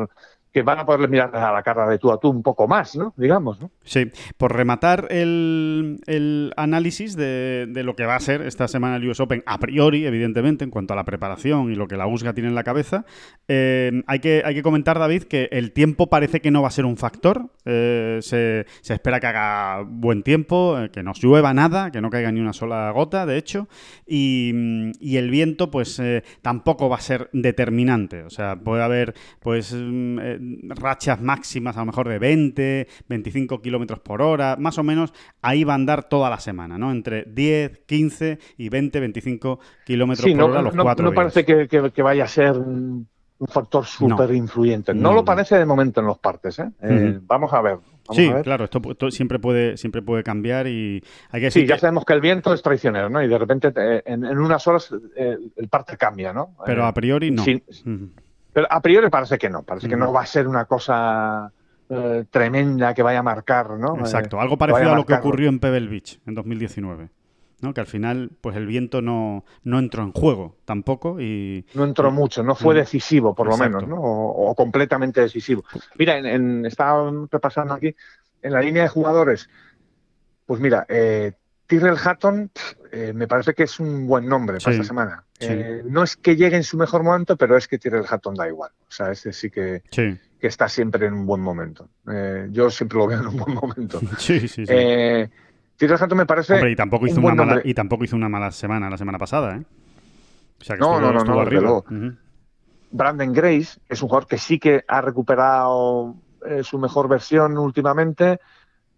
que 0.52 0.62
van 0.62 0.78
a 0.78 0.86
poder 0.86 1.08
mirar 1.08 1.34
a 1.34 1.52
la 1.52 1.62
cara 1.62 1.88
de 1.88 1.98
tú 1.98 2.10
a 2.10 2.18
tú 2.18 2.30
un 2.30 2.42
poco 2.42 2.66
más, 2.66 2.96
¿no? 2.96 3.14
Digamos, 3.16 3.60
¿no? 3.60 3.70
Sí, 3.82 4.10
por 4.36 4.54
rematar 4.54 5.06
el, 5.10 6.00
el 6.06 6.52
análisis 6.56 7.16
de, 7.16 7.66
de, 7.68 7.82
lo 7.84 7.94
que 7.94 8.04
va 8.04 8.16
a 8.16 8.20
ser 8.20 8.42
esta 8.42 8.66
semana 8.66 8.96
el 8.96 9.08
US 9.08 9.20
Open, 9.20 9.42
a 9.46 9.58
priori, 9.58 10.06
evidentemente, 10.06 10.64
en 10.64 10.70
cuanto 10.70 10.94
a 10.94 10.96
la 10.96 11.04
preparación 11.04 11.70
y 11.70 11.76
lo 11.76 11.86
que 11.86 11.96
la 11.96 12.06
USGA 12.06 12.32
tiene 12.32 12.48
en 12.48 12.54
la 12.54 12.64
cabeza, 12.64 13.04
eh, 13.48 14.02
hay, 14.06 14.18
que, 14.18 14.42
hay 14.44 14.54
que 14.54 14.62
comentar, 14.62 14.98
David, 14.98 15.24
que 15.24 15.48
el 15.52 15.72
tiempo 15.72 16.08
parece 16.08 16.40
que 16.40 16.50
no 16.50 16.62
va 16.62 16.68
a 16.68 16.72
ser 16.72 16.84
un 16.84 16.96
factor. 16.96 17.50
Eh, 17.64 18.18
se, 18.22 18.66
se, 18.80 18.94
espera 18.94 19.20
que 19.20 19.26
haga 19.28 19.84
buen 19.86 20.22
tiempo, 20.22 20.78
eh, 20.78 20.90
que 20.90 21.02
no 21.02 21.12
llueva 21.14 21.54
nada, 21.54 21.90
que 21.90 22.00
no 22.00 22.10
caiga 22.10 22.32
ni 22.32 22.40
una 22.40 22.52
sola 22.52 22.90
gota, 22.90 23.26
de 23.26 23.36
hecho, 23.36 23.68
y, 24.06 24.52
y 24.98 25.16
el 25.16 25.30
viento, 25.30 25.70
pues 25.70 25.98
eh, 26.00 26.24
tampoco 26.42 26.88
va 26.88 26.96
a 26.96 27.00
ser 27.00 27.30
determinante. 27.32 28.22
O 28.22 28.30
sea, 28.30 28.56
puede 28.56 28.82
haber, 28.82 29.14
pues 29.40 29.74
rachas 30.68 31.20
máximas 31.20 31.76
a 31.76 31.80
lo 31.80 31.86
mejor 31.86 32.08
de 32.08 32.18
20, 32.18 32.88
25 33.08 33.60
kilómetros 33.60 34.00
por 34.00 34.22
hora, 34.22 34.56
más 34.58 34.78
o 34.78 34.82
menos 34.82 35.12
ahí 35.42 35.64
va 35.64 35.72
a 35.72 35.76
andar 35.76 36.08
toda 36.08 36.30
la 36.30 36.40
semana, 36.40 36.78
¿no? 36.78 36.90
Entre 36.90 37.24
10, 37.24 37.82
15 37.86 38.38
y 38.56 38.68
20, 38.68 39.00
25 39.00 39.60
kilómetros 39.84 40.24
sí, 40.24 40.30
por 40.30 40.38
no, 40.38 40.46
hora 40.46 40.62
los 40.62 40.74
no, 40.74 40.82
cuatro 40.82 41.04
no 41.04 41.12
parece 41.12 41.44
que, 41.44 41.68
que, 41.68 41.90
que, 41.90 42.02
vaya 42.02 42.24
a 42.24 42.28
ser 42.28 42.58
un, 42.58 43.08
un 43.38 43.46
factor 43.46 43.84
súper 43.86 44.34
influyente. 44.34 44.94
No, 44.94 45.12
lo 45.12 45.24
parece 45.24 45.58
de 45.58 45.66
momento 45.66 46.00
en 46.00 46.06
los 46.06 46.18
partes, 46.18 46.58
¿eh? 46.58 46.64
uh 46.64 46.86
-huh. 46.86 47.16
eh 47.16 47.20
vamos 47.22 47.52
a 47.52 47.60
ver. 47.62 47.78
Vamos 48.08 48.16
sí, 48.16 48.30
claro, 48.42 48.64
esto, 48.64 48.80
esto, 48.90 49.10
siempre 49.10 49.38
puede 49.38 49.76
siempre 49.76 50.02
puede 50.02 50.22
cambiar 50.22 50.66
y 50.66 51.02
hay 51.30 51.40
que 51.40 51.46
decir 51.46 51.62
Sí, 51.62 51.68
ya 51.68 51.76
que... 51.76 51.80
sabemos 51.80 52.04
que 52.04 52.12
el 52.12 52.20
viento 52.20 52.52
es 52.52 52.60
traicionero, 52.60 53.08
¿no? 53.08 53.22
Y 53.22 53.28
de 53.28 53.38
repente 53.38 53.72
eh, 53.76 54.02
en, 54.04 54.24
en, 54.24 54.38
unas 54.38 54.66
horas 54.66 54.92
eh, 55.16 55.36
el 55.56 55.68
parte 55.68 55.96
cambia, 55.96 56.32
¿no? 56.32 56.54
Pero 56.66 56.84
a 56.84 56.92
priori 56.92 57.30
no. 57.30 57.42
Sí, 57.44 57.62
uh 57.86 57.88
-huh. 57.88 58.10
Pero 58.52 58.66
a 58.70 58.80
priori 58.80 59.08
parece 59.10 59.38
que 59.38 59.48
no, 59.48 59.62
parece 59.62 59.88
que 59.88 59.96
no 59.96 60.12
va 60.12 60.22
a 60.22 60.26
ser 60.26 60.48
una 60.48 60.64
cosa 60.64 61.52
eh, 61.88 62.24
tremenda 62.30 62.94
que 62.94 63.02
vaya 63.02 63.20
a 63.20 63.22
marcar, 63.22 63.70
¿no? 63.70 63.96
Exacto, 63.98 64.40
algo 64.40 64.56
parecido 64.58 64.90
a, 64.90 64.92
a, 64.92 64.96
lo 64.96 65.06
que 65.06 65.14
ocurrió 65.14 65.48
en 65.48 65.60
Pebble 65.60 65.88
Beach 65.88 66.20
en 66.26 66.34
2019. 66.34 67.10
¿no? 67.60 67.74
Que 67.74 67.80
al 67.80 67.86
final, 67.86 68.30
pues 68.40 68.56
el 68.56 68.66
viento 68.66 69.02
no, 69.02 69.44
no 69.64 69.78
entró 69.78 70.02
en 70.02 70.12
juego 70.12 70.56
tampoco 70.64 71.20
y... 71.20 71.66
No 71.74 71.84
entró 71.84 72.08
y, 72.08 72.12
mucho, 72.12 72.42
no 72.42 72.54
fue 72.54 72.74
decisivo 72.74 73.34
por 73.34 73.48
Exacto. 73.48 73.64
lo 73.64 73.80
menos, 73.80 73.88
¿no? 73.88 74.02
O, 74.02 74.50
o 74.50 74.54
completamente 74.54 75.20
decisivo. 75.20 75.64
Mira, 75.98 76.18
en, 76.18 76.26
en, 76.26 76.66
estaba 76.66 77.10
repasando 77.30 77.74
aquí, 77.74 77.94
en 78.42 78.52
la 78.52 78.60
línea 78.60 78.84
de 78.84 78.88
jugadores, 78.88 79.48
pues 80.46 80.60
mira, 80.60 80.86
eh, 80.88 81.32
Tyrrell 81.70 81.96
Hatton 82.02 82.50
eh, 82.90 83.12
me 83.14 83.28
parece 83.28 83.54
que 83.54 83.62
es 83.62 83.78
un 83.78 84.08
buen 84.08 84.26
nombre 84.26 84.58
para 84.58 84.72
esta 84.72 84.84
semana. 84.84 85.22
Sí. 85.38 85.46
Eh, 85.48 85.82
no 85.86 86.02
es 86.02 86.16
que 86.16 86.34
llegue 86.34 86.56
en 86.56 86.64
su 86.64 86.76
mejor 86.76 87.04
momento, 87.04 87.36
pero 87.36 87.56
es 87.56 87.68
que 87.68 87.78
Tyrrell 87.78 88.04
Hatton 88.10 88.34
da 88.34 88.48
igual. 88.48 88.72
O 88.80 88.90
sea, 88.90 89.12
ese 89.12 89.32
sí 89.32 89.50
que, 89.50 89.84
Sí, 89.88 90.18
que 90.40 90.46
está 90.48 90.68
siempre 90.68 91.06
en 91.06 91.14
un 91.14 91.26
buen 91.26 91.40
momento. 91.40 91.88
Eh, 92.12 92.48
yo 92.50 92.70
siempre 92.70 92.98
lo 92.98 93.06
veo 93.06 93.20
en 93.20 93.28
un 93.28 93.36
buen 93.36 93.54
momento. 93.54 94.00
sí, 94.18 94.40
sí. 94.48 94.66
sí. 94.66 94.74
Tyrrell 95.76 96.02
Hatton 96.02 96.18
me 96.18 96.26
parece. 96.26 96.54
Hombre, 96.54 96.72
y 96.72 96.76
tampoco, 96.76 97.06
hizo 97.06 97.20
un 97.20 97.26
una 97.26 97.34
mala, 97.36 97.52
nombre. 97.54 97.70
y 97.70 97.74
tampoco 97.74 98.02
hizo 98.02 98.16
una 98.16 98.28
mala 98.28 98.50
semana 98.50 98.90
la 98.90 98.98
semana 98.98 99.18
pasada, 99.18 99.56
¿eh? 99.56 99.62
O 100.60 100.64
sea 100.64 100.74
que 100.74 100.80
No, 100.80 101.00
no, 101.00 101.12
no, 101.12 101.22
no, 101.22 101.38
arriba. 101.38 101.70
Ujú. 101.70 102.16
Brandon 102.90 103.32
Grace 103.32 103.78
es 103.88 104.02
un 104.02 104.08
jugador 104.08 104.26
que 104.26 104.38
sí 104.38 104.58
que 104.58 104.82
ha 104.88 105.00
recuperado 105.00 106.16
su 106.62 106.80
mejor 106.80 107.08
versión 107.08 107.56
últimamente. 107.58 108.40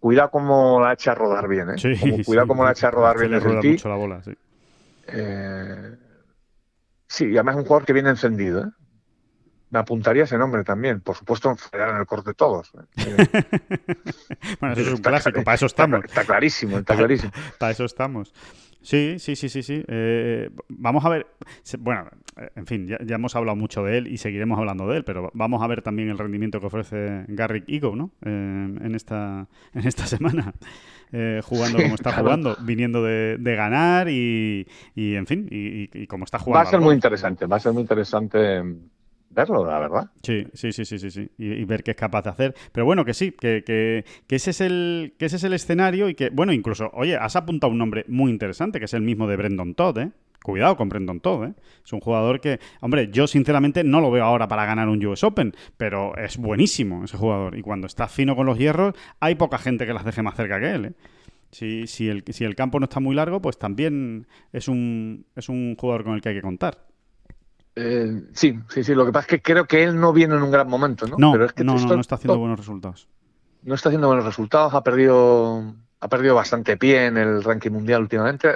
Cuidado 0.03 0.31
como 0.31 0.81
la 0.81 0.91
echa 0.91 1.13
a 1.13 1.15
rodar 1.15 1.47
bien, 1.47 1.69
¿eh? 1.69 1.77
Sí, 1.77 1.95
Como- 1.97 2.17
cuidado 2.25 2.43
sí. 2.45 2.47
como 2.49 2.65
la 2.65 2.71
echa 2.71 2.89
a 2.89 2.91
rodar 2.91 3.17
bien 3.17 3.31
le 3.31 3.37
el 3.37 3.59
tee. 3.61 3.71
mucho 3.71 3.87
la 3.87 3.95
bola, 3.95 4.21
sí. 4.21 4.33
Eh, 5.07 5.95
sí, 7.07 7.27
y 7.27 7.35
además 7.37 7.55
es 7.55 7.59
un 7.61 7.65
jugador 7.67 7.85
que 7.85 7.93
viene 7.93 8.09
encendido, 8.09 8.63
¿eh? 8.65 8.69
Me 9.69 9.79
apuntaría 9.79 10.25
ese 10.25 10.37
nombre 10.37 10.65
también. 10.65 10.99
Por 10.99 11.15
supuesto, 11.15 11.55
en 11.71 11.95
el 11.97 12.05
corte 12.05 12.33
todos. 12.33 12.69
¿eh? 12.97 13.15
Bueno, 14.59 14.73
eso 14.73 14.81
es 14.81 14.87
un 14.89 14.93
Está- 14.95 15.09
clásico, 15.09 15.41
para 15.45 15.55
eso 15.55 15.65
estamos. 15.67 16.03
Está, 16.03 16.25
clarísimo, 16.25 16.77
está 16.79 16.97
clarísimo. 16.97 17.31
Para 17.57 17.71
eso 17.71 17.85
estamos. 17.85 18.33
Sí, 18.83 19.15
sí, 19.17 19.35
sí, 19.37 19.47
sí, 19.47 19.63
sí. 19.63 19.81
Eh, 19.87 20.49
vamos 20.67 21.05
a 21.05 21.09
ver. 21.09 21.27
Bueno, 21.79 22.05
eh, 22.37 22.49
en 22.55 22.65
fin, 22.67 22.85
ya, 22.87 22.97
ya 23.03 23.15
hemos 23.15 23.33
hablado 23.35 23.55
mucho 23.55 23.81
de 23.83 23.97
él 23.97 24.07
y 24.07 24.17
seguiremos 24.17 24.59
hablando 24.59 24.87
de 24.87 24.97
él, 24.97 25.03
pero 25.05 25.31
vamos 25.33 25.63
a 25.63 25.67
ver 25.67 25.81
también 25.81 26.09
el 26.09 26.17
rendimiento 26.17 26.59
que 26.59 26.65
ofrece 26.67 27.23
Garrick 27.29 27.63
Ego, 27.69 27.95
¿no? 27.95 28.11
Eh, 28.25 28.29
en 28.81 28.93
esta 28.95 29.47
en 29.73 29.87
esta 29.87 30.05
semana. 30.05 30.53
Eh, 31.13 31.41
jugando 31.43 31.81
como 31.81 31.95
está 31.95 32.11
jugando, 32.11 32.57
viniendo 32.59 33.03
de, 33.03 33.37
de 33.39 33.55
ganar 33.55 34.09
y, 34.09 34.67
y, 34.95 35.15
en 35.15 35.27
fin, 35.27 35.47
y, 35.49 35.83
y- 35.83 35.89
y 35.93 36.07
como 36.07 36.25
está 36.25 36.37
Va 36.39 36.43
jugando. 36.43 36.67
a 36.67 36.71
ser 36.71 36.81
muy 36.81 36.93
interesante, 36.95 37.45
va 37.45 37.55
a 37.57 37.59
ser 37.59 37.71
muy 37.73 37.81
interesante 37.83 38.63
verlo, 39.33 39.65
la 39.65 39.79
verdad. 39.79 40.11
Sí, 40.21 40.45
sí, 40.53 40.71
sí, 40.71 40.85
sí, 40.85 40.99
sí, 40.99 41.11
sí. 41.11 41.29
Y, 41.37 41.63
ver 41.65 41.83
qué 41.83 41.91
es 41.91 41.97
capaz 41.97 42.23
de 42.23 42.29
hacer. 42.29 42.55
Pero 42.71 42.85
bueno, 42.85 43.05
que 43.05 43.13
sí, 43.13 43.31
que, 43.31 43.63
que, 43.63 44.05
que 44.27 44.35
ese 44.35 44.51
es 44.51 44.61
el, 44.61 45.13
que 45.17 45.25
ese 45.25 45.37
es 45.37 45.43
el 45.43 45.53
escenario 45.53 46.09
y 46.09 46.15
que, 46.15 46.29
bueno, 46.29 46.53
incluso, 46.53 46.89
oye, 46.93 47.17
has 47.17 47.35
apuntado 47.35 47.71
un 47.71 47.77
nombre 47.77 48.05
muy 48.07 48.31
interesante, 48.31 48.79
que 48.79 48.85
es 48.85 48.93
el 48.93 49.01
mismo 49.01 49.27
de 49.27 49.35
Brendan 49.35 49.73
Todd, 49.75 49.97
¿eh? 49.99 50.11
Cuidado 50.43 50.75
con 50.75 50.89
Brendan 50.89 51.21
Todd, 51.21 51.45
¿eh? 51.45 51.53
Es 51.85 51.93
un 51.93 52.01
jugador 52.01 52.41
que, 52.41 52.59
hombre, 52.81 53.09
yo 53.11 53.27
sinceramente 53.27 53.83
no 53.83 54.01
lo 54.01 54.11
veo 54.11 54.25
ahora 54.25 54.47
para 54.47 54.65
ganar 54.65 54.89
un 54.89 55.03
US 55.05 55.23
Open, 55.23 55.53
pero 55.77 56.17
es 56.17 56.37
buenísimo 56.37 57.05
ese 57.05 57.17
jugador. 57.17 57.57
Y 57.57 57.61
cuando 57.61 57.87
está 57.87 58.09
fino 58.09 58.35
con 58.35 58.45
los 58.45 58.57
hierros, 58.57 58.93
hay 59.21 59.35
poca 59.35 59.57
gente 59.57 59.85
que 59.85 59.93
las 59.93 60.03
deje 60.03 60.21
más 60.21 60.35
cerca 60.35 60.59
que 60.59 60.71
él, 60.71 60.85
¿eh? 60.85 60.93
Si, 61.51 61.85
si, 61.85 62.09
el, 62.09 62.23
si 62.29 62.45
el 62.45 62.55
campo 62.55 62.79
no 62.79 62.85
está 62.85 62.99
muy 62.99 63.15
largo, 63.15 63.39
pues 63.39 63.59
también 63.59 64.27
es 64.51 64.67
un, 64.67 65.27
es 65.35 65.49
un 65.49 65.75
jugador 65.77 66.03
con 66.03 66.15
el 66.15 66.21
que 66.21 66.29
hay 66.29 66.35
que 66.35 66.41
contar. 66.41 66.79
Eh, 67.75 68.23
sí, 68.33 68.59
sí, 68.69 68.83
sí. 68.83 68.93
Lo 68.93 69.05
que 69.05 69.11
pasa 69.11 69.25
es 69.25 69.27
que 69.27 69.41
creo 69.41 69.65
que 69.65 69.83
él 69.83 69.99
no 69.99 70.13
viene 70.13 70.35
en 70.35 70.43
un 70.43 70.51
gran 70.51 70.67
momento, 70.69 71.07
¿no? 71.07 71.15
No, 71.17 71.31
Pero 71.31 71.45
es 71.45 71.53
que 71.53 71.63
no, 71.63 71.75
no, 71.75 71.95
no 71.95 72.01
está 72.01 72.15
haciendo 72.15 72.37
buenos 72.37 72.59
resultados. 72.59 73.07
no 73.63 73.75
está 73.75 73.89
haciendo 73.89 74.07
buenos 74.07 74.25
resultados, 74.25 74.73
ha 74.73 74.83
perdido, 74.83 75.73
ha 75.99 76.07
perdido 76.07 76.35
bastante 76.35 76.77
pie 76.77 77.07
en 77.07 77.17
el 77.17 77.43
ranking 77.43 77.71
mundial 77.71 78.01
últimamente, 78.01 78.49
eh, 78.49 78.53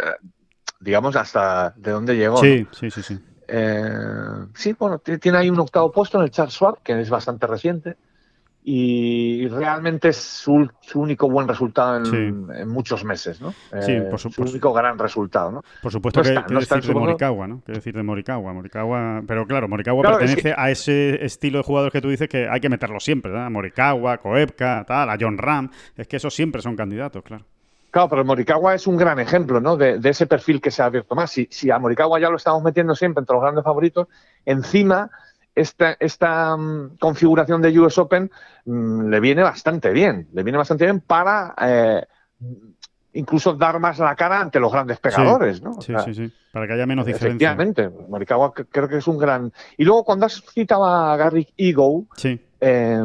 digamos 0.79 1.15
hasta 1.15 1.73
de 1.77 1.91
dónde 1.91 2.15
llegó. 2.15 2.37
Sí, 2.37 2.63
¿no? 2.63 2.73
sí, 2.73 2.91
sí, 2.91 3.01
sí. 3.01 3.19
Eh, 3.47 4.45
sí, 4.53 4.75
bueno, 4.77 4.99
tiene 4.99 5.37
ahí 5.37 5.49
un 5.49 5.59
octavo 5.59 5.91
puesto 5.91 6.17
en 6.17 6.25
el 6.25 6.31
Charles 6.31 6.53
Schwab, 6.53 6.83
que 6.83 6.99
es 6.99 7.09
bastante 7.09 7.47
reciente, 7.47 7.95
y 8.69 9.47
realmente 9.47 10.09
es 10.09 10.17
su, 10.17 10.69
su 10.81 10.99
único 10.99 11.29
buen 11.29 11.47
resultado 11.47 11.95
en, 11.97 12.05
Sí. 12.05 12.17
en 12.61 12.67
muchos 12.67 13.05
meses, 13.05 13.39
¿no? 13.39 13.51
Sí, 13.81 13.93
Eh, 13.93 14.01
por 14.09 14.19
su- 14.19 14.29
su 14.29 14.35
por 14.35 14.47
su- 14.47 14.51
único 14.55 14.73
gran 14.73 14.99
resultado, 14.99 15.51
¿no? 15.51 15.63
Por 15.81 15.89
supuesto 15.89 16.19
No 16.19 16.23
que, 16.25 16.29
está- 16.29 16.45
que 16.45 16.53
no 16.53 16.59
decir 16.59 16.81
de 16.81 16.93
Morikawa, 16.93 17.47
¿no? 17.47 17.61
Que 17.65 17.71
decir 17.71 17.95
de 17.95 18.03
Morikawa, 18.03 18.51
Morikawa, 18.53 19.21
pero 19.25 19.47
claro, 19.47 19.69
Morikawa 19.69 20.01
Claro, 20.01 20.19
es 20.19 20.25
pertenece 20.35 20.53
a 20.57 20.69
ese 20.69 21.23
estilo 21.25 21.59
de 21.59 21.63
jugadores 21.63 21.93
que 21.93 22.01
tú 22.01 22.09
dices 22.09 22.27
que 22.27 22.49
hay 22.49 22.59
que 22.59 22.67
meterlo 22.67 22.99
siempre, 22.99 23.31
¿verdad? 23.31 23.49
Morikawa, 23.49 24.17
Koepka, 24.17 24.83
tal, 24.85 25.09
a 25.09 25.17
John 25.17 25.37
Ram, 25.37 25.69
es 25.95 26.05
que 26.07 26.17
esos 26.17 26.35
siempre 26.35 26.61
son 26.61 26.75
candidatos, 26.75 27.23
claro. 27.23 27.45
Claro, 27.89 28.09
pero 28.09 28.25
Morikawa 28.25 28.75
es 28.75 28.85
un 28.85 28.97
gran 28.97 29.17
ejemplo, 29.19 29.61
¿no? 29.61 29.77
De, 29.77 29.97
de 29.97 30.09
ese 30.09 30.27
perfil 30.27 30.59
que 30.59 30.71
se 30.71 30.81
ha 30.81 30.87
abierto 30.87 31.15
más. 31.15 31.31
Si, 31.31 31.47
si 31.49 31.71
a 31.71 31.79
Morikawa 31.79 32.19
ya 32.19 32.29
lo 32.29 32.35
estamos 32.35 32.61
metiendo 32.61 32.93
siempre 32.95 33.21
entre 33.21 33.33
los 33.33 33.41
grandes 33.41 33.63
favoritos, 33.63 34.07
encima 34.45 35.09
esta, 35.57 35.97
esta 35.99 36.55
mm, 36.55 36.97
configuración 36.99 37.61
de 37.61 37.77
US 37.79 37.97
Open 37.97 38.29
mm, 38.65 39.09
le 39.09 39.19
viene 39.19 39.41
bastante 39.41 39.91
bien. 39.91 40.27
Le 40.33 40.43
viene 40.43 40.57
bastante 40.57 40.85
bien 40.85 40.99
para 41.01 41.55
eh, 41.61 42.05
incluso 43.13 43.53
dar 43.53 43.79
más 43.79 43.97
la 43.97 44.15
cara 44.15 44.39
ante 44.39 44.59
los 44.59 44.71
grandes 44.71 44.99
pegadores, 44.99 45.61
¿no? 45.61 45.71
O 45.71 45.81
Sí, 45.81 45.87
sea, 45.93 46.01
sí, 46.01 46.13
sí, 46.13 46.31
para 46.53 46.67
que 46.67 46.73
haya 46.73 46.85
menos 46.85 47.05
diferencia. 47.05 47.27
Efectivamente, 47.51 47.89
Morikawa 48.07 48.53
creo 48.53 48.87
que 48.87 48.97
es 48.97 49.07
un 49.07 49.17
gran. 49.17 49.51
Y 49.77 49.83
luego 49.85 50.03
cuando 50.03 50.27
has 50.27 50.43
citado 50.53 50.85
a 50.85 51.17
Garrick 51.17 51.49
Ego, 51.57 52.05
Sí, 52.15 52.39
eh, 52.61 53.03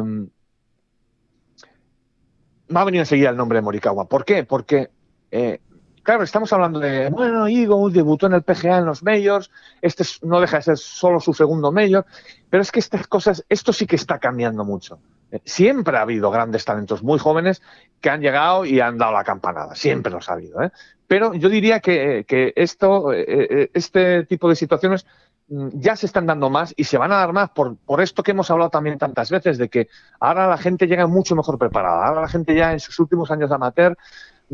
me 2.67 2.79
ha 2.79 2.83
venido 2.83 3.01
enseguida 3.01 3.29
el 3.29 3.37
nombre 3.37 3.57
de 3.57 3.61
Morikawa. 3.63 4.05
¿Por 4.05 4.25
qué? 4.25 4.43
Porque, 4.43 4.89
eh, 5.31 5.59
claro, 6.03 6.23
estamos 6.23 6.51
hablando 6.53 6.79
de, 6.79 7.09
bueno, 7.09 7.47
Eagle 7.47 7.91
debutó 7.93 8.27
en 8.27 8.33
el 8.33 8.43
PGA 8.43 8.77
en 8.79 8.85
los 8.85 9.03
Majors, 9.03 9.49
este 9.81 10.03
es- 10.03 10.21
no 10.23 10.39
deja 10.39 10.57
de 10.57 10.63
ser 10.63 10.77
solo 10.77 11.19
su 11.19 11.33
segundo 11.33 11.71
Major, 11.71 12.05
pero 12.49 12.61
es 12.61 12.71
que 12.71 12.79
estas 12.79 13.07
cosas, 13.07 13.43
esto 13.49 13.73
sí 13.73 13.87
que 13.87 13.95
está 13.95 14.19
cambiando 14.19 14.63
mucho. 14.63 14.99
Eh, 15.31 15.41
Siempre 15.45 15.97
ha 15.97 16.01
habido 16.01 16.29
grandes 16.29 16.65
talentos 16.65 17.01
muy 17.03 17.17
jóvenes 17.19 17.61
que 18.01 18.09
han 18.09 18.21
llegado 18.21 18.65
y 18.65 18.79
han 18.79 18.97
dado 18.97 19.13
la 19.13 19.23
campanada, 19.23 19.75
siempre 19.75 20.11
los 20.11 20.29
ha 20.29 20.33
habido. 20.33 20.61
¿eh? 20.61 20.71
Pero 21.07 21.33
yo 21.33 21.49
diría 21.49 21.79
que, 21.79 22.25
que 22.27 22.53
esto, 22.55 23.11
eh, 23.13 23.69
este 23.73 24.25
tipo 24.25 24.47
de 24.49 24.55
situaciones 24.55 25.05
mm, 25.47 25.69
ya 25.73 25.95
se 25.95 26.05
están 26.05 26.25
dando 26.25 26.49
más 26.49 26.73
y 26.77 26.83
se 26.85 26.97
van 26.97 27.11
a 27.11 27.17
dar 27.17 27.33
más 27.33 27.49
por, 27.51 27.75
por 27.77 28.01
esto 28.01 28.23
que 28.23 28.31
hemos 28.31 28.49
hablado 28.51 28.69
también 28.69 28.97
tantas 28.97 29.29
veces, 29.31 29.57
de 29.57 29.69
que 29.69 29.87
ahora 30.19 30.47
la 30.47 30.57
gente 30.57 30.87
llega 30.87 31.07
mucho 31.07 31.35
mejor 31.35 31.57
preparada. 31.57 32.05
Ahora 32.07 32.21
la 32.21 32.29
gente 32.29 32.55
ya 32.55 32.71
en 32.73 32.79
sus 32.79 32.99
últimos 32.99 33.31
años 33.31 33.49
de 33.49 33.55
amateur 33.55 33.97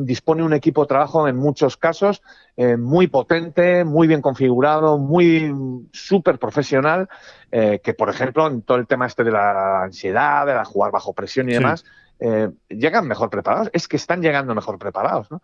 dispone 0.06 0.44
un 0.44 0.54
equipo 0.54 0.82
de 0.82 0.88
trabajo 0.88 1.28
en 1.28 1.36
muchos 1.36 1.78
casos 1.78 2.22
eh, 2.56 2.78
muy 2.78 3.08
potente, 3.08 3.84
muy 3.84 4.08
bien 4.08 4.22
configurado, 4.22 4.98
muy 4.98 5.54
súper 5.92 6.40
profesional, 6.40 7.08
eh, 7.52 7.80
que 7.84 7.94
por 7.94 8.10
ejemplo 8.10 8.48
en 8.48 8.62
todo 8.62 8.78
el 8.78 8.88
tema 8.88 9.08
este 9.08 9.24
de 9.24 9.32
la 9.32 9.84
ansiedad, 9.84 10.46
de 10.46 10.54
la 10.56 10.66
jugar 10.66 10.92
bajo 10.92 11.14
presión 11.14 11.50
y 11.50 11.54
Sí. 11.54 11.58
demás, 11.58 11.86
eh, 12.20 12.50
llegan 12.70 13.08
mejor 13.08 13.30
preparados. 13.30 13.70
Es 13.74 13.88
que 13.88 13.98
están 13.98 14.22
llegando 14.22 14.56
mejor 14.56 14.78
preparados, 14.78 15.30
¿no? 15.32 15.42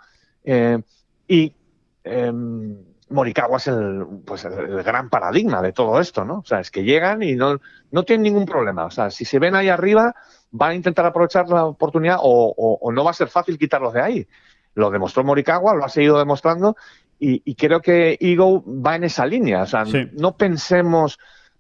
Y 1.27 1.53
em, 2.03 2.77
Morikawa 3.09 3.57
es 3.57 3.67
el, 3.67 4.05
pues 4.25 4.45
el, 4.45 4.83
gran 4.83 5.09
paradigma 5.09 5.61
de 5.61 5.73
todo 5.73 5.99
esto, 5.99 6.25
¿no? 6.25 6.39
O 6.39 6.45
sea, 6.45 6.59
es 6.59 6.71
que 6.71 6.83
llegan 6.83 7.21
y 7.21 7.35
no, 7.35 7.59
no 7.91 8.03
tienen 8.03 8.23
ningún 8.23 8.45
problema. 8.45 8.85
O 8.85 8.91
sea, 8.91 9.11
si 9.11 9.25
se 9.25 9.39
ven 9.39 9.55
ahí 9.55 9.69
arriba, 9.69 10.15
van 10.51 10.71
a 10.71 10.75
intentar 10.75 11.05
aprovechar 11.05 11.47
la 11.49 11.65
oportunidad 11.65 12.17
o, 12.21 12.91
no 12.91 13.03
va 13.03 13.11
a 13.11 13.13
ser 13.13 13.27
fácil 13.27 13.59
quitarlos 13.59 13.93
de 13.93 14.01
ahí. 14.01 14.27
Lo 14.73 14.89
demostró 14.89 15.23
Morikawa, 15.23 15.75
lo 15.75 15.85
ha 15.85 15.89
seguido 15.89 16.17
demostrando 16.17 16.75
y, 17.19 17.55
creo 17.55 17.81
que 17.81 18.17
Ego 18.19 18.63
va 18.65 18.95
en 18.95 19.05
esa 19.05 19.25
línea. 19.25 19.63
O 19.63 19.67
sea, 19.67 19.85
no 20.13 20.35
pensemos, 20.35 21.19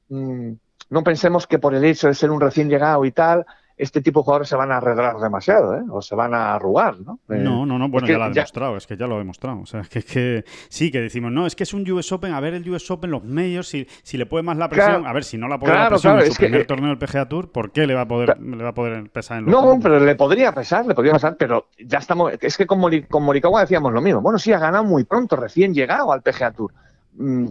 mm, 0.09 0.51
no 0.89 1.03
pensemos 1.03 1.47
que 1.47 1.59
por 1.59 1.75
el 1.75 1.85
hecho 1.85 2.07
de 2.07 2.15
ser 2.15 2.31
un 2.31 2.41
recién 2.41 2.69
llegado 2.69 3.05
y 3.05 3.11
tal, 3.11 3.45
este 3.77 4.01
tipo 4.01 4.21
de 4.21 4.23
jugadores 4.23 4.49
se 4.49 4.55
van 4.55 4.71
a 4.71 4.77
arredrar 4.77 5.17
demasiado, 5.17 5.75
¿eh? 5.75 5.83
O 5.89 6.01
se 6.01 6.15
van 6.15 6.33
a 6.33 6.55
arrugar, 6.55 6.99
¿no? 6.99 7.19
Eh, 7.29 7.37
no, 7.37 7.65
no, 7.65 7.77
no, 7.77 7.89
bueno, 7.89 8.07
ya 8.07 8.17
lo 8.17 8.23
ha 8.23 8.29
demostrado, 8.29 8.77
es 8.77 8.87
que 8.87 8.95
ya 8.95 9.05
lo 9.07 9.15
ha 9.15 9.17
demostrado. 9.17 9.59
O 9.61 9.65
sea, 9.65 9.81
es 9.81 9.89
que, 9.89 10.03
que 10.03 10.45
sí, 10.69 10.91
que 10.91 11.01
decimos, 11.01 11.31
no, 11.31 11.45
es 11.45 11.55
que 11.55 11.63
es 11.63 11.73
un 11.73 11.89
US 11.91 12.11
Open, 12.11 12.33
a 12.33 12.39
ver 12.39 12.53
el 12.53 12.69
US 12.69 12.89
Open, 12.89 13.11
los 13.11 13.23
medios, 13.23 13.67
si, 13.67 13.87
si 14.03 14.17
le 14.17 14.25
puede 14.25 14.43
más 14.43 14.57
la 14.57 14.69
presión, 14.69 15.05
a 15.05 15.13
ver, 15.13 15.23
si 15.23 15.37
no 15.37 15.47
la 15.47 15.59
puede 15.59 15.73
la 15.73 15.89
presión 15.89 16.19
en 16.19 16.31
su 16.31 16.37
primer 16.37 16.61
eh, 16.61 16.65
torneo 16.65 16.89
del 16.89 16.97
PGA 16.97 17.27
Tour, 17.27 17.51
¿por 17.51 17.71
qué 17.71 17.85
le 17.85 17.93
va 17.93 18.01
a 18.01 18.07
poder, 18.07 18.39
le 18.39 18.63
va 18.63 18.69
a 18.69 18.73
poder 18.73 19.09
pesar 19.09 19.39
en 19.39 19.45
los 19.45 19.51
No, 19.51 19.79
pero 19.81 19.99
le 19.99 20.15
podría 20.15 20.53
pesar, 20.53 20.85
le 20.85 20.95
podría 20.95 21.13
pesar, 21.13 21.35
pero 21.37 21.67
ya 21.77 21.99
estamos, 21.99 22.31
es 22.39 22.57
que 22.57 22.65
con, 22.65 22.81
con 23.09 23.23
Morikawa 23.23 23.61
decíamos 23.61 23.91
lo 23.91 24.01
mismo. 24.01 24.21
Bueno, 24.21 24.39
sí, 24.39 24.53
ha 24.53 24.59
ganado 24.59 24.83
muy 24.83 25.03
pronto, 25.03 25.35
recién 25.35 25.73
llegado 25.73 26.11
al 26.11 26.21
PGA 26.21 26.51
Tour, 26.51 26.71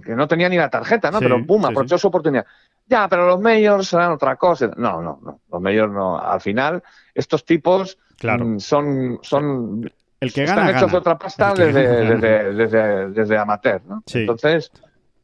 que 0.04 0.14
no 0.14 0.28
tenía 0.28 0.48
ni 0.48 0.56
la 0.56 0.68
tarjeta, 0.68 1.10
¿no? 1.10 1.20
pero 1.20 1.44
pum, 1.46 1.64
aprovechó 1.64 1.96
su 1.98 2.08
oportunidad 2.08 2.44
ya, 2.86 3.08
pero 3.08 3.26
los 3.26 3.40
mayors 3.40 3.88
serán 3.88 4.12
otra 4.12 4.36
cosa. 4.36 4.70
No, 4.76 5.00
no, 5.00 5.18
no. 5.22 5.40
Los 5.50 5.60
mayors 5.60 5.92
no. 5.92 6.18
Al 6.18 6.40
final, 6.40 6.82
estos 7.14 7.44
tipos 7.44 7.98
mm, 8.22 8.58
son, 8.58 9.18
son. 9.22 9.90
El 10.20 10.32
que 10.32 10.44
gana. 10.44 10.62
Están 10.62 10.76
hechos 10.76 10.92
de 10.92 10.98
otra 10.98 11.18
pasta 11.18 11.54
desde, 11.54 12.54
desde, 12.54 13.10
desde, 13.10 13.38
amateur, 13.38 13.82
¿no? 13.86 14.02
Entonces, 14.12 14.70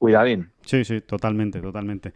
cuidadín. 0.00 0.50
Sí, 0.64 0.84
sí, 0.84 1.00
totalmente, 1.00 1.60
totalmente. 1.60 2.12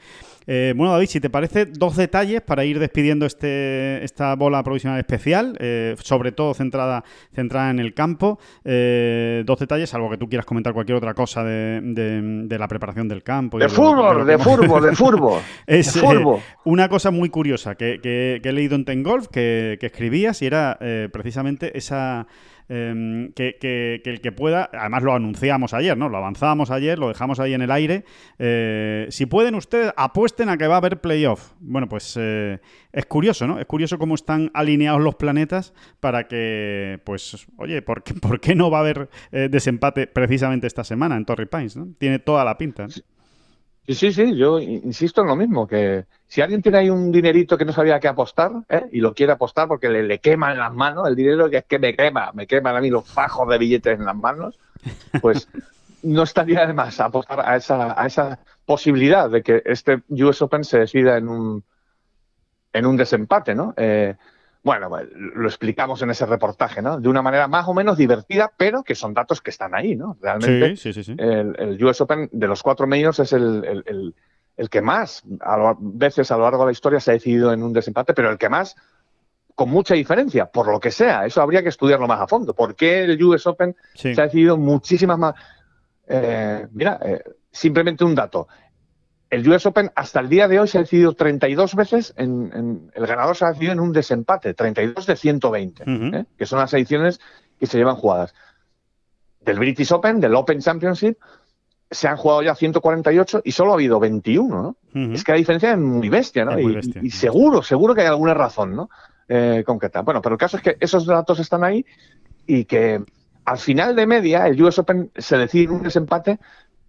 Eh, 0.46 0.72
bueno, 0.76 0.92
David, 0.92 1.06
si 1.06 1.20
te 1.20 1.28
parece, 1.28 1.66
dos 1.66 1.96
detalles 1.96 2.40
para 2.40 2.64
ir 2.64 2.78
despidiendo 2.78 3.26
este, 3.26 4.02
esta 4.02 4.34
bola 4.36 4.62
provisional 4.62 4.98
especial, 4.98 5.56
eh, 5.60 5.94
sobre 5.98 6.32
todo 6.32 6.54
centrada, 6.54 7.04
centrada 7.34 7.70
en 7.70 7.78
el 7.78 7.92
campo. 7.92 8.38
Eh, 8.64 9.42
dos 9.44 9.58
detalles, 9.58 9.90
salvo 9.90 10.08
que 10.08 10.16
tú 10.16 10.28
quieras 10.28 10.46
comentar 10.46 10.72
cualquier 10.72 10.96
otra 10.96 11.14
cosa 11.14 11.44
de, 11.44 12.46
la 12.58 12.68
preparación 12.68 13.06
del 13.06 13.22
campo. 13.22 13.58
De, 13.58 13.68
fútbol, 13.68 14.26
de, 14.26 14.38
fútbol, 14.38 14.82
de 14.82 14.96
fútbol, 14.96 15.40
es, 15.66 16.00
una 16.64 16.88
cosa 16.88 17.10
muy 17.10 17.28
curiosa 17.28 17.74
que, 17.74 18.40
he 18.42 18.52
leído 18.52 18.76
en 18.76 18.84
Ten 18.84 19.02
Golf 19.02 19.28
que, 19.28 19.76
que 19.78 19.86
escribías 19.86 20.40
y 20.40 20.46
era 20.46 20.78
precisamente 21.12 21.76
esa 21.76 22.26
Em, 22.66 23.32
que, 23.32 24.00
el 24.04 24.20
que 24.22 24.32
pueda, 24.32 24.70
además 24.72 25.02
lo 25.02 25.14
anunciamos 25.14 25.74
ayer, 25.74 25.98
¿no? 25.98 26.08
Lo 26.08 26.16
avanzábamos 26.16 26.70
ayer, 26.70 26.98
lo 26.98 27.08
dejamos 27.08 27.38
ahí 27.38 27.52
en 27.52 27.60
el 27.60 27.70
aire. 27.70 28.04
Eh, 28.38 29.06
si 29.10 29.26
pueden 29.26 29.54
ustedes, 29.54 29.92
apuesten 29.96 30.48
a 30.48 30.56
que 30.56 30.66
va 30.66 30.74
a 30.74 30.78
haber 30.78 31.00
playoff. 31.00 31.52
Bueno, 31.60 31.88
pues 31.88 32.16
eh, 32.18 32.60
es 32.92 33.06
curioso, 33.06 33.46
¿no? 33.46 33.58
Es 33.58 33.66
curioso 33.66 33.98
cómo 33.98 34.14
están 34.14 34.50
alineados 34.54 35.02
los 35.02 35.16
planetas 35.16 35.74
para 36.00 36.26
que, 36.26 37.00
pues, 37.04 37.46
oye, 37.58 37.82
¿por 37.82 38.02
qué, 38.02 38.14
¿por 38.20 38.40
qué 38.40 38.54
no 38.54 38.70
va 38.70 38.78
a 38.78 38.80
haber 38.80 39.10
eh, 39.30 39.48
desempate 39.50 40.06
precisamente 40.06 40.66
esta 40.66 40.84
semana 40.84 41.16
en 41.16 41.26
Torrey 41.26 41.46
Pines? 41.46 41.76
¿no? 41.76 41.88
Tiene 41.98 42.18
toda 42.18 42.44
la 42.44 42.56
pinta. 42.56 42.86
Sí, 43.86 43.94
sí, 43.94 44.12
sí, 44.12 44.36
yo 44.36 44.58
insisto 44.60 45.20
en 45.20 45.26
lo 45.26 45.36
mismo, 45.36 45.66
que 45.66 46.06
si 46.26 46.40
alguien 46.40 46.62
tiene 46.62 46.78
ahí 46.78 46.88
un 46.88 47.12
dinerito 47.12 47.58
que 47.58 47.66
no 47.66 47.72
sabía 47.72 48.00
qué 48.00 48.08
apostar 48.08 48.50
¿eh? 48.70 48.86
y 48.92 49.00
lo 49.00 49.14
quiere 49.14 49.32
apostar 49.32 49.68
porque 49.68 49.90
le, 49.90 50.02
le 50.02 50.20
quema 50.20 50.52
en 50.52 50.58
las 50.58 50.72
manos 50.72 51.06
el 51.06 51.14
dinero, 51.14 51.50
que 51.50 51.58
es 51.58 51.64
que 51.64 51.78
me 51.78 51.94
quema, 51.94 52.32
me 52.32 52.46
queman 52.46 52.76
a 52.76 52.80
mí 52.80 52.88
los 52.88 53.06
fajos 53.06 53.46
de 53.46 53.58
billetes 53.58 53.98
en 53.98 54.06
las 54.06 54.16
manos, 54.16 54.58
pues 55.20 55.48
no 56.02 56.22
estaría 56.22 56.66
de 56.66 56.72
más 56.72 56.98
apostar 56.98 57.40
a 57.40 57.56
esa, 57.56 58.00
a 58.00 58.06
esa 58.06 58.38
posibilidad 58.64 59.28
de 59.28 59.42
que 59.42 59.62
este 59.66 60.02
US 60.08 60.40
Open 60.40 60.64
se 60.64 60.78
decida 60.78 61.18
en 61.18 61.28
un, 61.28 61.64
en 62.72 62.86
un 62.86 62.96
desempate, 62.96 63.54
¿no? 63.54 63.74
Eh, 63.76 64.14
bueno, 64.64 64.88
pues, 64.88 65.06
lo 65.12 65.46
explicamos 65.46 66.00
en 66.00 66.10
ese 66.10 66.24
reportaje, 66.24 66.80
¿no? 66.80 66.98
De 66.98 67.10
una 67.10 67.20
manera 67.20 67.46
más 67.48 67.68
o 67.68 67.74
menos 67.74 67.98
divertida, 67.98 68.50
pero 68.56 68.82
que 68.82 68.94
son 68.94 69.12
datos 69.12 69.42
que 69.42 69.50
están 69.50 69.74
ahí, 69.74 69.94
¿no? 69.94 70.16
Realmente, 70.22 70.76
sí, 70.76 70.94
sí, 70.94 71.04
sí, 71.04 71.14
el, 71.18 71.84
US 71.84 72.00
Open 72.00 72.30
de 72.32 72.46
los 72.48 72.62
cuatro 72.62 72.86
medios 72.86 73.18
es 73.18 73.34
el, 73.34 74.14
que 74.70 74.80
más, 74.80 75.22
a 75.42 75.74
veces 75.78 76.30
a 76.30 76.38
lo 76.38 76.44
largo 76.44 76.60
de 76.60 76.68
la 76.68 76.72
historia 76.72 76.98
se 76.98 77.10
ha 77.10 77.14
decidido 77.14 77.52
en 77.52 77.62
un 77.62 77.74
desempate, 77.74 78.14
pero 78.14 78.30
el 78.30 78.38
que 78.38 78.48
más, 78.48 78.74
con 79.54 79.68
mucha 79.68 79.94
diferencia, 79.94 80.46
por 80.46 80.66
lo 80.68 80.80
que 80.80 80.90
sea. 80.90 81.26
Eso 81.26 81.42
habría 81.42 81.62
que 81.62 81.68
estudiarlo 81.68 82.08
más 82.08 82.22
a 82.22 82.26
fondo. 82.26 82.54
¿Por 82.54 82.74
qué 82.74 83.04
el 83.04 83.22
US 83.22 83.46
Open 83.46 83.76
se 83.94 84.18
ha 84.18 84.24
decidido 84.24 84.56
muchísimas 84.56 85.18
más? 85.18 85.34
Eh, 86.08 86.66
mira, 86.72 86.98
eh, 87.04 87.22
simplemente 87.52 88.02
un 88.02 88.14
dato 88.14 88.48
el 89.30 89.48
US 89.48 89.66
Open 89.66 89.90
hasta 89.94 90.20
el 90.20 90.28
día 90.28 90.48
de 90.48 90.60
hoy 90.60 90.68
se 90.68 90.78
ha 90.78 90.82
decidido 90.82 91.14
32 91.14 91.74
veces, 91.74 92.14
en, 92.16 92.90
el 92.94 93.06
ganador 93.06 93.36
se 93.36 93.44
ha 93.44 93.48
decidido 93.48 93.72
en 93.72 93.80
un 93.80 93.92
desempate, 93.92 94.54
32 94.54 95.06
de 95.06 95.16
120, 95.16 95.84
¿eh? 95.86 96.24
que 96.36 96.46
son 96.46 96.58
las 96.58 96.72
ediciones 96.74 97.20
que 97.58 97.66
se 97.66 97.78
llevan 97.78 97.96
jugadas. 97.96 98.34
Del 99.40 99.58
British 99.58 99.92
Open, 99.92 100.20
del 100.20 100.34
Open 100.34 100.60
Championship, 100.60 101.18
se 101.90 102.08
han 102.08 102.16
jugado 102.16 102.42
ya 102.42 102.54
148 102.54 103.42
y 103.44 103.52
solo 103.52 103.72
ha 103.72 103.74
habido 103.74 104.00
21, 104.00 104.62
¿no? 104.62 105.12
Es 105.12 105.22
que 105.22 105.32
la 105.32 105.38
diferencia 105.38 105.72
es 105.72 105.78
muy 105.78 106.08
bestia, 106.08 106.44
¿no? 106.44 106.58
y, 106.58 107.10
seguro, 107.10 107.62
seguro 107.62 107.94
que 107.94 108.02
hay 108.02 108.06
alguna 108.06 108.34
razón, 108.34 108.74
¿no? 108.74 108.88
Eh, 109.28 109.62
concreta. 109.64 110.02
Bueno, 110.02 110.20
pero 110.20 110.34
el 110.34 110.38
caso 110.38 110.56
es 110.56 110.62
que 110.62 110.76
esos 110.80 111.06
datos 111.06 111.38
están 111.38 111.64
ahí 111.64 111.84
y 112.46 112.64
que 112.64 113.02
al 113.44 113.58
final 113.58 113.94
de 113.96 114.06
media 114.06 114.46
el 114.46 114.60
US 114.62 114.78
Open 114.78 115.10
se 115.16 115.36
decide 115.38 115.64
en 115.64 115.70
un 115.70 115.82
desempate 115.82 116.38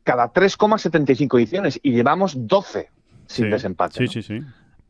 cada 0.05 0.31
3,75 0.31 1.37
ediciones 1.37 1.79
y 1.83 1.91
llevamos 1.91 2.47
12 2.47 2.89
sin 3.25 3.49
desempate. 3.49 3.97
Sí, 3.97 4.07
sí, 4.07 4.21
sí. 4.21 4.39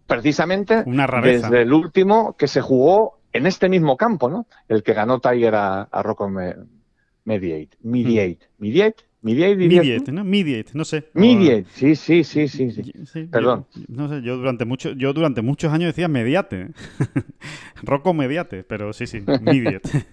Precisamente 0.05 0.84
desde 1.24 1.61
el 1.63 1.74
último 1.74 2.36
que 2.38 2.47
se 2.47 2.61
jugó 2.61 3.20
en 3.34 3.47
este 3.47 3.70
mismo 3.70 3.97
campo, 3.97 4.30
¿no? 4.30 4.45
El 4.68 4.84
que 4.84 4.93
ganó 4.93 5.20
Tiger 5.20 5.55
a, 5.55 5.82
a 5.84 6.03
Rocco 6.03 6.30
Mediate. 6.30 7.78
Mediate. 7.82 8.47
Mediate. 8.59 9.05
Mediate, 9.26 9.55
Mediate, 9.55 10.11
¿no? 10.11 10.24
Mediate, 10.24 10.72
no 10.76 10.86
sé. 10.86 11.09
Mediate, 11.16 11.66
sí, 11.72 11.95
sí, 11.95 12.24
sí, 12.24 12.47
sí. 12.47 13.24
Perdón. 13.32 13.66
no 13.88 14.07
sé, 14.07 14.22
yo 14.22 14.38
durante, 14.38 14.66
mucho, 14.66 14.91
yo 14.91 15.13
durante 15.13 15.41
muchos 15.41 15.74
años 15.74 15.88
decía 15.88 16.07
Mediate. 16.07 16.68
Rocco 17.82 18.13
Mediate, 18.13 18.63
pero 18.63 18.93
sí, 18.93 19.07
sí, 19.07 19.24
Mediate. 19.41 19.89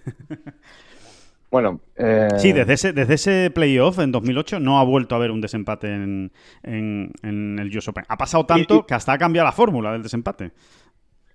Bueno, 1.53 1.81
eh... 1.97 2.29
sí, 2.37 2.51
desde 2.51 2.73
ese, 2.73 2.93
desde 2.93 3.13
ese 3.13 3.51
playoff 3.51 3.99
en 3.99 4.11
2008 4.11 4.59
no 4.59 4.79
ha 4.79 4.83
vuelto 4.83 5.13
a 5.13 5.19
haber 5.19 5.29
un 5.29 5.39
desempate 5.39 5.93
en, 5.93 6.31
el 6.63 7.77
US 7.77 7.89
Open. 7.89 8.05
Ha 8.07 8.17
pasado 8.17 8.47
tanto 8.47 8.87
que 8.87 8.95
hasta 8.95 9.13
ha 9.13 9.19
cambiado 9.19 9.45
la 9.45 9.51
fórmula 9.51 9.91
del 9.91 10.01
desempate. 10.01 10.51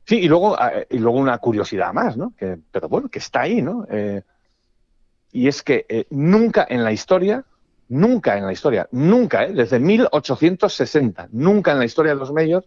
Sí, 0.04 0.16
y 0.16 0.26
luego, 0.26 0.56
eh, 0.60 0.88
y 0.90 0.98
luego 0.98 1.18
una 1.18 1.38
curiosidad 1.38 1.92
más, 1.92 2.16
¿no? 2.16 2.34
Que, 2.36 2.58
pero 2.72 2.88
bueno, 2.88 3.08
que 3.08 3.20
está 3.20 3.42
ahí, 3.42 3.62
¿no? 3.62 3.86
Eh, 3.88 4.22
y 5.30 5.46
es 5.46 5.62
que 5.62 5.86
eh, 5.88 6.06
nunca 6.10 6.66
en 6.68 6.82
la 6.82 6.90
historia, 6.90 7.44
nunca 7.88 8.36
en 8.36 8.44
la 8.44 8.52
historia, 8.52 8.88
nunca, 8.90 9.46
desde 9.46 9.78
1860, 9.78 11.28
nunca 11.30 11.70
en 11.70 11.78
la 11.78 11.84
historia 11.84 12.14
de 12.14 12.18
los 12.18 12.32
medios 12.32 12.64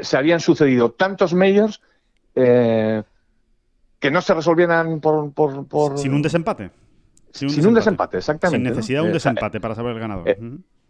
se 0.00 0.16
habían 0.16 0.40
sucedido 0.40 0.90
tantos 0.90 1.32
medios 1.32 1.80
que 4.00 4.10
no 4.10 4.20
se 4.22 4.34
resolvieran 4.34 4.98
por... 5.00 5.32
por, 5.32 5.98
Sin 5.98 6.14
un 6.14 6.22
desempate. 6.22 6.70
Sin 7.32 7.64
un, 7.64 7.74
desempate. 7.74 8.18
exactamente. 8.18 8.68
Sin 8.68 8.76
necesidad 8.76 9.00
de 9.00 9.04
un 9.04 9.10
eh, 9.10 9.14
desempate 9.14 9.60
para 9.60 9.76
saber 9.76 9.92
el 9.92 10.00
ganador. 10.00 10.28
Eh, 10.28 10.38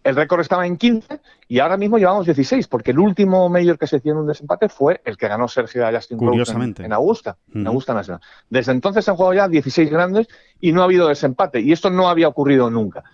el 0.03 0.17
récord 0.17 0.41
estaba 0.41 0.67
en 0.67 0.79
15 0.79 1.21
y 1.49 1.59
ahora 1.59 1.77
mismo 1.77 1.99
llevamos 1.99 2.25
16, 2.25 2.67
porque 2.69 2.93
el 2.93 2.99
último 2.99 3.51
mayor 3.51 3.79
que 3.79 3.87
se 3.87 3.97
hizo 3.97 4.11
en 4.11 4.17
un 4.17 4.27
desempate 4.27 4.71
fue 4.71 5.03
el 5.05 5.19
que 5.19 5.29
ganó 5.29 5.47
Sergio 5.49 5.85
Justin 5.93 6.17
Curiosamente. 6.17 6.85
En, 6.85 6.95
Augusta, 6.95 7.37
en 7.53 7.67
Augusta 7.67 7.93
Nacional. 7.93 8.23
Desde 8.49 8.73
entonces 8.73 9.05
se 9.05 9.11
han 9.11 9.19
jugado 9.19 9.35
ya 9.35 9.49
16 9.49 9.91
grandes 9.91 10.29
y 10.59 10.73
no 10.73 10.81
ha 10.81 10.85
habido 10.85 11.09
desempate. 11.09 11.61
Y 11.61 11.73
esto 11.73 11.91
no 11.91 12.09
había 12.09 12.29
ocurrido 12.29 12.71
nunca. 12.71 13.05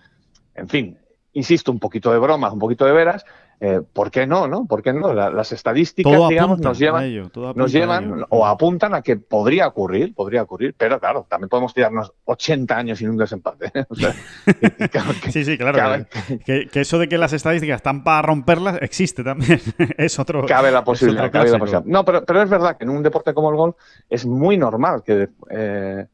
En 0.55 0.69
fin, 0.69 0.97
insisto, 1.37 1.71
un 1.71 1.79
poquito 1.79 2.11
de 2.11 2.19
bromas, 2.19 2.51
un 2.51 2.59
poquito 2.59 2.85
de 2.85 2.91
veras, 2.91 3.23
eh, 3.59 3.81
¿por 3.93 4.11
qué 4.11 4.27
no? 4.27 4.47
no? 4.47 4.65
¿Por 4.65 4.83
qué 4.83 4.93
no? 4.93 5.13
las 5.13 5.51
estadísticas, 5.51 6.29
digamos, 6.29 6.59
nos 6.59 6.77
llevan, 6.77 7.31
nos 7.55 7.71
llevan 7.71 8.25
o 8.29 8.45
apuntan 8.45 8.93
a 8.93 9.01
que 9.01 9.17
podría 9.17 9.67
ocurrir, 9.67 10.13
podría 10.13 10.43
ocurrir, 10.43 10.75
pero 10.77 10.99
claro, 10.99 11.25
también 11.29 11.49
podemos 11.49 11.73
tirarnos 11.73 12.11
80 12.25 12.75
años 12.75 12.99
sin 12.99 13.09
un 13.09 13.17
desempate. 13.17 13.71
sí, 15.29 15.45
sí, 15.45 15.57
claro. 15.57 16.05
que, 16.45 16.69
eso 16.73 16.99
de 16.99 17.07
que 17.07 17.17
las 17.17 17.33
estadísticas 17.33 17.77
están 17.77 18.03
para 18.03 18.23
romperlas 18.23 18.79
existe 18.81 19.23
también. 19.23 19.59
es 19.97 20.19
otro. 20.19 20.45
Cabe 20.45 20.71
la 20.71 20.83
posibilidad, 20.83 21.31
cabe 21.31 21.51
la 21.51 21.59
posibilidad. 21.59 21.85
No, 21.85 22.03
pero, 22.03 22.25
pero 22.25 22.41
es 22.41 22.49
verdad 22.49 22.77
que 22.77 22.83
en 22.83 22.91
un 22.91 23.03
deporte 23.03 23.33
como 23.33 23.49
el 23.49 23.55
golf 23.55 23.75
es 24.09 24.25
muy 24.25 24.57
normal 24.57 25.03
que. 25.03 25.29
Eh, 25.49 26.05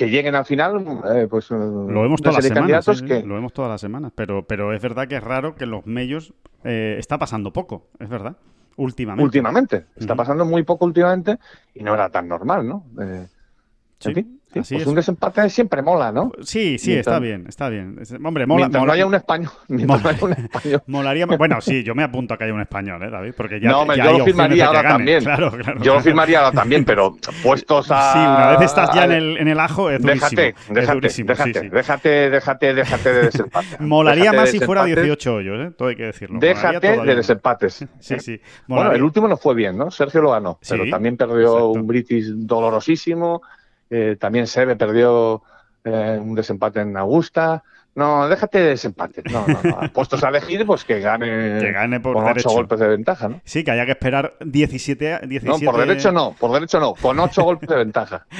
que 0.00 0.08
lleguen 0.08 0.34
al 0.34 0.46
final, 0.46 0.82
eh, 1.14 1.26
pues 1.28 1.50
lo 1.50 1.84
vemos 1.84 2.22
todas 2.22 2.36
las 2.36 2.46
semanas, 2.46 3.02
lo 3.22 3.34
vemos 3.34 3.52
todas 3.52 3.70
las 3.70 3.82
semanas, 3.82 4.12
pero 4.14 4.46
pero 4.46 4.72
es 4.72 4.80
verdad 4.80 5.06
que 5.06 5.16
es 5.16 5.22
raro 5.22 5.56
que 5.56 5.66
los 5.66 5.84
medios 5.84 6.32
eh, 6.64 6.96
está 6.98 7.18
pasando 7.18 7.52
poco, 7.52 7.88
es 7.98 8.08
verdad, 8.08 8.38
últimamente. 8.76 9.22
Últimamente, 9.22 9.84
está 9.96 10.14
pasando 10.14 10.46
muy 10.46 10.62
poco 10.62 10.86
últimamente 10.86 11.38
y 11.74 11.82
no 11.82 11.92
era 11.92 12.08
tan 12.08 12.28
normal, 12.28 12.66
¿no? 12.66 12.86
Eh, 12.98 13.26
sí. 13.98 14.39
Sí, 14.52 14.58
Así 14.58 14.74
pues 14.74 14.82
es. 14.82 14.88
un 14.88 14.94
desempate 14.96 15.48
siempre 15.48 15.80
mola, 15.80 16.10
¿no? 16.10 16.32
Sí, 16.42 16.76
sí, 16.78 16.90
Mientras- 16.90 17.14
está 17.14 17.18
bien, 17.20 17.44
está 17.48 17.68
bien. 17.68 17.96
Hombre, 18.24 18.46
mola, 18.46 18.62
mientras 18.66 18.80
mola- 18.80 18.86
no 18.90 18.92
haya 18.94 19.06
un 19.06 19.14
español. 19.14 19.50
Mientras 19.68 20.02
no 20.02 20.08
haya 20.10 20.24
un 20.24 20.32
español. 20.32 20.82
molaría. 20.88 21.26
Bueno, 21.26 21.60
sí, 21.60 21.84
yo 21.84 21.94
me 21.94 22.02
apunto 22.02 22.34
a 22.34 22.36
que 22.38 22.44
haya 22.44 22.54
un 22.54 22.60
español, 22.60 23.00
¿eh, 23.04 23.10
David? 23.10 23.34
Porque 23.36 23.60
ya, 23.60 23.70
no, 23.70 23.80
hombre, 23.82 23.96
ya 23.98 24.04
yo 24.04 24.10
hay 24.10 24.18
lo 24.18 24.24
firmaría 24.24 24.66
ahora 24.66 24.82
gane. 24.82 24.94
también. 24.94 25.24
Claro, 25.30 25.50
claro. 25.52 25.80
Yo 25.82 25.94
lo 25.94 26.00
firmaría 26.00 26.38
ahora 26.40 26.52
también, 26.52 26.84
pero 26.84 27.16
puestos 27.42 27.88
a. 27.90 28.12
Sí, 28.12 28.18
una 28.18 28.50
vez 28.58 28.60
estás 28.62 28.92
ya 28.94 29.04
en 29.04 29.12
el, 29.12 29.36
en 29.38 29.46
el 29.48 29.60
ajo, 29.60 29.88
es 29.90 30.02
durísimo. 30.02 30.28
Déjate, 30.30 30.48
es 30.68 30.74
déjate, 30.74 30.94
durísimo, 30.94 31.28
déjate, 31.28 31.52
sí, 31.54 31.60
sí. 31.60 31.68
déjate, 31.68 32.30
déjate, 32.30 32.74
déjate 32.74 33.12
de 33.12 33.22
desempate. 33.22 33.66
Molaría 33.78 34.22
Déjate 34.32 34.36
más 34.38 34.52
de 34.52 34.58
si 34.58 34.64
fuera 34.64 34.82
desempates. 34.82 35.04
18 35.04 35.34
hoyos, 35.34 35.68
¿eh? 35.68 35.70
Todo 35.78 35.88
hay 35.88 35.96
que 35.96 36.02
decirlo. 36.04 36.38
Déjate 36.40 36.96
de 37.04 37.14
desempates. 37.14 37.86
Sí, 38.00 38.18
sí. 38.18 38.40
Bueno, 38.66 38.90
el 38.92 39.02
último 39.02 39.28
no 39.28 39.36
fue 39.36 39.54
bien, 39.54 39.76
¿no? 39.78 39.90
Sergio 39.92 40.20
lo 40.22 40.32
ganó, 40.32 40.58
pero 40.68 40.84
también 40.90 41.16
perdió 41.16 41.68
un 41.68 41.86
British 41.86 42.26
dolorosísimo. 42.34 43.42
Eh, 43.90 44.16
también 44.18 44.46
Sebe 44.46 44.76
perdió 44.76 45.42
eh, 45.84 46.18
un 46.20 46.34
desempate 46.34 46.80
en 46.80 46.96
Augusta. 46.96 47.64
No, 48.00 48.28
déjate 48.28 48.58
de 48.60 48.68
desempates. 48.70 49.24
No, 49.30 49.44
no, 49.46 49.58
no. 49.62 49.80
Puestos 49.92 50.24
a 50.24 50.28
elegir, 50.30 50.64
pues 50.66 50.84
que 50.84 51.00
gane, 51.00 51.26
Que 51.60 51.70
gane 51.72 52.00
por 52.00 52.14
con 52.14 52.24
derecho. 52.24 52.48
ocho 52.48 52.56
golpes 52.56 52.80
de 52.80 52.88
ventaja, 52.88 53.28
¿no? 53.28 53.40
Sí, 53.44 53.62
que 53.62 53.70
haya 53.72 53.84
que 53.84 53.92
esperar 53.92 54.32
17, 54.40 55.12
a- 55.12 55.18
17... 55.20 55.64
No, 55.66 55.70
por 55.72 55.80
derecho 55.80 56.10
no, 56.12 56.34
por 56.38 56.50
derecho 56.52 56.80
no, 56.80 56.94
con 56.94 57.18
ocho 57.20 57.42
golpes 57.44 57.68
de 57.68 57.76
ventaja. 57.76 58.26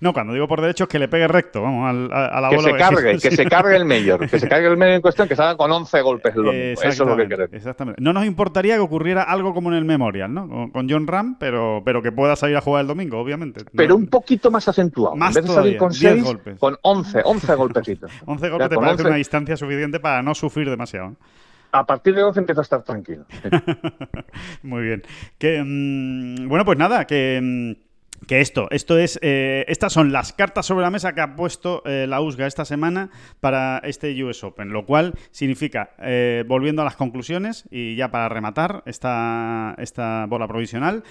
No, 0.00 0.12
cuando 0.12 0.32
digo 0.32 0.46
por 0.46 0.60
derecho 0.60 0.84
es 0.84 0.88
que 0.90 0.98
le 0.98 1.08
pegue 1.08 1.26
recto, 1.28 1.60
vamos, 1.62 1.88
al- 1.88 2.12
a, 2.12 2.40
la 2.40 2.48
Que 2.50 2.56
bola. 2.56 2.70
se 2.70 2.76
cargue, 2.76 3.18
que 3.18 3.30
se 3.30 3.44
cargue 3.46 3.76
el 3.76 3.84
mayor, 3.84 4.28
que 4.28 4.38
se 4.38 4.48
cargue 4.48 4.68
el 4.68 4.76
mayor 4.76 4.94
en 4.94 5.02
cuestión, 5.02 5.26
que 5.28 5.34
salga 5.36 5.56
con 5.56 5.70
11 5.70 6.00
golpes 6.02 6.34
el 6.36 6.44
domingo. 6.44 6.80
Eso 6.82 6.88
es 6.88 6.98
lo 6.98 7.16
que 7.16 7.28
queremos. 7.28 7.52
exactamente. 7.52 8.00
No 8.02 8.12
nos 8.12 8.24
importaría 8.24 8.74
que 8.74 8.80
ocurriera 8.80 9.22
algo 9.22 9.54
como 9.54 9.70
en 9.70 9.76
el 9.76 9.84
Memorial, 9.84 10.32
¿no? 10.32 10.48
Con, 10.48 10.70
con 10.70 10.88
John 10.90 11.06
Ram, 11.06 11.36
pero, 11.38 11.82
pero 11.84 12.02
que 12.02 12.12
pueda 12.12 12.36
salir 12.36 12.56
a 12.56 12.60
jugar 12.60 12.82
el 12.82 12.86
domingo, 12.86 13.18
obviamente. 13.18 13.64
Pero 13.74 13.90
No- 13.90 13.96
un 13.96 14.06
poquito 14.08 14.50
más 14.50 14.68
acentuado. 14.68 15.16
Más 15.16 15.36
en 15.36 15.42
vez 15.42 15.48
de 15.50 15.54
salir 15.54 15.76
todavía, 15.76 15.78
con 15.78 15.90
10 15.90 16.00
6, 16.12 16.24
golpes. 16.24 16.58
con 16.58 16.76
11, 16.82 17.20
11 17.24 17.54
golpecitos. 17.54 18.10
11 18.26 18.48
Ya 18.58 18.68
te 18.68 18.76
parece 18.76 18.92
11 18.92 19.06
una 19.06 19.16
distancia 19.16 19.56
suficiente 19.56 20.00
para 20.00 20.22
no 20.22 20.34
sufrir 20.34 20.68
demasiado. 20.68 21.16
A 21.72 21.84
partir 21.84 22.14
de 22.14 22.22
11 22.22 22.40
empiezo 22.40 22.60
a 22.60 22.62
estar 22.62 22.82
tranquilo. 22.82 23.26
Muy 24.62 24.82
bien. 24.82 25.02
Que, 25.38 25.62
mm, 25.62 26.48
bueno, 26.48 26.64
pues 26.64 26.78
nada, 26.78 27.06
que, 27.06 27.40
mm, 27.42 28.26
que 28.26 28.40
esto, 28.40 28.68
esto 28.70 28.98
es, 28.98 29.18
eh, 29.22 29.64
estas 29.68 29.92
son 29.92 30.12
las 30.12 30.32
cartas 30.32 30.66
sobre 30.66 30.82
la 30.82 30.90
mesa 30.90 31.12
que 31.14 31.20
ha 31.20 31.36
puesto 31.36 31.82
eh, 31.84 32.06
la 32.08 32.20
USGA 32.20 32.46
esta 32.46 32.64
semana 32.64 33.10
para 33.40 33.78
este 33.84 34.22
US 34.24 34.42
Open, 34.44 34.70
lo 34.70 34.86
cual 34.86 35.14
significa, 35.30 35.90
eh, 35.98 36.44
volviendo 36.46 36.82
a 36.82 36.84
las 36.84 36.96
conclusiones 36.96 37.64
y 37.70 37.96
ya 37.96 38.10
para 38.10 38.28
rematar 38.28 38.82
esta, 38.86 39.74
esta 39.78 40.26
bola 40.26 40.48
provisional, 40.48 41.04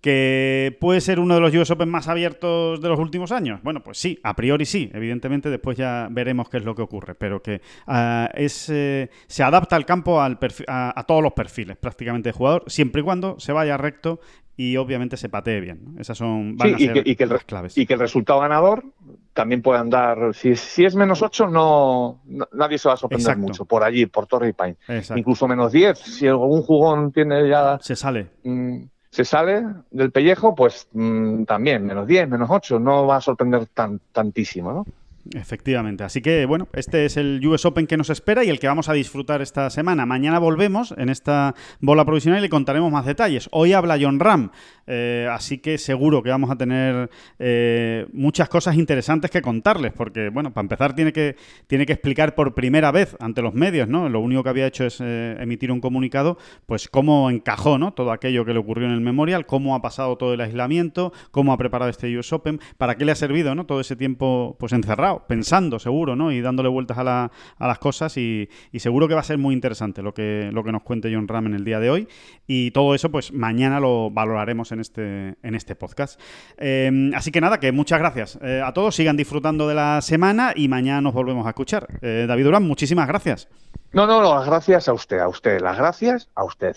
que 0.00 0.76
puede 0.80 1.00
ser 1.00 1.20
uno 1.20 1.34
de 1.34 1.40
los 1.40 1.54
US 1.54 1.70
Open 1.70 1.88
más 1.90 2.08
abiertos 2.08 2.80
de 2.80 2.88
los 2.88 2.98
últimos 2.98 3.32
años. 3.32 3.60
Bueno, 3.62 3.82
pues 3.82 3.98
sí, 3.98 4.18
a 4.22 4.34
priori 4.34 4.64
sí. 4.64 4.90
Evidentemente, 4.94 5.50
después 5.50 5.76
ya 5.76 6.08
veremos 6.10 6.48
qué 6.48 6.56
es 6.58 6.64
lo 6.64 6.74
que 6.74 6.82
ocurre. 6.82 7.14
Pero 7.14 7.42
que 7.42 7.60
ah, 7.86 8.30
es, 8.34 8.68
eh, 8.70 9.10
se 9.26 9.42
adapta 9.42 9.76
campo 9.84 10.20
al 10.20 10.38
perfi- 10.38 10.64
a, 10.68 10.98
a 10.98 11.04
todos 11.04 11.22
los 11.22 11.32
perfiles 11.32 11.76
prácticamente 11.76 12.28
de 12.28 12.32
jugador, 12.32 12.64
siempre 12.66 13.00
y 13.00 13.04
cuando 13.04 13.38
se 13.40 13.52
vaya 13.52 13.76
recto 13.76 14.20
y 14.56 14.76
obviamente 14.76 15.16
se 15.16 15.28
patee 15.28 15.60
bien. 15.60 15.80
¿no? 15.94 16.00
Esas 16.00 16.18
son 16.18 16.56
van 16.56 16.68
Sí, 16.68 16.74
a 16.74 16.78
y 16.78 16.86
ser 16.86 16.92
que, 17.04 17.10
y 17.10 17.16
que 17.16 17.24
el, 17.24 17.30
las 17.30 17.44
claves. 17.44 17.76
y 17.78 17.86
que 17.86 17.94
el 17.94 18.00
resultado 18.00 18.40
ganador 18.40 18.84
también 19.32 19.62
puede 19.62 19.80
andar. 19.80 20.34
Si, 20.34 20.54
si 20.56 20.84
es 20.84 20.94
menos 20.94 21.22
8, 21.22 21.48
no, 21.48 22.20
no- 22.26 22.48
nadie 22.52 22.76
se 22.78 22.88
va 22.88 22.94
a 22.94 22.96
sorprender 22.98 23.26
Exacto. 23.32 23.40
mucho. 23.42 23.64
Por 23.64 23.82
allí, 23.82 24.06
por 24.06 24.26
Torre 24.26 24.48
y 24.48 24.52
Paine. 24.52 24.76
Exacto. 24.88 25.18
Incluso 25.18 25.48
menos 25.48 25.72
10. 25.72 25.98
Si 25.98 26.26
algún 26.26 26.62
jugón 26.62 27.10
tiene 27.12 27.48
ya. 27.48 27.78
Se 27.80 27.96
sale. 27.96 28.28
mm, 28.44 28.82
se 29.10 29.24
sale 29.24 29.64
del 29.90 30.12
pellejo, 30.12 30.54
pues 30.54 30.88
mm, 30.92 31.44
también, 31.44 31.84
menos 31.84 32.06
10, 32.06 32.28
menos 32.28 32.48
8. 32.50 32.78
No 32.78 33.06
va 33.06 33.16
a 33.16 33.20
sorprender 33.20 33.66
tan, 33.66 34.00
tantísimo, 34.12 34.72
¿no? 34.72 34.86
Efectivamente. 35.34 36.02
Así 36.02 36.22
que, 36.22 36.46
bueno, 36.46 36.68
este 36.72 37.04
es 37.04 37.16
el 37.16 37.46
US 37.46 37.64
Open 37.66 37.86
que 37.86 37.96
nos 37.96 38.08
espera 38.08 38.42
y 38.42 38.48
el 38.48 38.58
que 38.58 38.68
vamos 38.68 38.88
a 38.88 38.94
disfrutar 38.94 39.42
esta 39.42 39.68
semana. 39.68 40.06
Mañana 40.06 40.38
volvemos 40.38 40.94
en 40.96 41.10
esta 41.10 41.54
bola 41.80 42.04
provisional 42.06 42.40
y 42.40 42.42
le 42.42 42.48
contaremos 42.48 42.90
más 42.90 43.04
detalles. 43.04 43.48
Hoy 43.52 43.74
habla 43.74 43.98
John 44.00 44.18
Ram, 44.18 44.50
eh, 44.86 45.28
así 45.30 45.58
que 45.58 45.76
seguro 45.76 46.22
que 46.22 46.30
vamos 46.30 46.50
a 46.50 46.56
tener 46.56 47.10
eh, 47.38 48.06
muchas 48.12 48.48
cosas 48.48 48.76
interesantes 48.76 49.30
que 49.30 49.42
contarles, 49.42 49.92
porque, 49.92 50.30
bueno, 50.30 50.52
para 50.52 50.64
empezar 50.64 50.94
tiene 50.94 51.12
que, 51.12 51.36
tiene 51.66 51.84
que 51.84 51.92
explicar 51.92 52.34
por 52.34 52.54
primera 52.54 52.90
vez 52.90 53.14
ante 53.20 53.42
los 53.42 53.52
medios, 53.52 53.88
¿no? 53.88 54.08
Lo 54.08 54.20
único 54.20 54.42
que 54.42 54.48
había 54.48 54.66
hecho 54.66 54.86
es 54.86 55.00
eh, 55.00 55.36
emitir 55.38 55.70
un 55.70 55.80
comunicado, 55.80 56.38
pues 56.64 56.88
cómo 56.88 57.30
encajó, 57.30 57.76
¿no? 57.76 57.92
Todo 57.92 58.10
aquello 58.10 58.46
que 58.46 58.54
le 58.54 58.58
ocurrió 58.58 58.86
en 58.86 58.94
el 58.94 59.00
Memorial, 59.00 59.44
cómo 59.44 59.74
ha 59.74 59.82
pasado 59.82 60.16
todo 60.16 60.32
el 60.32 60.40
aislamiento, 60.40 61.12
cómo 61.30 61.52
ha 61.52 61.58
preparado 61.58 61.90
este 61.90 62.16
US 62.18 62.32
Open, 62.32 62.58
para 62.78 62.96
qué 62.96 63.04
le 63.04 63.12
ha 63.12 63.16
servido, 63.16 63.54
¿no? 63.54 63.66
Todo 63.66 63.80
ese 63.80 63.96
tiempo, 63.96 64.56
pues 64.58 64.72
encerrado, 64.72 65.09
pensando 65.26 65.78
seguro, 65.78 66.16
¿no? 66.16 66.32
Y 66.32 66.40
dándole 66.40 66.68
vueltas 66.68 66.98
a, 66.98 67.04
la- 67.04 67.30
a 67.58 67.66
las 67.68 67.78
cosas 67.78 68.16
y, 68.16 68.48
seguro 68.78 69.08
que 69.08 69.14
va 69.14 69.20
a 69.20 69.24
ser 69.24 69.38
muy 69.38 69.54
interesante 69.54 70.02
lo 70.02 70.14
que, 70.14 70.50
lo 70.52 70.64
que 70.64 70.72
nos 70.72 70.82
cuente 70.82 71.12
John 71.14 71.28
Ram 71.28 71.46
en 71.46 71.54
el 71.54 71.64
día 71.64 71.78
de 71.80 71.90
hoy 71.90 72.08
y 72.46 72.70
todo 72.70 72.94
eso, 72.94 73.10
pues 73.10 73.32
mañana 73.32 73.80
lo 73.80 74.10
valoraremos 74.10 74.72
en 74.72 74.80
este, 74.80 75.34
en 75.42 75.54
este 75.54 75.74
podcast. 75.76 76.20
Eh, 76.58 77.10
así 77.14 77.30
que 77.30 77.40
nada, 77.40 77.60
que 77.60 77.72
muchas 77.72 77.98
gracias 77.98 78.38
eh, 78.42 78.62
a 78.64 78.72
todos, 78.72 78.94
sigan 78.94 79.16
disfrutando 79.16 79.68
de 79.68 79.74
la 79.74 80.00
semana 80.00 80.52
y 80.54 80.68
mañana 80.68 81.00
nos 81.00 81.14
volvemos 81.14 81.46
a 81.46 81.50
escuchar. 81.50 81.86
Eh, 82.02 82.24
David 82.28 82.44
Durán, 82.44 82.66
muchísimas 82.66 83.06
gracias. 83.08 83.48
No, 83.92 84.06
no, 84.06 84.22
no, 84.22 84.34
las 84.36 84.46
gracias 84.46 84.88
a 84.88 84.92
usted, 84.92 85.18
a 85.18 85.28
usted. 85.28 85.60
Las 85.60 85.76
gracias 85.76 86.28
a 86.34 86.44
usted. 86.44 86.76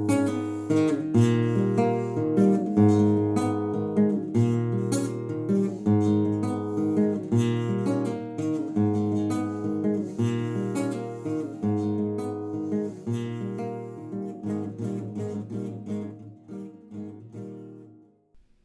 thank 0.71 0.91
you 0.91 1.10